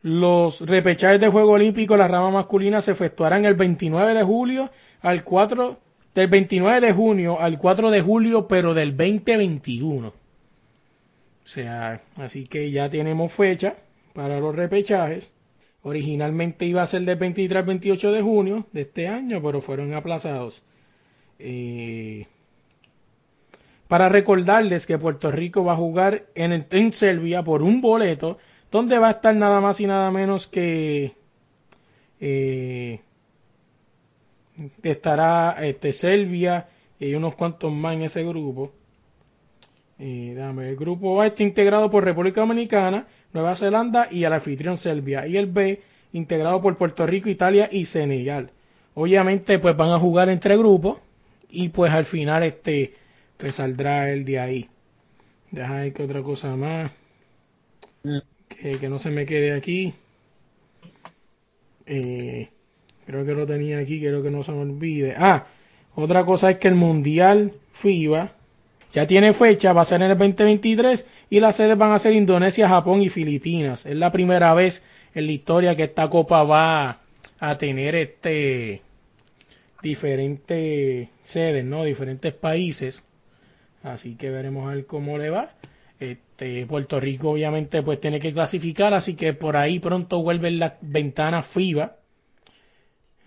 los 0.04 0.62
repechajes 0.62 1.20
de 1.20 1.30
Juego 1.30 1.52
Olímpico, 1.52 1.98
la 1.98 2.08
rama 2.08 2.32
masculina, 2.32 2.82
se 2.82 2.92
efectuarán 2.92 3.46
el 3.46 3.56
29 3.56 4.14
de 4.14 4.24
julio 4.24 4.70
al 5.02 5.24
4, 5.24 5.80
del 6.14 6.28
29 6.28 6.82
de 6.82 6.94
junio 6.94 7.40
al 7.40 7.58
4 7.58 7.92
de 7.92 8.02
julio, 8.02 8.48
pero 8.48 8.74
del 8.74 8.96
2021. 8.96 10.21
O 11.46 11.48
sea, 11.48 12.02
así 12.18 12.44
que 12.46 12.72
ya 12.72 12.90
tenemos 12.90 13.32
fecha 13.34 13.76
para 14.14 14.40
los 14.40 14.56
repechajes. 14.56 15.32
Originalmente 15.84 16.66
iba 16.66 16.82
a 16.84 16.88
ser 16.88 17.02
del 17.04 17.18
23 17.18 17.60
al 17.60 17.66
28 17.66 18.12
de 18.12 18.22
junio 18.22 18.68
de 18.72 18.82
este 18.82 19.08
año, 19.08 19.42
pero 19.42 19.62
fueron 19.62 19.94
aplazados. 19.94 20.62
Eh, 21.40 22.28
para 23.88 24.10
recordarles 24.10 24.86
que 24.86 24.98
Puerto 24.98 25.32
Rico 25.32 25.64
va 25.64 25.74
a 25.74 25.76
jugar 25.76 26.26
en, 26.36 26.52
el- 26.54 26.66
en 26.72 26.94
Serbia 26.94 27.44
por 27.44 27.62
un 27.64 27.82
boleto, 27.82 28.38
donde 28.72 28.98
va 28.98 29.10
a 29.10 29.12
estar 29.12 29.36
nada 29.36 29.60
más 29.62 29.80
y 29.82 29.88
nada 29.88 30.10
menos 30.12 30.48
que 30.48 31.14
eh, 32.20 33.02
estará 34.84 35.56
este, 35.66 35.94
Serbia 35.94 36.70
y 37.00 37.14
unos 37.16 37.36
cuantos 37.36 37.72
más 37.72 37.94
en 37.96 38.04
ese 38.04 38.24
grupo. 38.24 38.72
Eh, 40.04 40.34
dame, 40.36 40.68
el 40.68 40.78
grupo 40.78 41.22
A 41.22 41.28
está 41.28 41.44
integrado 41.44 41.92
por 41.92 42.04
República 42.04 42.42
Dominicana, 42.42 43.06
Nueva 43.34 43.56
Zelanda 43.56 44.08
y 44.10 44.24
el 44.24 44.34
anfitrión 44.34 44.80
Serbia. 44.80 45.28
Y 45.28 45.38
el 45.38 45.46
B 45.46 45.80
integrado 46.12 46.60
por 46.60 46.76
Puerto 46.76 47.06
Rico, 47.06 47.30
Italia 47.30 47.70
y 47.72 47.86
Senegal. 47.86 48.50
Obviamente 48.96 49.60
pues 49.60 49.78
van 49.78 49.92
a 49.92 50.00
jugar 50.00 50.30
entre 50.30 50.58
grupos 50.58 50.98
y 51.52 51.70
pues 51.70 51.94
al 51.94 52.06
final 52.06 52.42
este 52.42 52.96
pues 53.38 53.54
saldrá 53.54 54.10
el 54.12 54.26
de 54.26 54.40
ahí. 54.40 54.70
Deja 55.52 55.82
ver 55.82 55.94
que 55.94 56.02
otra 56.02 56.24
cosa 56.24 56.56
más. 56.56 56.90
Que, 58.48 58.80
que 58.80 58.90
no 58.90 58.98
se 58.98 59.12
me 59.12 59.28
quede 59.28 59.52
aquí. 59.54 59.94
Eh, 61.86 62.50
creo 63.06 63.24
que 63.24 63.34
lo 63.34 63.46
tenía 63.46 63.78
aquí, 63.78 64.00
quiero 64.00 64.24
que 64.24 64.32
no 64.32 64.44
se 64.44 64.52
me 64.52 64.62
olvide. 64.62 65.14
Ah, 65.16 65.46
otra 65.94 66.26
cosa 66.26 66.50
es 66.50 66.58
que 66.58 66.70
el 66.70 66.76
Mundial 66.76 67.54
FIBA 67.74 68.41
ya 68.94 69.08
tiene 69.08 69.34
fecha, 69.34 69.74
va 69.74 69.82
a 69.82 69.86
ser 69.86 70.02
en 70.02 70.12
el 70.12 70.18
2023 70.18 71.06
y 71.30 71.40
las 71.40 71.56
sedes 71.56 71.78
van 71.78 71.92
a 71.92 72.00
ser 72.00 72.14
Indonesia, 72.14 72.68
Japón 72.68 73.02
y 73.02 73.10
Filipinas. 73.10 73.86
Es 73.86 73.96
la 73.96 74.12
primera 74.12 74.54
vez 74.54 74.84
en 75.14 75.28
la 75.28 75.32
historia 75.32 75.76
que 75.76 75.84
esta 75.84 76.10
copa 76.10 76.44
va 76.44 77.00
a 77.40 77.58
tener 77.58 77.96
este 77.96 78.82
diferentes 79.82 81.10
sedes, 81.24 81.66
¿no? 81.66 81.84
Diferentes 81.84 82.34
países. 82.34 83.04
Así 83.84 84.16
que 84.16 84.30
veremos 84.30 84.68
a 84.68 84.76
ver 84.76 84.86
cómo 84.86 85.18
le 85.18 85.30
va. 85.30 85.54
Este, 86.00 86.66
Puerto 86.66 87.00
Rico 87.00 87.30
obviamente 87.30 87.82
pues 87.84 88.00
tiene 88.00 88.20
que 88.20 88.34
clasificar, 88.34 88.94
así 88.94 89.16
que 89.16 89.34
por 89.34 89.56
ahí 89.56 89.80
pronto 89.80 90.22
vuelven 90.22 90.60
las 90.60 90.74
ventanas 90.82 91.46
FIBA. 91.48 91.96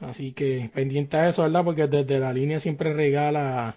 Así 0.00 0.32
que 0.32 0.70
pendiente 0.74 1.16
a 1.16 1.28
eso, 1.30 1.42
¿verdad? 1.42 1.64
Porque 1.64 1.86
desde 1.86 2.18
la 2.18 2.32
línea 2.32 2.60
siempre 2.60 2.92
regala 2.92 3.76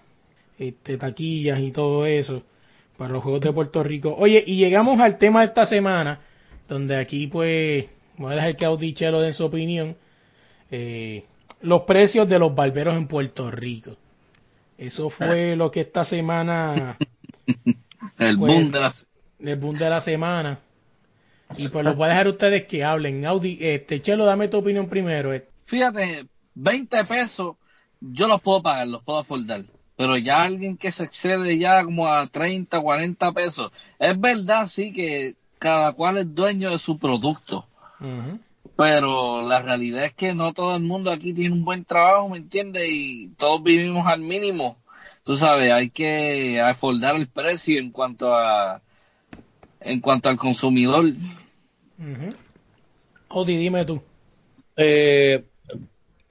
este, 0.58 0.98
taquillas 0.98 1.60
y 1.60 1.72
todo 1.72 2.06
eso 2.06 2.44
para 2.98 3.14
los 3.14 3.24
Juegos 3.24 3.42
de 3.42 3.54
Puerto 3.54 3.84
Rico. 3.84 4.16
Oye, 4.18 4.44
y 4.46 4.58
llegamos 4.58 5.00
al 5.00 5.18
tema 5.18 5.42
de 5.42 5.48
esta 5.48 5.66
semana, 5.66 6.20
donde 6.68 6.96
aquí 6.98 7.28
pues 7.28 7.86
voy 8.18 8.32
a 8.34 8.36
dejar 8.36 8.56
que 8.56 8.66
Audichelo 8.66 9.22
den 9.22 9.34
su 9.34 9.46
opinión. 9.46 9.96
Eh, 10.72 11.24
los 11.62 11.82
precios 11.84 12.28
de 12.28 12.40
los 12.40 12.54
barberos 12.56 12.96
en 12.98 13.08
Puerto 13.08 13.50
Rico. 13.52 13.96
Eso 14.78 15.10
fue 15.10 15.56
lo 15.56 15.72
que 15.72 15.82
esta 15.82 16.06
semana, 16.06 16.98
El 18.20 18.38
Pues- 18.38 18.54
boom 18.54 18.72
de 18.72 18.80
las... 18.80 19.06
el 19.40 19.56
boom 19.56 19.78
de 19.78 19.90
la 19.90 20.02
semana. 20.02 20.60
Y 21.58 21.70
pues 21.70 21.86
los 21.86 21.96
voy 21.96 22.08
a 22.08 22.10
dejar 22.10 22.28
a 22.28 22.32
ustedes 22.32 22.66
que 22.66 22.84
hablen. 22.84 23.26
Audi, 23.26 23.58
este, 23.62 24.02
Chelo, 24.02 24.26
dame 24.26 24.50
tu 24.50 24.58
opinión 24.58 24.88
primero. 24.90 25.34
eh. 25.34 25.48
Fíjate, 25.66 26.26
20 26.56 27.04
pesos 27.06 27.56
yo 28.02 28.28
los 28.28 28.42
puedo 28.42 28.62
pagar, 28.62 28.88
los 28.88 29.02
puedo 29.04 29.20
afordar. 29.20 29.64
Pero 29.98 30.16
ya 30.16 30.44
alguien 30.44 30.78
que 30.78 30.92
se 30.92 31.04
excede 31.04 31.58
ya 31.58 31.84
como 31.84 32.08
a 32.08 32.28
30, 32.28 32.80
40 32.80 33.32
pesos. 33.32 33.72
Es 34.00 34.18
verdad, 34.20 34.68
sí, 34.68 34.94
que 34.94 35.36
cada 35.60 35.92
cual 35.94 36.20
es 36.20 36.36
dueño 36.36 36.70
de 36.70 36.78
su 36.78 36.98
producto. 36.98 37.66
Pero 38.76 39.42
la 39.42 39.60
realidad 39.60 40.06
es 40.06 40.14
que 40.14 40.36
no 40.36 40.54
todo 40.54 40.76
el 40.76 40.84
mundo 40.84 41.12
aquí 41.12 41.34
tiene 41.34 41.56
un 41.56 41.66
buen 41.66 41.84
trabajo, 41.84 42.30
¿me 42.30 42.38
entiendes? 42.38 42.88
Y 42.88 43.30
todos 43.38 43.64
vivimos 43.64 44.06
al 44.06 44.22
mínimo. 44.22 44.78
Tú 45.24 45.36
sabes, 45.36 45.72
hay 45.72 45.90
que 45.90 46.62
afordar 46.62 47.16
el 47.16 47.28
precio 47.28 47.80
en 47.80 47.92
cuanto 47.92 48.36
a 48.36 48.82
en 49.80 50.00
cuanto 50.00 50.30
al 50.30 50.38
consumidor. 50.38 51.06
Ujú. 51.06 52.36
Audi, 53.30 53.58
dime 53.58 53.84
tú. 53.84 54.02
Eh, 54.76 55.44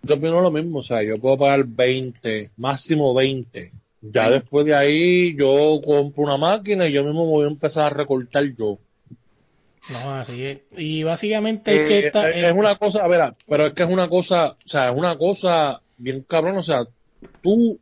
yo 0.07 0.15
opino 0.15 0.41
lo 0.41 0.51
mismo, 0.51 0.79
o 0.81 0.85
sea, 0.85 1.03
yo 1.03 1.17
puedo 1.17 1.39
pagar 1.39 1.65
20, 1.67 2.51
máximo 2.57 3.15
20. 3.15 3.73
Ya 4.03 4.31
después 4.31 4.65
de 4.65 4.75
ahí 4.75 5.37
yo 5.37 5.81
compro 5.85 6.25
una 6.25 6.37
máquina 6.37 6.87
y 6.87 6.93
yo 6.93 7.03
mismo 7.05 7.27
voy 7.27 7.45
a 7.45 7.49
empezar 7.49 7.93
a 7.93 7.97
recortar 7.97 8.45
yo. 8.57 8.79
No, 9.91 10.15
así 10.15 10.45
es. 10.45 10.59
Y 10.77 11.03
básicamente 11.03 11.83
es 11.83 11.89
que 11.89 11.99
Eh, 11.99 12.07
esta, 12.07 12.31
es, 12.31 12.45
es 12.45 12.53
una 12.53 12.77
cosa, 12.77 13.05
a 13.05 13.09
ver, 13.09 13.35
pero 13.47 13.67
es 13.67 13.73
que 13.73 13.83
es 13.83 13.89
una 13.89 14.09
cosa, 14.09 14.57
o 14.65 14.69
sea, 14.69 14.91
es 14.91 14.97
una 14.97 15.17
cosa 15.17 15.81
bien 15.97 16.25
cabrón, 16.29 16.59
o 16.59 16.63
sea, 16.63 16.87
tú, 17.43 17.79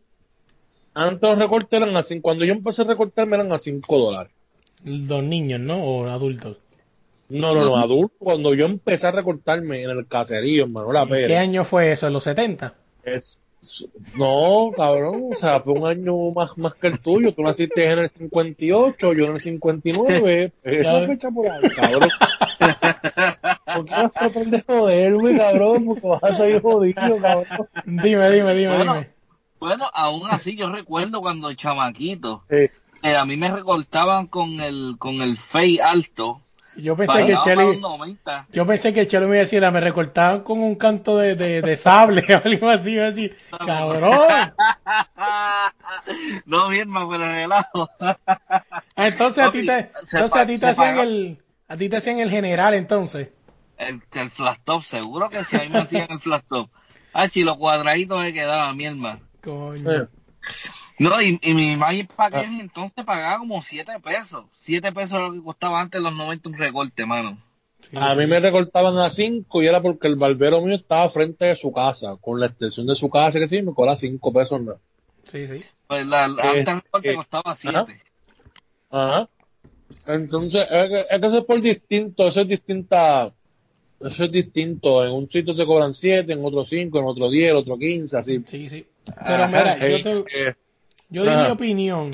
antes 0.95 1.29
los 1.29 1.39
recortes 1.39 1.81
eran 1.81 1.97
así, 1.97 2.21
cuando 2.21 2.45
yo 2.45 2.53
empecé 2.53 2.83
a 2.83 2.87
recortarme 2.87 3.37
eran 3.37 3.53
a 3.53 3.59
5 3.59 3.99
dólares. 3.99 4.33
los 4.85 5.23
niños, 5.23 5.61
¿no? 5.61 5.83
O 5.83 6.07
adultos. 6.07 6.59
No, 7.35 7.55
no, 7.55 7.65
no, 7.65 7.77
adulto, 7.77 8.15
cuando 8.19 8.55
yo 8.55 8.67
empecé 8.67 9.07
a 9.07 9.11
recortarme 9.11 9.83
en 9.83 9.91
el 9.91 10.07
caserío, 10.07 10.65
en 10.65 10.73
Manuela 10.73 11.03
¿En 11.03 11.09
Pérez. 11.09 11.27
¿Qué 11.27 11.37
año 11.37 11.65
fue 11.65 11.93
eso? 11.93 12.07
¿En 12.07 12.13
los 12.13 12.25
70? 12.25 12.75
Es- 13.05 13.39
no, 14.19 14.71
cabrón, 14.77 15.31
o 15.33 15.37
sea, 15.37 15.59
fue 15.61 15.73
un 15.73 15.87
año 15.87 16.15
más, 16.33 16.57
más 16.59 16.75
que 16.75 16.87
el 16.89 17.01
tuyo. 17.01 17.33
Tú 17.35 17.41
naciste 17.43 17.85
en 17.91 17.99
el 18.01 18.11
58, 18.11 19.13
yo 19.15 19.25
en 19.25 19.33
el 19.37 19.41
59. 19.41 20.53
Esa 20.63 21.07
fecha 21.07 21.31
por 21.31 21.47
ahí, 21.49 21.63
cabrón. 21.71 22.09
¿Por 23.75 23.85
qué 23.87 23.91
vas 23.91 24.05
a 24.05 24.09
tratar 24.11 24.47
de 24.47 24.63
joderme, 24.63 25.39
cabrón? 25.39 25.85
Porque 25.87 26.07
vas 26.07 26.23
a 26.25 26.33
salir 26.35 26.61
jodido, 26.63 27.17
cabrón. 27.21 27.47
Dime, 27.87 28.31
dime, 28.31 28.55
dime, 28.55 28.77
Bueno. 28.77 28.95
dime. 28.95 29.11
Bueno, 29.59 29.87
aún 29.95 30.29
así 30.31 30.57
yo 30.57 30.69
recuerdo 30.71 31.21
cuando 31.23 31.53
chamaquito, 31.55 32.43
Sí. 32.51 32.69
eh, 33.03 33.17
a 33.17 33.25
mí 33.25 33.37
me 33.39 33.51
recortaban 33.51 34.27
con 34.27 34.61
el 34.61 34.97
con 34.99 35.23
el 35.23 35.39
fey 35.39 35.79
alto 35.79 36.43
Yo 36.77 36.97
pensé 36.97 37.25
que 37.27 37.35
90. 37.81 38.47
yo 38.53 38.67
pensé 38.67 38.93
que 38.93 39.01
el 39.01 39.07
Chelo 39.07 39.29
me 39.29 39.37
iba 39.37 39.41
a 39.41 39.45
decir, 39.45 39.65
"Ah, 39.65 39.71
me 39.71 39.81
recortaban 39.81 40.43
con 40.43 40.61
un 40.61 40.75
canto 40.75 41.17
de, 41.19 41.37
de, 41.37 41.63
de 41.63 41.77
sable 41.77 42.25
o 42.35 42.43
algo 42.45 42.69
así, 42.69 42.93
iba 42.93 43.05
a 43.05 43.07
decir, 43.07 43.37
cabrón. 43.65 44.53
no, 46.47 46.69
mi 46.69 46.79
hermano, 46.81 47.09
pero 47.11 47.27
relajo. 47.27 47.89
Entonces 48.97 49.45
a 49.45 49.51
ti 49.51 49.67
te, 49.67 49.91
entonces 50.13 50.37
a 50.37 50.47
ti 50.47 50.59
te 50.59 50.67
hacían 50.67 50.99
el, 50.99 51.43
a 51.69 51.77
ti 51.77 51.89
te 51.89 51.97
hacían 51.97 52.21
el 52.21 52.31
general 52.31 52.75
entonces. 52.75 53.31
El, 53.77 54.03
el 54.13 54.31
flash 54.31 54.59
top, 54.65 54.83
seguro 54.83 55.29
que 55.29 55.43
si 55.45 55.57
a 55.57 55.61
mí 55.61 55.69
me 55.69 55.81
hacían 55.81 56.07
el 56.11 56.21
flash 56.21 56.43
top. 56.49 56.71
Ah, 57.13 57.29
si 57.29 57.43
los 57.43 57.57
cuadraditos 57.57 58.21
me 58.21 58.33
quedaban, 58.33 58.77
mi 58.77 58.87
hermano. 58.87 59.21
Coño. 59.43 60.09
No, 60.99 61.21
y, 61.21 61.39
y 61.43 61.55
mi 61.55 61.73
imagen 61.73 62.07
para 62.15 62.39
aquel 62.41 62.61
entonces 62.61 63.05
pagaba 63.05 63.39
como 63.39 63.63
7 63.63 63.93
pesos. 64.03 64.45
7 64.57 64.93
pesos 64.93 65.19
lo 65.21 65.33
que 65.33 65.43
costaba 65.43 65.81
antes 65.81 66.01
los 66.01 66.13
90 66.15 66.49
un 66.49 66.57
recorte, 66.57 67.05
mano. 67.05 67.39
Sí, 67.83 67.97
A 67.97 68.13
sí. 68.13 68.19
mí 68.21 68.27
me 68.27 68.41
recortaban 68.41 68.97
a 68.99 69.11
5 69.11 69.63
y 69.63 69.67
era 69.67 69.83
porque 69.83 70.07
el 70.09 70.17
barbero 70.17 70.61
mío 70.63 70.75
estaba 70.77 71.09
frente 71.09 71.47
de 71.47 71.57
su 71.57 71.73
casa, 71.73 72.17
con 72.21 72.41
la 72.41 72.47
extensión 72.47 72.87
de 72.87 72.95
su 72.95 73.11
casa, 73.11 73.39
que 73.39 73.49
sí, 73.49 73.61
me 73.63 73.75
cobra 73.75 73.97
5 73.97 74.33
pesos. 74.33 74.61
¿no? 74.61 74.75
Sí, 75.31 75.47
sí. 75.47 75.63
Pues 75.87 76.07
la, 76.07 76.29
la- 76.29 76.45
Eh, 76.45 76.59
antes 76.61 76.75
el 76.75 76.81
recorte 76.83 77.11
eh, 77.11 77.15
costaba 77.17 77.55
7. 77.55 78.01
ajá. 78.91 79.19
Ajá. 79.19 79.29
Entonces, 80.07 80.67
es 80.71 80.89
que, 80.89 81.01
es 81.11 81.21
que 81.21 81.27
eso 81.27 81.39
es 81.39 81.45
por 81.45 81.61
distinto, 81.61 82.29
eso 82.29 82.41
es 82.43 82.49
distinta, 82.49 83.33
eso 84.01 84.25
es 84.25 84.31
distinto. 84.31 85.05
En 85.05 85.13
un 85.13 85.29
sitio 85.29 85.57
te 85.57 85.67
cobran 85.67 85.95
7, 85.95 86.33
en 86.33 86.45
otro 86.45 86.65
5, 86.65 86.99
en 86.99 87.05
otro 87.07 87.31
10, 87.31 87.51
en 87.51 87.57
otro 87.57 87.79
15, 87.79 88.17
así. 88.19 88.43
Sí, 88.47 88.69
sí. 88.69 88.87
Pero 89.05 89.45
Ajá, 89.45 89.47
mira, 89.49 89.79
yo, 89.79 89.87
Eh, 89.87 90.03
te, 90.03 90.49
eh, 90.49 90.55
yo 91.15 91.25
di 91.27 91.37
mi 91.37 91.49
opinión 91.49 92.11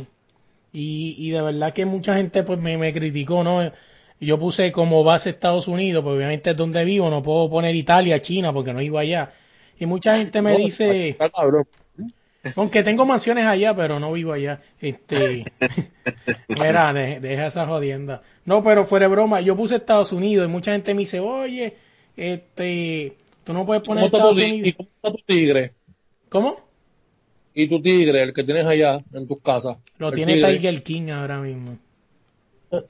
y, 0.73 1.17
y 1.19 1.31
de 1.31 1.43
verdad 1.43 1.73
que 1.75 1.87
mucha 1.87 2.17
gente 2.17 2.43
pues 2.45 2.59
me, 2.61 2.79
me 2.79 2.93
criticó, 2.93 3.45
¿no? 3.45 3.73
Yo 4.21 4.39
puse 4.39 4.73
como 4.73 5.05
base 5.05 5.31
Estados 5.31 5.69
Unidos, 5.69 6.03
pues 6.05 6.17
obviamente 6.17 6.51
es 6.51 6.57
donde 6.57 6.85
vivo, 6.85 7.11
no 7.11 7.23
puedo 7.23 7.51
poner 7.51 7.75
Italia, 7.77 8.21
China, 8.21 8.53
porque 8.53 8.73
no 8.73 8.81
vivo 8.81 8.99
allá. 8.99 9.33
Y 9.79 9.87
mucha 9.87 10.17
gente 10.19 10.43
me 10.43 10.53
no, 10.53 10.59
dice, 10.59 11.17
aunque 12.57 12.83
tengo 12.83 13.05
mansiones 13.07 13.47
allá, 13.47 13.75
pero 13.75 13.99
no 14.01 14.13
vivo 14.13 14.33
allá. 14.33 14.61
Este, 14.81 15.45
mira, 16.55 16.93
de- 16.93 17.21
deja 17.21 17.47
esa 17.47 17.67
jodienda. 17.67 18.23
No, 18.45 18.63
pero 18.63 18.87
fuera 18.87 19.07
de 19.07 19.13
broma, 19.13 19.41
yo 19.41 19.57
puse 19.57 19.77
Estados 19.77 20.13
Unidos 20.13 20.47
y 20.49 20.51
mucha 20.51 20.73
gente 20.73 20.95
me 20.95 21.01
dice, 21.01 21.21
oye, 21.21 21.77
este, 22.17 23.17
tú 23.45 23.53
no 23.53 23.67
puedes 23.67 23.83
poner 23.83 24.05
¿Cómo 24.05 24.07
Estados 24.07 24.37
ti- 24.37 24.43
y 24.63 24.73
Unidos. 24.73 24.77
cómo 24.77 24.89
está 24.95 25.13
tu 25.13 25.19
tigre? 25.27 25.75
¿Cómo? 26.29 26.70
Y 27.55 27.69
tu 27.69 27.83
tigre, 27.83 28.23
el 28.23 28.33
que 28.33 28.45
tienes 28.45 28.65
allá 28.67 28.99
en 29.13 29.27
tus 29.27 29.41
casas. 29.43 29.77
Lo 29.99 30.13
tiene 30.13 30.35
tigre. 30.35 30.53
Tiger 30.53 30.83
King 30.83 31.11
ahora 31.11 31.41
mismo. 31.41 31.79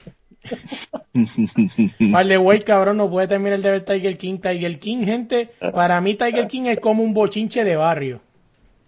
Vale, 1.99 2.37
güey, 2.37 2.63
cabrón, 2.63 2.97
no 2.97 3.09
puede 3.09 3.27
terminar 3.27 3.59
de 3.59 3.71
ver 3.71 3.85
Tiger 3.85 4.17
King. 4.17 4.39
Tiger 4.39 4.79
King, 4.79 5.03
gente, 5.05 5.49
para 5.73 5.99
mí 6.01 6.15
Tiger 6.15 6.47
King 6.47 6.63
es 6.63 6.79
como 6.79 7.03
un 7.03 7.13
bochinche 7.13 7.63
de 7.63 7.75
barrio. 7.75 8.21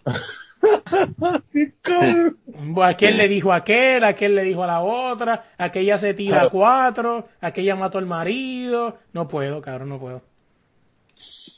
Aquel 2.82 3.16
le 3.16 3.28
dijo 3.28 3.52
a 3.52 3.56
aquel, 3.56 4.04
aquel 4.04 4.34
le 4.34 4.42
dijo 4.44 4.64
a 4.64 4.66
la 4.66 4.80
otra, 4.80 5.44
aquella 5.58 5.98
se 5.98 6.14
tira 6.14 6.42
a 6.42 6.48
cuatro, 6.50 7.28
aquella 7.40 7.76
mató 7.76 7.98
al 7.98 8.06
marido. 8.06 8.98
No 9.12 9.28
puedo, 9.28 9.60
cabrón, 9.60 9.90
no 9.90 9.98
puedo. 9.98 10.22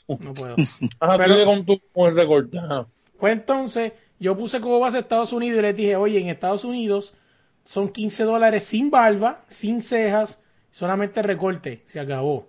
No 0.07 0.33
puedo. 0.33 0.55
Ajá, 0.99 1.17
Pero- 1.17 1.35
tú 1.37 1.45
con, 1.45 1.65
tu, 1.65 1.81
con 1.93 2.09
el 2.09 2.15
recorte. 2.15 2.57
Ajá. 2.59 2.87
Pues 3.19 3.33
entonces, 3.33 3.93
yo 4.19 4.37
puse 4.37 4.61
como 4.61 4.79
base 4.79 4.99
Estados 4.99 5.33
Unidos 5.33 5.59
y 5.59 5.61
les 5.61 5.75
dije, 5.75 5.95
oye, 5.95 6.19
en 6.19 6.29
Estados 6.29 6.63
Unidos 6.63 7.13
son 7.65 7.89
15 7.89 8.23
dólares 8.23 8.63
sin 8.63 8.89
barba, 8.89 9.43
sin 9.47 9.81
cejas, 9.81 10.41
solamente 10.71 11.21
recorte, 11.21 11.83
se 11.85 11.99
acabó. 11.99 12.47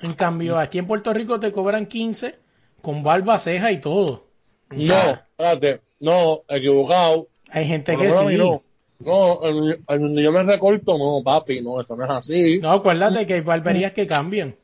En 0.00 0.14
cambio, 0.14 0.58
aquí 0.58 0.78
en 0.78 0.86
Puerto 0.86 1.12
Rico 1.12 1.40
te 1.40 1.52
cobran 1.52 1.86
15 1.86 2.36
con 2.80 3.02
barba, 3.02 3.38
ceja 3.38 3.72
y 3.72 3.80
todo. 3.80 4.26
No, 4.70 4.94
espérate, 5.10 5.80
no, 6.00 6.42
equivocado. 6.48 7.28
Hay 7.50 7.66
gente 7.66 7.92
Por 7.92 8.02
que 8.02 8.08
a 8.08 8.12
sí. 8.12 8.36
no. 8.36 8.62
No, 9.00 9.40
yo 10.16 10.32
me 10.32 10.42
recorto, 10.44 10.96
no, 10.96 11.22
papi, 11.22 11.60
no, 11.60 11.80
eso 11.80 11.96
no 11.96 12.04
es 12.04 12.10
así. 12.10 12.58
No, 12.60 12.70
acuérdate 12.70 13.26
que 13.26 13.34
hay 13.34 13.40
barberías 13.40 13.92
que 13.92 14.06
cambian. 14.06 14.56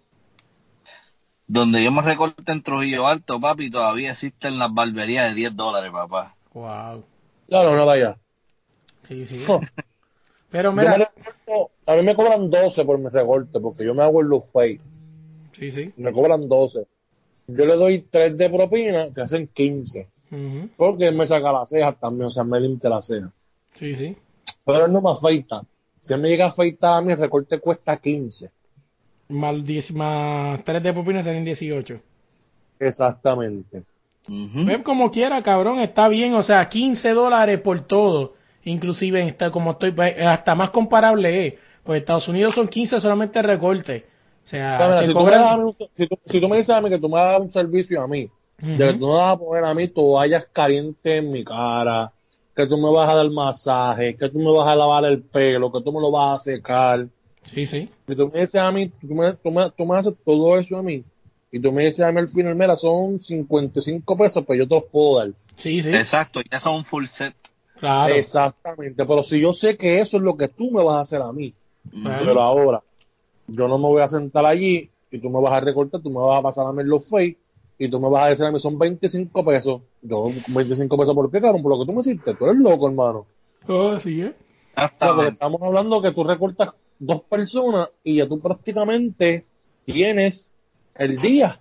Donde 1.53 1.83
yo 1.83 1.91
me 1.91 2.01
recorte 2.01 2.53
en 2.53 2.63
Trujillo 2.63 3.09
Alto, 3.09 3.41
papi, 3.41 3.73
todavía 3.73 4.13
existen 4.13 4.57
las 4.57 4.73
barberías 4.73 5.31
de 5.31 5.35
10 5.35 5.57
dólares, 5.57 5.91
papá. 5.91 6.37
Wow. 6.55 7.03
Claro, 7.49 7.75
no 7.75 7.85
vaya. 7.85 8.17
Sí, 9.09 9.27
sí. 9.27 9.45
Pero 10.49 10.73
mira, 10.73 10.97
recorto, 10.97 11.73
a 11.87 11.97
mí 11.97 12.03
me 12.05 12.15
cobran 12.15 12.51
12 12.51 12.85
por 12.85 13.01
mi 13.01 13.09
recorte, 13.09 13.59
porque 13.59 13.85
yo 13.85 13.95
me 13.97 14.05
hago 14.05 14.21
el 14.21 14.29
look 14.29 14.45
fake. 14.45 14.81
sí, 15.51 15.73
sí. 15.73 15.93
Me 15.97 16.13
cobran 16.13 16.49
12. 16.49 16.87
Yo 17.49 17.67
le 17.67 17.75
doy 17.75 17.99
3 17.99 18.39
de 18.39 18.49
propina, 18.49 19.13
que 19.13 19.21
hacen 19.21 19.49
15. 19.49 20.09
Ujú. 20.31 20.69
Porque 20.77 21.09
él 21.09 21.17
me 21.17 21.27
saca 21.27 21.51
las 21.51 21.69
cejas 21.69 21.99
también, 21.99 22.29
o 22.29 22.31
sea, 22.31 22.45
me 22.45 22.61
limpia 22.61 22.91
las 22.91 23.07
cejas. 23.07 23.33
Sí, 23.75 23.97
sí. 23.97 24.17
Pero 24.65 24.87
él 24.87 24.93
no 24.93 25.01
me 25.03 25.11
afeita. 25.11 25.65
Si 26.01 26.13
él 26.13 26.21
me 26.21 26.29
llega 26.29 26.45
a 26.45 26.51
afeitar 26.51 26.95
a 26.95 27.01
mí, 27.01 27.11
el 27.11 27.19
recorte 27.19 27.59
cuesta 27.59 27.97
15. 27.97 28.53
Más, 29.31 29.65
10, 29.65 29.93
más 29.95 30.63
3 30.65 30.83
de 30.83 30.93
propina 30.93 31.23
serían 31.23 31.45
18. 31.45 32.01
Exactamente. 32.79 33.85
Ven 34.63 34.83
como 34.83 35.11
quiera, 35.11 35.43
cabrón, 35.43 35.79
está 35.81 36.09
bien, 36.09 36.35
o 36.35 36.43
sea, 36.43 36.69
15 36.69 37.11
dólares 37.15 37.61
por 37.61 37.81
todo, 37.83 38.35
inclusive 38.65 39.27
está 39.27 39.51
como 39.51 39.73
estoy, 39.73 39.93
pues, 39.93 40.17
hasta 40.21 40.55
más 40.55 40.71
comparable 40.71 41.47
es, 41.49 41.55
pues 41.85 42.01
Estados 42.01 42.29
Unidos 42.29 42.55
son 42.55 42.69
15 42.69 43.01
solamente 43.01 43.43
recorte, 43.43 44.07
o 44.45 44.49
sea, 44.49 44.95
si, 44.97 45.15
tú 45.15 45.27
me 45.27 45.31
cobran- 45.31 45.51
un- 45.65 45.75
si, 45.95 46.07
tú, 46.07 46.19
si 46.25 46.41
tú 46.41 46.49
me 46.49 46.59
dices 46.59 46.71
a 46.75 46.81
mí 46.81 46.91
que 46.91 46.99
tú 46.99 47.09
me 47.09 47.19
das 47.19 47.41
un 47.41 47.51
servicio 47.53 48.03
a 48.03 48.09
mí, 48.09 48.31
de 48.75 48.87
que 48.87 48.95
tú 48.95 49.07
me 49.09 49.15
vas 49.15 49.35
a 49.35 49.39
poner 49.39 49.65
a 49.65 49.75
mí 49.75 49.89
toallas 49.89 50.47
calientes 50.53 51.19
en 51.23 51.31
mi 51.31 51.45
cara, 51.45 52.13
que 52.55 52.67
tú 52.67 52.77
me 52.79 52.93
vas 52.93 53.09
a 53.09 53.15
dar 53.17 53.31
masaje, 53.31 54.17
que 54.17 54.29
tú 54.29 54.39
me 54.39 54.53
vas 54.53 54.69
a 54.69 54.77
lavar 54.77 55.05
el 55.07 55.23
pelo, 55.25 55.73
que 55.73 55.81
tú 55.83 55.93
me 55.93 56.01
lo 56.01 56.11
vas 56.11 56.41
a 56.41 56.45
secar. 56.45 57.09
Sí, 57.53 57.67
sí, 57.67 57.89
Si 58.07 58.17
tú 58.17 58.29
me 58.33 58.41
dices 58.41 58.61
a 58.61 58.71
mí, 58.73 58.89
tú 58.89 59.15
me, 59.15 59.33
tú 59.35 59.51
me, 59.51 59.71
tú 59.71 59.85
me 59.87 59.99
haces 59.99 60.15
todo 60.25 60.59
eso 60.59 60.77
a 60.77 60.83
mí, 60.83 61.05
y 61.51 61.61
tú 61.61 61.73
me 61.73 61.85
dices 61.87 62.01
a 62.01 62.13
mí 62.13 62.21
al 62.21 62.29
final, 62.29 62.55
mira, 62.55 62.77
son 62.77 63.21
55 63.21 64.17
pesos, 64.17 64.45
pues 64.47 64.59
yo 64.59 64.69
te 64.69 64.75
los 64.75 64.85
puedo 64.85 65.19
dar. 65.19 65.33
sí, 65.57 65.83
sí, 65.83 65.89
Exacto, 65.91 66.41
ya 66.51 66.61
son 66.61 66.85
full 66.85 67.07
set. 67.07 67.35
claro, 67.79 68.15
Exactamente, 68.15 69.05
pero 69.05 69.23
si 69.23 69.41
yo 69.41 69.53
sé 69.53 69.77
que 69.77 70.01
eso 70.01 70.17
es 70.19 70.23
lo 70.23 70.37
que 70.37 70.49
tú 70.49 70.71
me 70.71 70.83
vas 70.85 70.97
a 70.97 71.01
hacer 71.01 71.23
a 71.23 71.33
mí, 71.33 71.53
claro. 72.03 72.25
pero 72.25 72.41
ahora 72.43 72.83
yo 73.47 73.69
no 73.69 73.79
me 73.79 73.89
voy 73.89 74.03
a 74.03 74.09
sentar 74.09 74.47
allí 74.47 74.91
y 75.11 75.19
tú 75.19 75.29
me 75.31 75.41
vas 75.41 75.53
a 75.53 75.61
recortar, 75.61 76.01
tú 76.01 76.11
me 76.11 76.21
vas 76.21 76.39
a 76.39 76.43
pasar 76.43 76.67
a 76.67 76.73
mí 76.73 76.85
los 76.85 77.09
fake 77.09 77.39
y 77.79 77.89
tú 77.91 77.99
me 78.01 78.09
vas 78.11 78.25
a 78.27 78.29
decir 78.29 78.45
a 78.47 78.53
mí 78.53 78.59
son 78.61 78.79
25 78.79 79.45
pesos. 79.45 79.81
Yo, 80.03 80.31
25 80.49 80.97
pesos 80.99 81.15
por 81.15 81.31
qué, 81.31 81.41
cabrón, 81.41 81.63
por 81.63 81.73
lo 81.73 81.79
que 81.81 81.87
tú 81.87 81.93
me 81.93 82.01
hiciste, 82.01 82.35
tú 82.35 82.45
eres 82.45 82.59
loco, 82.59 82.89
hermano. 82.89 83.27
Oh, 83.67 83.99
sí, 83.99 84.21
¿eh? 84.23 84.35
O 84.77 84.99
sea, 84.99 85.29
estamos 85.29 85.61
hablando 85.63 86.01
que 86.03 86.13
tú 86.13 86.25
recortas 86.25 86.75
dos 87.01 87.23
personas 87.23 87.89
y 88.05 88.17
ya 88.17 88.29
tú 88.29 88.39
prácticamente 88.41 89.45
tienes 89.85 90.55
el 90.95 91.17
día. 91.21 91.61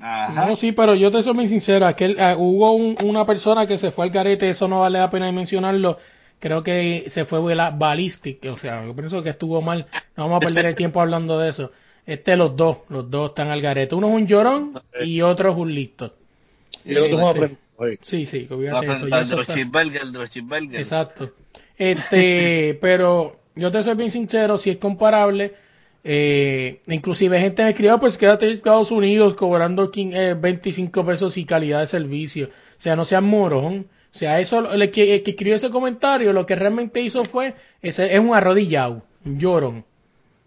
Ajá. 0.00 0.46
No, 0.46 0.56
sí, 0.56 0.72
pero 0.72 0.94
yo 0.94 1.10
te 1.10 1.22
soy 1.22 1.34
muy 1.34 1.48
sincero, 1.48 1.86
aquel, 1.86 2.16
ah, 2.20 2.36
hubo 2.38 2.72
un- 2.72 2.96
una 3.02 3.24
persona 3.26 3.66
que 3.66 3.78
se 3.78 3.90
fue 3.90 4.04
al 4.04 4.10
garete, 4.10 4.48
eso 4.50 4.68
no 4.68 4.80
vale 4.80 4.98
la 4.98 5.08
pena 5.10 5.32
mencionarlo, 5.32 5.98
creo 6.38 6.62
que 6.62 7.04
se 7.08 7.24
fue 7.24 7.40
bala- 7.40 7.70
ballistic, 7.70 8.44
o 8.44 8.56
sea, 8.58 8.84
yo 8.84 8.94
pienso 8.94 9.22
que 9.22 9.30
estuvo 9.30 9.62
mal, 9.62 9.86
no 10.16 10.24
vamos 10.24 10.36
a 10.36 10.40
perder 10.40 10.66
el 10.66 10.76
tiempo 10.76 11.00
hablando 11.00 11.38
de 11.38 11.48
eso. 11.48 11.72
Este, 12.04 12.36
los 12.36 12.54
dos, 12.56 12.78
los 12.88 13.10
dos 13.10 13.30
están 13.30 13.48
al 13.48 13.62
garete, 13.62 13.94
uno 13.94 14.08
es 14.08 14.14
un 14.14 14.26
llorón 14.26 14.80
y 15.00 15.22
otro 15.22 15.50
es 15.50 15.56
un 15.56 15.74
listo. 15.74 16.14
Y 16.84 16.92
el 16.92 16.98
otro 16.98 17.16
me 17.16 17.24
Este, 17.24 17.38
aprende. 17.38 17.56
Oye, 17.78 17.98
Sí, 18.02 18.26
sí, 18.26 18.46
La 18.50 18.80
eso, 18.80 19.44
cheeseburgers. 19.44 19.46
Exacto. 20.78 21.32
Este, 21.78 22.78
pero 22.80 23.36
yo 23.56 23.70
te 23.70 23.82
soy 23.82 23.96
bien 23.96 24.10
sincero, 24.10 24.58
si 24.58 24.70
es 24.70 24.76
comparable, 24.76 25.54
eh, 26.04 26.82
inclusive 26.86 27.40
gente 27.40 27.64
me 27.64 27.70
escribió, 27.70 27.98
pues 27.98 28.16
quédate 28.16 28.46
en 28.46 28.52
Estados 28.52 28.90
Unidos 28.92 29.34
cobrando 29.34 29.90
15, 29.90 30.30
eh, 30.30 30.34
25 30.34 31.04
pesos 31.04 31.36
y 31.36 31.44
calidad 31.44 31.80
de 31.80 31.88
servicio. 31.88 32.46
O 32.46 32.80
sea, 32.80 32.94
no 32.94 33.04
seas 33.04 33.22
morón. 33.22 33.88
O 34.14 34.18
sea, 34.18 34.40
eso, 34.40 34.72
el 34.72 34.90
que, 34.90 35.14
el 35.14 35.22
que 35.22 35.32
escribió 35.32 35.56
ese 35.56 35.70
comentario, 35.70 36.32
lo 36.32 36.46
que 36.46 36.54
realmente 36.54 37.00
hizo 37.00 37.24
fue, 37.24 37.54
ese, 37.82 38.14
es 38.14 38.20
un 38.20 38.34
arrodillado, 38.34 39.02
un 39.24 39.40
llorón. 39.40 39.84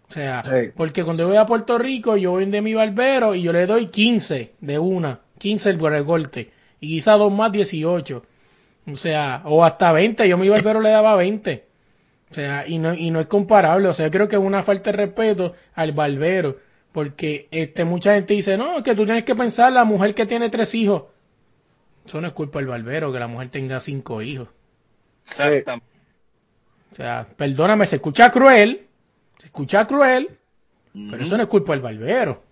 O 0.08 0.12
sea, 0.12 0.42
porque 0.76 1.04
cuando 1.04 1.28
voy 1.28 1.36
a 1.36 1.46
Puerto 1.46 1.78
Rico, 1.78 2.16
yo 2.16 2.32
voy 2.32 2.46
de 2.46 2.62
mi 2.62 2.74
barbero 2.74 3.34
y 3.34 3.42
yo 3.42 3.52
le 3.52 3.66
doy 3.66 3.86
15 3.86 4.54
de 4.60 4.78
una, 4.78 5.20
15 5.38 5.70
el 5.70 5.78
recorte. 5.78 6.50
Y 6.80 6.88
quizá 6.88 7.12
dos 7.12 7.32
más 7.32 7.52
18. 7.52 8.24
O 8.90 8.96
sea, 8.96 9.42
o 9.44 9.64
hasta 9.64 9.92
20, 9.92 10.28
yo 10.28 10.34
a 10.34 10.38
mi 10.38 10.48
barbero 10.48 10.80
le 10.80 10.90
daba 10.90 11.14
20. 11.14 11.69
O 12.30 12.34
sea, 12.34 12.66
y 12.66 12.78
no, 12.78 12.94
y 12.94 13.10
no 13.10 13.20
es 13.20 13.26
comparable. 13.26 13.88
O 13.88 13.94
sea, 13.94 14.06
yo 14.06 14.12
creo 14.12 14.28
que 14.28 14.36
es 14.36 14.42
una 14.42 14.62
falta 14.62 14.92
de 14.92 14.98
respeto 14.98 15.54
al 15.74 15.92
barbero. 15.92 16.58
Porque 16.92 17.48
este 17.50 17.84
mucha 17.84 18.14
gente 18.14 18.34
dice, 18.34 18.56
no, 18.56 18.78
es 18.78 18.82
que 18.82 18.94
tú 18.94 19.04
tienes 19.04 19.24
que 19.24 19.34
pensar 19.34 19.72
la 19.72 19.84
mujer 19.84 20.14
que 20.14 20.26
tiene 20.26 20.50
tres 20.50 20.74
hijos. 20.74 21.04
Eso 22.04 22.20
no 22.20 22.28
es 22.28 22.32
culpa 22.32 22.58
del 22.58 22.68
barbero, 22.68 23.12
que 23.12 23.18
la 23.18 23.28
mujer 23.28 23.48
tenga 23.48 23.80
cinco 23.80 24.22
hijos. 24.22 24.48
Exactamente. 25.28 25.86
O 26.92 26.94
sea, 26.96 27.26
perdóname, 27.36 27.86
se 27.86 27.96
escucha 27.96 28.30
cruel, 28.30 28.86
Se 29.38 29.46
escucha 29.46 29.86
cruel, 29.86 30.36
pero 30.92 31.22
eso 31.22 31.36
no 31.36 31.44
es 31.44 31.48
culpa 31.48 31.72
del 31.72 31.82
barbero. 31.82 32.42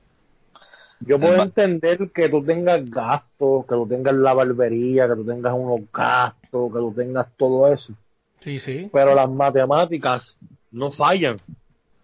Yo 1.00 1.18
puedo 1.18 1.42
entender 1.42 2.10
que 2.10 2.28
tú 2.28 2.44
tengas 2.44 2.88
gastos, 2.88 3.66
que 3.66 3.74
tú 3.74 3.86
tengas 3.86 4.14
la 4.14 4.34
barbería, 4.34 5.08
que 5.08 5.14
tú 5.14 5.24
tengas 5.24 5.54
unos 5.54 5.80
gastos, 5.92 6.72
que 6.72 6.78
tú 6.78 6.92
tengas 6.96 7.26
todo 7.36 7.72
eso. 7.72 7.92
Sí, 8.38 8.58
sí. 8.58 8.88
Pero 8.92 9.14
las 9.14 9.30
matemáticas 9.30 10.36
no 10.70 10.90
fallan. 10.90 11.36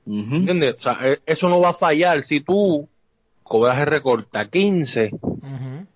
¿Entiendes? 0.07 0.75
O 0.79 0.81
sea, 0.81 0.99
e- 1.03 1.23
eso 1.25 1.49
no 1.49 1.61
va 1.61 1.71
a 1.71 1.75
fallar. 1.75 2.23
Si 2.23 2.41
tú 2.41 2.89
cobras 3.43 3.79
el 3.79 3.87
recorte 3.87 4.39
a 4.39 4.49
15, 4.49 5.11
Ujú. 5.13 5.87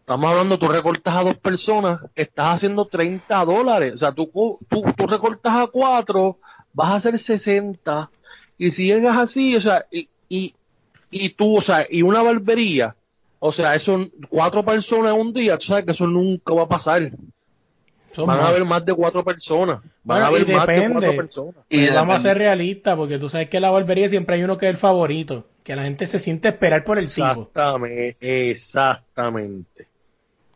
estamos 0.00 0.30
hablando, 0.30 0.58
tú 0.58 0.68
recortas 0.68 1.16
a 1.16 1.22
dos 1.22 1.36
personas, 1.36 2.00
estás 2.14 2.56
haciendo 2.56 2.86
30 2.86 3.44
dólares. 3.44 3.94
O 3.94 3.96
sea, 3.96 4.12
tú, 4.12 4.30
tú, 4.68 4.84
tú 4.96 5.06
recortas 5.06 5.54
a 5.54 5.66
cuatro, 5.68 6.38
vas 6.72 6.90
a 6.90 6.96
hacer 6.96 7.18
60. 7.18 8.10
Y 8.58 8.70
si 8.72 8.86
llegas 8.86 9.16
así, 9.16 9.56
o 9.56 9.60
sea, 9.60 9.86
y, 9.90 10.08
y, 10.28 10.54
y 11.10 11.30
tú, 11.30 11.58
o 11.58 11.62
sea, 11.62 11.86
y 11.88 12.02
una 12.02 12.22
barbería, 12.22 12.96
o 13.38 13.52
sea, 13.52 13.74
eso, 13.74 14.08
cuatro 14.28 14.64
personas 14.64 15.14
en 15.14 15.20
un 15.20 15.32
día, 15.32 15.56
tú 15.56 15.66
sabes 15.66 15.84
que 15.84 15.92
eso 15.92 16.06
nunca 16.06 16.52
va 16.52 16.64
a 16.64 16.68
pasar. 16.68 17.12
Son 18.12 18.26
Van 18.26 18.40
a 18.40 18.48
haber 18.48 18.64
más 18.64 18.84
de 18.84 18.94
cuatro 18.94 19.24
personas. 19.24 19.80
Van 20.02 20.20
Bueno, 20.20 20.24
a 20.24 20.28
haber 20.28 20.42
y 20.48 20.52
más 20.52 20.66
de 20.66 20.72
depende. 20.72 20.92
cuatro 20.94 21.16
personas. 21.16 21.64
Y 21.68 21.78
Pero 21.80 21.94
vamos 21.94 22.16
a 22.16 22.20
ser 22.20 22.38
realistas, 22.38 22.96
porque 22.96 23.18
tú 23.18 23.28
sabes 23.28 23.48
que 23.48 23.58
en 23.58 23.62
la 23.62 23.70
barbería 23.70 24.08
siempre 24.08 24.36
hay 24.36 24.44
uno 24.44 24.56
que 24.58 24.66
es 24.66 24.70
el 24.70 24.76
favorito, 24.78 25.46
que 25.62 25.76
la 25.76 25.82
gente 25.84 26.06
se 26.06 26.18
siente 26.20 26.48
esperar 26.48 26.84
por 26.84 26.98
el 26.98 27.12
tipo. 27.12 27.42
Exactamente, 27.42 28.50
exactamente. 28.50 29.86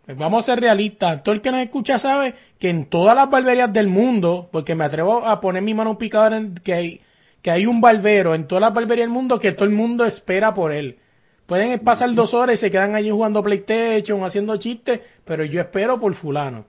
Pues 0.05 0.16
vamos 0.18 0.40
a 0.48 0.53
ser 0.53 0.61
realistas. 0.61 1.22
Todo 1.22 1.34
el 1.34 1.40
que 1.40 1.53
nos 1.53 1.61
escucha 1.62 1.98
sabe 1.98 2.34
que 2.59 2.70
en 2.70 2.86
todas 2.86 3.14
las 3.14 3.30
barberías 3.30 3.72
del 3.72 3.86
mundo, 3.88 4.48
porque 4.50 4.74
me 4.74 4.84
atrevo 4.84 5.24
a 5.26 5.40
poner 5.40 5.62
mi 5.62 5.74
mano 5.74 5.96
picada 5.98 6.36
en 6.36 6.55
que 6.57 6.74
hay, 6.74 7.00
que 7.40 7.50
hay 7.50 7.66
un 7.66 7.80
barbero 7.80 8.34
en 8.34 8.46
todas 8.48 8.62
las 8.62 8.74
barberías 8.74 9.07
del 9.07 9.14
mundo 9.14 9.38
que 9.38 9.53
todo 9.53 9.64
el 9.66 9.70
mundo 9.70 10.05
espera 10.05 10.55
por 10.55 10.72
él. 10.72 10.98
Pueden 11.46 11.78
pasar 11.80 12.14
dos 12.14 12.34
horas 12.34 12.55
y 12.55 12.57
se 12.59 12.70
quedan 12.70 12.94
allí 12.94 13.11
jugando 13.11 13.42
PlayStation, 13.42 14.24
haciendo 14.24 14.57
chistes, 14.57 15.00
pero 15.24 15.44
yo 15.44 15.61
espero 15.61 16.00
por 16.00 16.14
fulano. 16.14 16.64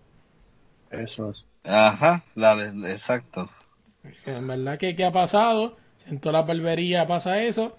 Eso 0.94 1.32
es. 1.32 1.46
Ajá, 1.64 2.24
dale, 2.36 2.92
exacto. 2.92 3.50
En 4.26 4.48
verdad 4.48 4.78
que, 4.78 4.96
que 4.96 5.06
ha 5.06 5.12
pasado, 5.12 5.78
en 6.08 6.20
todas 6.20 6.34
las 6.34 6.48
barberías 6.48 7.06
pasa 7.08 7.42
eso. 7.44 7.76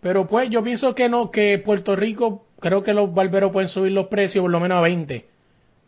Pero 0.00 0.26
pues 0.26 0.48
yo 0.48 0.64
pienso 0.64 0.94
que 0.94 1.08
no, 1.10 1.30
que 1.30 1.58
Puerto 1.58 1.94
Rico, 1.96 2.46
creo 2.58 2.82
que 2.82 2.94
los 2.94 3.12
barberos 3.12 3.52
pueden 3.52 3.68
subir 3.68 3.92
los 3.92 4.06
precios 4.06 4.42
por 4.42 4.50
lo 4.50 4.58
menos 4.60 4.78
a 4.78 4.80
20. 4.80 5.26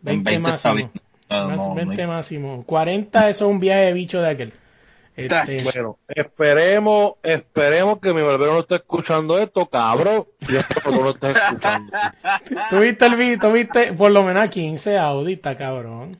20, 0.03 0.31
20 0.31 0.51
está 0.55 0.73
máximo. 0.73 0.93
No, 1.31 1.49
Más- 1.49 1.57
no, 1.57 1.75
20 1.75 2.03
no. 2.03 2.09
máximo. 2.13 2.65
40 2.67 3.31
eso 3.31 3.47
es 3.47 3.51
un 3.51 3.61
viaje 3.61 3.83
de 3.87 3.93
bicho 3.95 4.21
de 4.21 4.29
aquel. 4.29 4.53
Este, 5.17 5.63
Bueno, 5.63 5.99
esperemos, 6.09 7.15
esperemos 7.23 7.99
que 8.01 8.13
mi 8.15 8.23
barbero 8.23 8.53
no 8.55 8.61
esté 8.61 8.77
escuchando 8.77 9.39
esto, 9.39 9.67
cabrón. 9.67 10.27
Yo 10.41 10.59
espero 10.59 10.81
que 10.83 10.91
tú 10.91 11.03
no 11.03 11.11
estés 11.11 11.37
escuchando. 11.37 11.93
tuviste 12.71 13.07
el 13.07 13.17
vi- 13.17 13.37
tuviste 13.39 13.93
por 13.95 14.11
lo 14.11 14.23
menos 14.23 14.43
a 14.45 14.49
15 14.49 14.99
audita, 14.99 15.57
cabrón. 15.57 16.13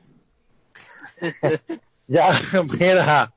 Ya, 2.07 2.31
mira, 2.77 3.31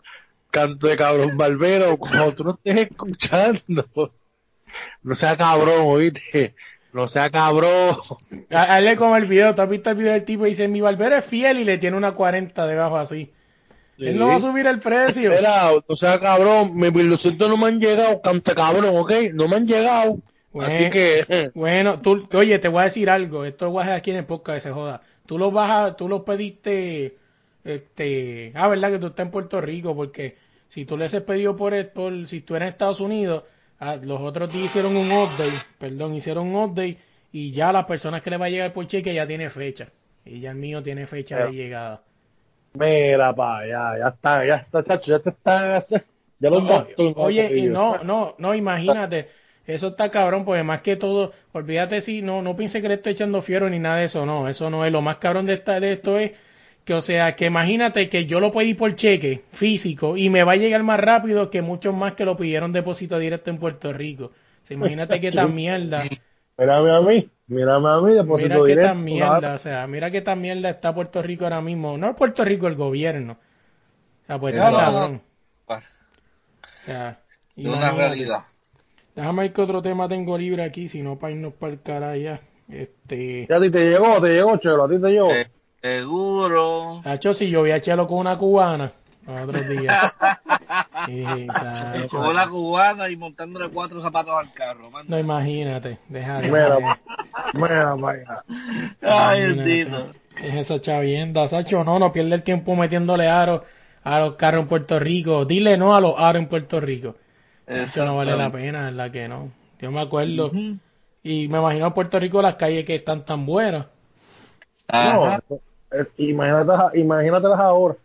canto 0.51 0.89
de 0.89 0.97
cabrón 0.97 1.37
barbero, 1.37 1.97
cuando 1.97 2.35
tú 2.35 2.45
no 2.45 2.51
estés 2.51 2.89
escuchando, 2.91 4.13
no 5.05 5.15
sea 5.15 5.37
cabrón, 5.37 5.83
oíste, 5.83 6.55
no 6.93 7.07
sea 7.07 7.31
cabrón. 7.31 7.97
Hazle 8.51 8.97
como 8.97 9.17
el 9.17 9.27
video, 9.27 9.55
¿tú 9.55 9.63
has 9.63 9.69
visto 9.69 9.91
el 9.91 9.97
video 9.97 10.15
del 10.15 10.25
tipo 10.25 10.47
y 10.47 10.51
dice, 10.51 10.67
mi 10.67 10.81
barbero 10.81 11.17
es 11.17 11.25
fiel 11.25 11.61
y 11.61 11.65
le 11.65 11.79
tiene 11.79 11.97
una 11.97 12.13
40 12.13 12.67
debajo 12.67 12.97
así. 12.97 13.33
Él 13.99 14.19
no 14.19 14.27
va 14.27 14.35
a 14.35 14.41
subir 14.41 14.67
el 14.67 14.79
precio. 14.79 15.31
Mira, 15.31 15.71
no 15.89 15.97
sea 15.97 16.21
cabrón, 16.21 16.77
mis 16.77 16.93
billucitos 16.93 17.49
no 17.49 17.57
me 17.57 17.69
han 17.69 17.81
llegado, 17.81 18.21
canto 18.21 18.51
de 18.51 18.57
cabrón, 18.57 18.97
ok, 18.97 19.13
no 19.33 19.49
me 19.49 19.57
han 19.57 19.67
llegado. 19.67 20.19
Bueno. 20.53 20.73
Así 20.73 20.91
que, 20.91 21.51
Bueno, 21.55 22.01
tú, 22.01 22.29
oye, 22.33 22.59
te 22.59 22.69
voy 22.69 22.81
a 22.81 22.85
decir 22.85 23.11
algo. 23.11 23.45
Esto 23.45 23.67
lo 23.67 23.73
voy 23.73 23.81
a 23.81 23.85
dejar 23.85 23.99
aquí 23.99 24.11
en 24.11 24.17
el 24.17 24.25
podcast, 24.25 24.63
se 24.63 24.71
joda. 24.71 25.03
Tú 25.27 25.39
los 25.39 25.53
vas 25.53 25.71
a, 25.71 25.97
tú 25.97 26.09
los 26.09 26.23
pediste, 26.23 27.17
este, 27.67 28.53
ah, 28.55 28.69
verdad 28.69 28.93
que 28.93 28.99
tú 28.99 29.07
estás 29.09 29.27
en 29.27 29.33
Puerto 29.33 29.61
Rico, 29.61 29.95
porque 29.95 30.37
si 30.69 30.85
tú 30.85 30.97
les 30.97 31.13
has 31.15 31.23
pedido 31.23 31.57
por, 31.57 31.89
por 31.91 32.27
si 32.27 32.41
tú 32.41 32.55
eres 32.55 32.69
en 32.69 32.73
Estados 32.73 33.01
Unidos, 33.01 33.45
ah, 33.81 33.97
los 33.97 34.21
otros 34.21 34.53
días 34.53 34.67
hicieron 34.67 34.97
un 34.97 35.11
update, 35.11 35.59
perdón, 35.79 36.15
hicieron 36.15 36.49
un 36.49 36.57
update 36.57 36.99
y 37.33 37.53
ya 37.53 37.73
las 37.73 37.87
personas 37.87 38.23
que 38.23 38.31
le 38.31 38.37
va 38.37 38.47
a 38.47 38.51
llegar 38.51 38.73
por 38.73 38.87
cheque 38.87 39.13
ya 39.13 39.27
tiene 39.27 39.51
fecha. 39.51 39.89
Y 40.25 40.41
ya 40.41 40.53
el 40.53 40.57
mío 40.57 40.83
tiene 40.83 41.07
fecha 41.07 41.47
de 41.47 41.53
llegada. 41.53 42.03
mira, 42.73 43.35
pa, 43.35 43.67
ya, 43.67 43.99
ya 43.99 44.09
está, 44.09 44.45
ya 44.45 44.55
está, 44.57 44.83
chacho, 44.83 45.13
ya 45.13 45.19
te 45.19 45.31
está, 45.31 45.81
ya 46.39 46.51
los 46.51 46.67
gastos. 46.67 47.13
Oye, 47.17 47.59
y 47.59 47.67
no, 47.67 48.03
no, 48.03 48.35
no, 48.39 48.55
imagínate. 48.55 49.29
Eso 49.67 49.89
está 49.89 50.11
cabrón, 50.11 50.45
porque 50.45 50.63
más 50.63 50.81
que 50.81 50.95
todo, 50.97 51.33
olvídate 51.53 52.01
si, 52.01 52.23
no, 52.23 52.41
no 52.41 52.57
piense 52.57 52.81
que 52.81 52.89
le 52.89 52.95
estoy 52.95 53.13
echando 53.13 53.43
fiero 53.43 53.69
ni 53.69 53.81
nada 53.81 53.97
de 53.97 54.05
eso, 54.05 54.25
no, 54.25 54.49
eso 54.49 54.71
no 54.71 54.85
es. 54.85 54.93
Lo 54.93 55.03
más 55.03 55.17
cabrón 55.17 55.47
de, 55.47 55.55
esta, 55.55 55.81
de 55.81 55.93
esto 55.93 56.19
es 56.19 56.33
que, 56.87 56.95
o 56.95 57.03
sea, 57.03 57.37
que 57.37 57.47
imagínate 57.47 58.09
que 58.09 58.27
yo 58.27 58.41
lo 58.41 58.53
pedí 58.53 58.75
por 58.75 58.95
cheque 58.95 59.45
físico 59.51 60.17
y 60.17 60.31
me 60.31 60.45
va 60.45 60.53
a 60.53 60.57
llegar 60.57 60.83
más 60.85 61.01
rápido 61.01 61.51
que 61.51 61.61
muchos 61.61 61.95
más 61.95 62.15
que 62.15 62.25
lo 62.25 62.37
pidieron 62.37 62.73
depósito 62.73 63.19
directo 63.19 63.51
en 63.51 63.59
Puerto 63.59 63.93
Rico. 63.93 64.27
O 64.27 64.67
sea, 64.67 64.77
imagínate 64.77 65.21
qué 65.21 65.33
tan 65.33 65.55
mierda, 65.55 66.05
Mírame 66.59 66.91
a 66.93 67.01
mí, 67.01 67.31
mírame 67.49 67.89
a 67.91 68.01
mí, 68.01 68.15
depósito 68.15 68.61
mira 68.61 68.67
qué 68.67 68.77
directo. 68.77 68.89
tan 68.89 69.05
mierda, 69.05 69.55
o 69.55 69.59
sea, 69.59 69.87
mira 69.89 70.11
qué 70.13 70.23
tan 70.23 70.41
mierda 70.41 70.71
está 70.71 70.95
Puerto 70.95 71.23
Rico 71.23 71.45
ahora 71.45 71.61
mismo. 71.61 71.99
No 71.99 72.09
es 72.11 72.17
Puerto 72.17 72.45
Rico 72.45 72.69
el 72.69 72.77
gobierno. 72.77 73.35
O 73.35 74.27
sea, 74.27 74.39
pues 74.39 74.55
está 74.55 74.73
cabrón. 74.75 75.23
O 75.67 76.85
sea, 76.85 77.21
Es 77.57 77.67
una 77.67 77.91
realidad. 77.91 78.45
Déjame 79.15 79.43
ver 79.45 79.53
qué 79.53 79.61
otro 79.63 79.83
tema 79.83 80.09
tengo 80.09 80.39
libre 80.39 80.63
aquí, 80.63 80.89
si 80.89 81.03
no 81.03 81.19
para 81.19 81.33
irnos 81.33 81.55
para 81.55 81.73
el 81.73 81.83
cara 81.83 82.17
ya. 82.17 82.41
Este, 82.69 83.47
Ya 83.49 83.57
a 83.57 83.61
ti 83.61 83.71
te 83.71 83.81
llegó, 83.85 84.21
te 84.21 84.29
llegó, 84.29 84.57
Chelo, 84.59 84.85
a 84.85 84.89
ti 84.89 85.01
te 85.01 85.09
llegó. 85.09 85.47
Seguro. 85.87 87.01
Sacho, 87.05 87.33
si 87.33 87.49
yo 87.49 87.63
vi 87.63 87.71
a 87.71 87.81
Chelo 87.81 88.07
con 88.07 88.19
una 88.19 88.37
cubana 88.37 88.93
los 89.27 89.49
otros 89.49 89.69
días. 89.69 90.13
Con 92.11 92.35
la 92.35 92.49
cubana 92.49 93.09
y 93.09 93.17
montándole 93.17 93.69
cuatro 93.69 94.01
zapatos 94.01 94.35
al 94.37 94.53
carro. 94.53 94.91
manda. 94.91 95.09
No, 95.09 95.19
imagínate, 95.19 95.99
deja 96.09 96.41
de. 96.41 96.49
Mira, 96.51 96.79
mira, 97.55 97.95
vaya. 97.95 98.43
Ay, 99.03 99.43
Imagínate. 99.43 99.55
bendito. 99.63 100.11
Es 100.43 100.55
esa 100.55 100.81
chavienda, 100.81 101.47
Sacho, 101.49 101.85
no, 101.85 101.99
no 101.99 102.13
pierde 102.13 102.35
el 102.35 102.43
tiempo 102.43 102.75
metiéndole 102.77 103.29
aro 103.29 103.65
a 104.03 104.21
los 104.21 104.35
carros 104.35 104.63
en 104.63 104.69
Puerto 104.69 104.99
Rico. 104.99 105.45
Dile 105.45 105.77
no 105.77 105.95
a 105.95 106.01
los 106.01 106.15
aros 106.19 106.43
en 106.43 106.49
Puerto 106.49 106.81
Rico. 106.81 107.17
Eso 107.67 108.05
no 108.05 108.17
vale 108.17 108.37
la 108.37 108.51
pena, 108.51 108.87
¿verdad 108.87 109.11
que 109.11 109.29
no? 109.29 109.51
Yo 109.81 109.91
me 109.91 110.01
acuerdo. 110.01 110.51
Y 111.23 111.49
me 111.49 111.59
imagino 111.59 111.87
en 111.87 111.93
Puerto 111.93 112.19
Rico 112.19 112.43
las 112.43 112.55
calles 112.57 112.85
que 112.85 112.97
están 112.97 113.25
tan 113.25 113.47
buenas. 113.47 113.87
Ajá. 114.89 115.41
No, 115.49 115.61
eh, 115.91 116.05
imagínate, 116.19 116.99
imagínatelas 116.99 117.61
ahora. 117.61 117.97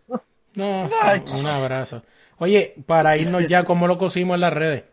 No, 0.56 0.90
un 1.38 1.46
abrazo. 1.48 2.04
Oye, 2.38 2.74
para 2.86 3.16
irnos 3.18 3.48
ya, 3.48 3.64
¿cómo 3.64 3.88
lo 3.88 3.98
cosimos 3.98 4.36
en 4.36 4.42
las 4.42 4.54
redes? 4.54 4.84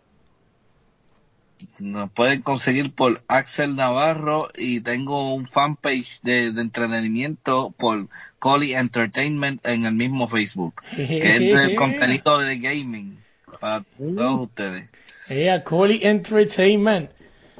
Nos 1.81 2.11
pueden 2.13 2.43
conseguir 2.43 2.93
por 2.93 3.21
Axel 3.27 3.75
Navarro 3.75 4.49
y 4.57 4.81
tengo 4.81 5.35
un 5.35 5.47
fanpage 5.49 6.21
de, 6.23 6.53
de 6.53 6.61
entretenimiento 6.61 7.75
por 7.77 8.07
Coli 8.39 8.75
Entertainment 8.75 9.67
en 9.67 9.85
el 9.85 9.95
mismo 9.95 10.29
Facebook, 10.29 10.83
que 10.97 11.37
es 11.37 11.41
del 11.57 11.75
contenido 11.75 12.39
de 12.39 12.59
gaming 12.59 13.19
para 13.61 13.83
todos 13.99 14.41
ustedes. 14.43 14.89
Eh, 15.29 15.61
Coli 15.65 16.01
Entertainment. 16.05 17.11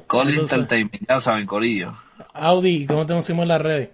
Coli 0.07 0.31
Entonces- 0.33 0.53
Entertainment, 0.59 1.07
ya 1.07 1.19
saben, 1.19 1.45
Corillo. 1.45 1.93
Audi, 2.33 2.85
¿cómo 2.85 3.05
te 3.05 3.13
conocimos 3.13 3.43
en 3.43 3.47
las 3.49 3.61
redes? 3.61 3.89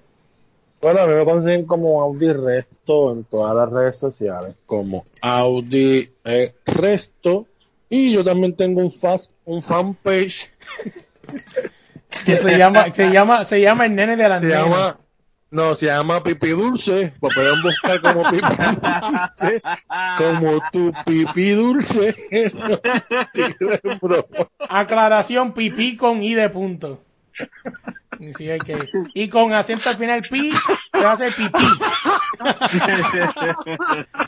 Bueno, 0.82 1.02
a 1.02 1.08
mí 1.08 1.14
me 1.16 1.26
consiguen 1.26 1.66
como 1.66 2.02
Audi 2.02 2.32
Resto 2.32 3.12
en 3.12 3.24
todas 3.24 3.56
las 3.56 3.70
redes 3.70 3.98
sociales, 3.98 4.56
como 4.66 5.06
Audi 5.22 6.10
eh, 6.24 6.54
Resto. 6.66 7.48
Y 7.90 8.14
yo 8.14 8.24
también 8.24 8.56
tengo 8.56 8.82
un, 8.82 8.92
fast, 8.92 9.32
un 9.46 9.62
fanpage, 9.62 10.52
Que 12.26 12.38
se 12.38 12.58
llama, 12.58 12.86
se 12.94 13.12
llama, 13.12 13.46
se 13.46 13.62
llama 13.62 13.86
el 13.86 13.96
nene 13.96 14.16
de 14.16 14.30
las 14.30 14.42
se 14.42 14.48
llama, 14.48 15.00
no, 15.52 15.76
se 15.76 15.86
llama 15.86 16.24
Pipi 16.24 16.50
Dulce, 16.50 17.14
pues 17.20 17.34
pueden 17.36 17.62
buscar 17.62 18.02
como 18.02 18.30
Pipi 18.30 18.42
Dulce, 18.42 19.62
como 20.18 20.62
tu 20.72 20.92
Pipi 21.06 21.52
Dulce. 21.52 22.16
Aclaración, 24.70 25.54
pipí 25.54 25.98
con 25.98 26.24
I 26.24 26.34
de 26.34 26.50
punto. 26.50 27.02
Y, 28.20 28.34
sí, 28.34 28.50
hay 28.50 28.60
que- 28.60 28.90
y 29.14 29.28
con 29.30 29.54
acento 29.54 29.90
al 29.90 29.98
final, 29.98 30.22
pi, 30.30 30.52
se 30.94 31.04
va 31.04 31.10
a 31.10 31.14
hacer 31.14 31.36
pipí. 31.36 31.66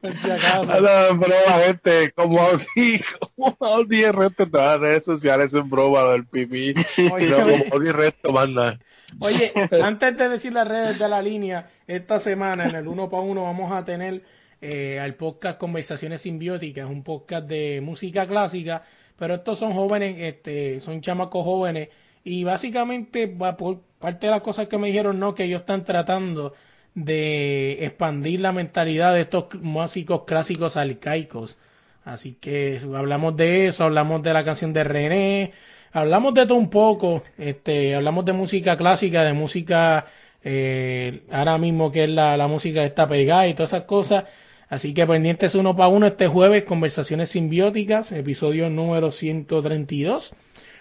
Por 0.00 0.12
si 0.16 0.30
acaso. 0.30 0.80
No, 0.80 0.88
es 0.88 1.18
broma, 1.18 1.58
gente, 1.64 2.12
como 2.12 2.40
Audi, 2.40 3.00
como 3.36 3.56
Audi 3.60 4.04
Resto 4.06 4.44
en 4.44 4.50
todas 4.50 4.72
las 4.72 4.80
redes 4.80 5.04
sociales, 5.04 5.54
es 5.54 5.68
broma 5.68 6.02
del. 6.10 6.26
Oye, 6.32 6.74
No, 6.96 7.14
oye. 7.14 7.32
como 7.34 7.56
Audi 7.74 7.92
Resto, 7.92 8.32
manda. 8.32 8.78
Oye, 9.20 9.52
antes 9.82 10.16
de 10.18 10.28
decir 10.28 10.52
las 10.52 10.66
redes 10.68 10.98
de 10.98 11.08
la 11.08 11.22
línea, 11.22 11.70
esta 11.86 12.20
semana 12.20 12.64
en 12.66 12.74
el 12.74 12.86
uno 12.88 13.08
para 13.08 13.22
uno 13.22 13.44
vamos 13.44 13.72
a 13.72 13.84
tener 13.84 14.22
eh, 14.60 14.98
al 15.00 15.14
podcast 15.14 15.58
Conversaciones 15.58 16.20
Simbióticas, 16.22 16.88
un 16.90 17.02
podcast 17.04 17.46
de 17.48 17.80
música 17.82 18.26
clásica, 18.26 18.82
pero 19.18 19.34
estos 19.34 19.58
son 19.58 19.72
jóvenes, 19.72 20.16
este, 20.18 20.80
son 20.80 21.00
chamacos 21.00 21.44
jóvenes 21.44 21.88
y 22.24 22.44
básicamente 22.44 23.28
por 23.28 23.80
parte 23.98 24.26
de 24.26 24.32
las 24.32 24.42
cosas 24.42 24.68
que 24.68 24.78
me 24.78 24.88
dijeron, 24.88 25.18
no, 25.18 25.34
que 25.34 25.44
ellos 25.44 25.60
están 25.60 25.84
tratando 25.84 26.54
de 26.94 27.84
expandir 27.84 28.40
la 28.40 28.52
mentalidad 28.52 29.14
de 29.14 29.22
estos 29.22 29.46
músicos 29.54 30.24
clásicos 30.24 30.76
arcaicos. 30.76 31.58
Así 32.04 32.34
que 32.34 32.80
hablamos 32.94 33.36
de 33.36 33.66
eso, 33.66 33.84
hablamos 33.84 34.22
de 34.22 34.32
la 34.32 34.44
canción 34.44 34.72
de 34.72 34.84
René, 34.84 35.52
hablamos 35.92 36.34
de 36.34 36.46
todo 36.46 36.56
un 36.56 36.70
poco, 36.70 37.22
este, 37.38 37.94
hablamos 37.94 38.24
de 38.24 38.32
música 38.32 38.76
clásica, 38.76 39.24
de 39.24 39.32
música 39.32 40.06
eh, 40.44 41.24
ahora 41.30 41.58
mismo 41.58 41.92
que 41.92 42.04
es 42.04 42.10
la, 42.10 42.36
la 42.36 42.46
música 42.46 42.80
que 42.80 42.86
está 42.86 43.08
pegada 43.08 43.48
y 43.48 43.54
todas 43.54 43.72
esas 43.72 43.84
cosas. 43.84 44.24
Así 44.68 44.92
que 44.92 45.06
pendientes 45.06 45.54
uno 45.54 45.76
para 45.76 45.88
uno 45.88 46.06
este 46.06 46.28
jueves, 46.28 46.64
Conversaciones 46.64 47.30
Simbióticas, 47.30 48.12
episodio 48.12 48.68
número 48.68 49.12
132. 49.12 50.34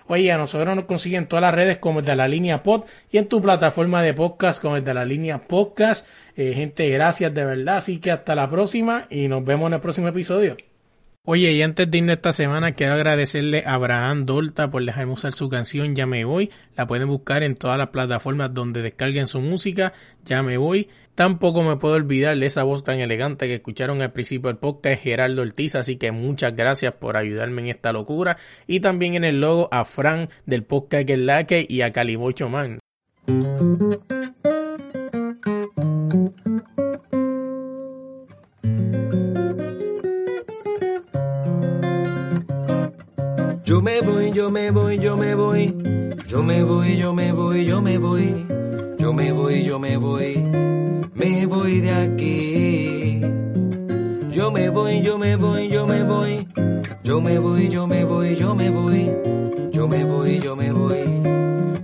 Oye, 0.08 0.32
a 0.32 0.38
nosotros 0.38 0.76
nos 0.76 0.86
consiguen 0.86 1.28
todas 1.28 1.42
las 1.42 1.54
redes 1.54 1.78
como 1.78 2.00
el 2.00 2.06
de 2.06 2.16
la 2.16 2.28
línea 2.28 2.64
pod 2.64 2.84
y 3.12 3.18
en 3.18 3.28
tu 3.28 3.42
plataforma 3.42 4.02
de 4.02 4.14
podcast 4.14 4.62
como 4.62 4.78
el 4.78 4.84
de 4.84 4.94
la 4.94 5.06
línea 5.06 5.48
podcast. 5.48 6.06
Eh, 6.36 6.54
gente, 6.54 6.90
gracias 6.90 7.34
de 7.34 7.46
verdad. 7.46 7.78
Así 7.78 8.00
que 8.00 8.12
hasta 8.12 8.36
la 8.36 8.50
próxima 8.50 9.08
y 9.10 9.28
nos 9.28 9.44
vemos 9.44 9.68
en 9.68 9.74
el 9.74 9.82
próximo 9.82 10.08
episodio. 10.08 10.56
Oye, 11.30 11.52
y 11.52 11.62
antes 11.62 11.92
de 11.92 11.98
irnos 11.98 12.16
esta 12.16 12.32
semana, 12.32 12.72
quiero 12.72 12.94
agradecerle 12.94 13.62
a 13.66 13.74
Abraham 13.74 14.26
Dolta 14.26 14.72
por 14.72 14.86
dejarme 14.86 15.12
usar 15.12 15.34
su 15.34 15.50
canción 15.50 15.94
Ya 15.94 16.06
me 16.06 16.24
voy. 16.24 16.52
La 16.78 16.88
pueden 16.88 17.10
buscar 17.10 17.44
en 17.44 17.56
todas 17.56 17.78
las 17.78 17.90
plataformas 17.90 18.54
donde 18.54 18.82
descarguen 18.82 19.28
su 19.28 19.42
música. 19.42 19.92
Ya 20.24 20.42
me 20.42 20.56
voy. 20.56 20.88
Tampoco 21.16 21.64
me 21.64 21.76
puedo 21.76 21.96
olvidar 21.96 22.38
de 22.38 22.46
esa 22.46 22.64
voz 22.64 22.86
tan 22.86 23.02
elegante 23.02 23.46
que 23.48 23.56
escucharon 23.56 24.02
al 24.02 24.14
principio 24.14 24.48
del 24.48 24.58
podcast, 24.58 25.04
Gerardo 25.04 25.42
Ortiz. 25.42 25.76
Así 25.76 25.98
que 25.98 26.14
muchas 26.14 26.56
gracias 26.56 26.94
por 26.94 27.18
ayudarme 27.18 27.62
en 27.64 27.68
esta 27.68 27.92
locura. 27.92 28.38
Y 28.66 28.80
también 28.80 29.16
en 29.16 29.26
el 29.26 29.42
logo 29.42 29.68
a 29.74 29.84
Fran 29.84 30.30
del 30.46 30.64
podcast 30.64 31.08
Que 31.08 31.18
Laque 31.18 31.66
y 31.68 31.82
a 31.82 31.92
Calibocho 31.92 32.48
Man. 32.48 32.80
Yo 43.78 43.84
me 43.84 44.02
voy, 44.02 44.32
yo 44.32 44.50
me 44.50 44.72
voy, 44.72 44.98
yo 44.98 45.18
me 45.18 45.36
voy. 45.36 45.76
Yo 46.28 46.42
me 46.42 46.64
voy, 46.64 46.98
yo 46.98 47.14
me 47.14 47.32
voy, 47.32 47.64
yo 47.64 47.80
me 47.80 48.00
voy. 48.00 48.46
Yo 48.98 49.14
me 49.14 49.32
voy, 49.32 49.64
yo 49.66 49.78
me 49.78 49.98
voy. 49.98 50.36
Me 51.14 51.46
voy 51.46 51.82
de 51.82 51.92
aquí. 51.92 53.22
Yo 54.32 54.52
me 54.52 54.70
voy, 54.70 55.02
yo 55.04 55.20
me 55.20 55.36
voy, 55.36 55.68
yo 55.70 55.86
me 55.86 56.04
voy. 56.04 56.48
Yo 57.04 57.22
me 57.22 57.38
voy, 57.38 57.70
yo 57.70 57.86
me 57.86 58.04
voy, 58.04 58.36
yo 58.36 58.56
me 58.56 58.72
voy. 58.72 59.12
Yo 59.72 59.88
me 59.88 60.06
voy, 60.06 60.40
yo 60.40 60.56
me 60.56 60.72
voy. 60.72 61.04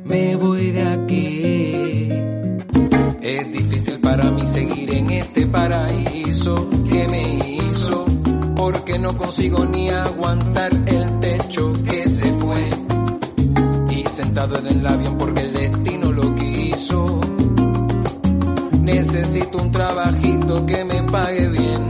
Me 0.04 0.36
voy 0.36 0.72
de 0.72 0.82
aquí. 0.82 2.10
Es 3.22 3.52
difícil 3.52 4.00
para 4.00 4.32
mí 4.32 4.48
seguir 4.48 4.92
en 4.96 5.12
este 5.12 5.46
paraíso 5.46 6.68
que 6.90 7.08
me 7.08 7.58
hizo 7.60 8.03
porque 8.64 8.98
no 8.98 9.18
consigo 9.18 9.66
ni 9.66 9.90
aguantar 9.90 10.72
el 10.86 11.20
techo 11.20 11.74
que 11.84 12.08
se 12.08 12.32
fue. 12.32 12.70
Y 13.90 14.04
sentado 14.06 14.58
en 14.58 14.68
el 14.68 14.88
avión 14.88 15.18
porque 15.18 15.42
el 15.42 15.54
destino 15.54 16.14
lo 16.14 16.34
quiso. 16.34 17.20
Necesito 18.80 19.58
un 19.58 19.70
trabajito 19.70 20.66
que 20.66 20.86
me 20.86 21.04
pague 21.04 21.50
bien. 21.50 21.90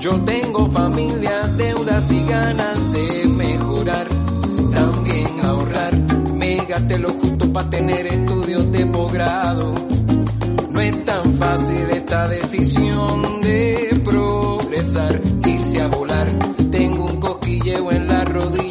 Yo 0.00 0.20
tengo 0.20 0.70
familia, 0.70 1.46
deudas 1.56 2.12
y 2.12 2.22
ganas 2.24 2.92
de 2.92 3.26
mejorar. 3.26 4.08
También 4.74 5.40
ahorrar. 5.42 5.96
Me 6.34 6.56
gasté 6.56 6.98
lo 6.98 7.08
justo 7.14 7.50
para 7.54 7.70
tener 7.70 8.06
estudios 8.06 8.70
de 8.70 8.84
posgrado. 8.84 9.74
No 10.72 10.78
es 10.78 11.04
tan 11.06 11.38
fácil 11.38 11.88
esta 11.88 12.28
decisión 12.28 13.40
de 13.40 13.95
progresar, 14.76 15.20
irse 15.46 15.80
a 15.80 15.86
volar. 15.88 16.28
Tengo 16.70 17.06
un 17.06 17.18
cosquilleo 17.18 17.90
en 17.92 18.06
las 18.08 18.28
rodillas 18.28 18.65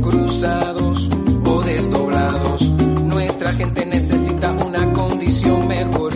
cruzados 0.00 1.06
o 1.44 1.60
desdoblados. 1.60 2.62
Nuestra 3.04 3.52
gente 3.52 3.84
necesita 3.84 4.52
una 4.52 4.90
condición 4.94 5.68
mejor. 5.68 6.14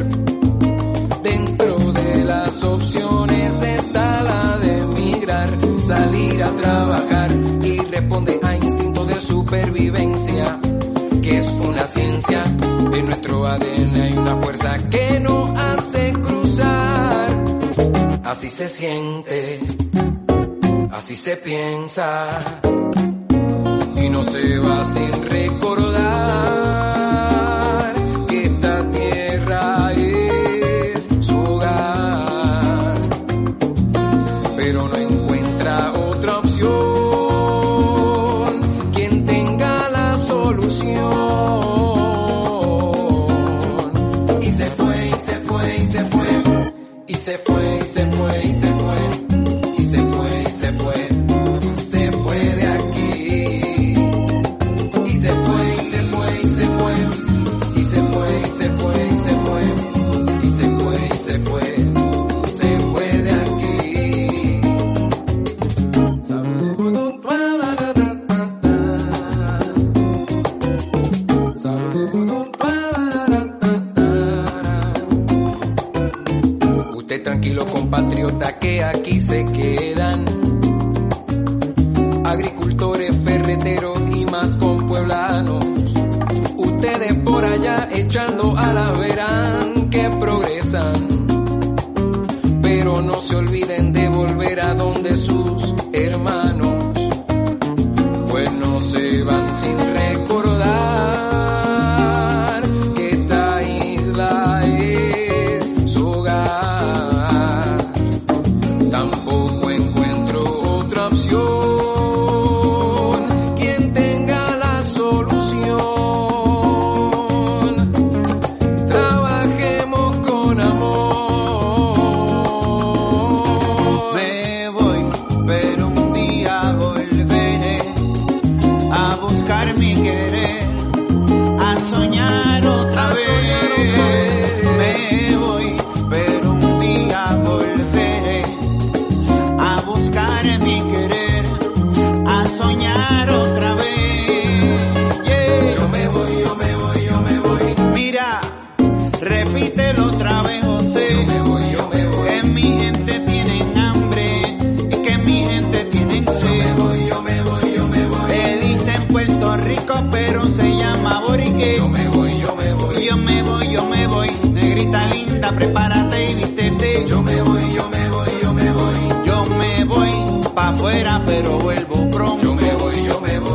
Dentro 1.22 1.76
de 1.92 2.24
las 2.24 2.62
opciones 2.64 3.60
está 3.60 4.22
la 4.22 4.56
de 4.58 4.78
emigrar, 4.78 5.58
salir 5.80 6.42
a 6.42 6.56
trabajar 6.56 7.30
y 7.62 7.78
responde 7.80 8.40
a 8.42 8.56
instinto 8.56 9.04
de 9.04 9.20
supervivencia, 9.20 10.58
que 11.22 11.36
es 11.36 11.48
una 11.48 11.86
ciencia. 11.86 12.44
En 12.94 13.06
nuestro 13.06 13.46
ADN 13.46 13.94
hay 14.00 14.16
una 14.16 14.36
fuerza 14.36 14.78
que 14.88 15.20
nos 15.20 15.50
hace 15.50 16.12
cruzar. 16.12 17.44
Así 18.24 18.48
se 18.48 18.68
siente, 18.68 19.60
así 20.90 21.14
se 21.14 21.36
piensa 21.36 22.62
no 24.12 24.22
se 24.22 24.58
va 24.58 24.84
sin 24.84 25.10
recordar 25.22 26.61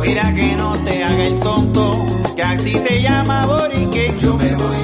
Mira 0.08 0.32
que 0.32 0.56
no 0.56 0.72
te 0.84 1.04
haga 1.04 1.26
el 1.26 1.38
tonto, 1.38 2.06
que 2.34 2.42
a 2.42 2.56
ti 2.56 2.72
te 2.72 3.02
llama 3.02 3.44
Borique. 3.44 4.14
Yo 4.18 4.38
me 4.38 4.54
voy. 4.54 4.77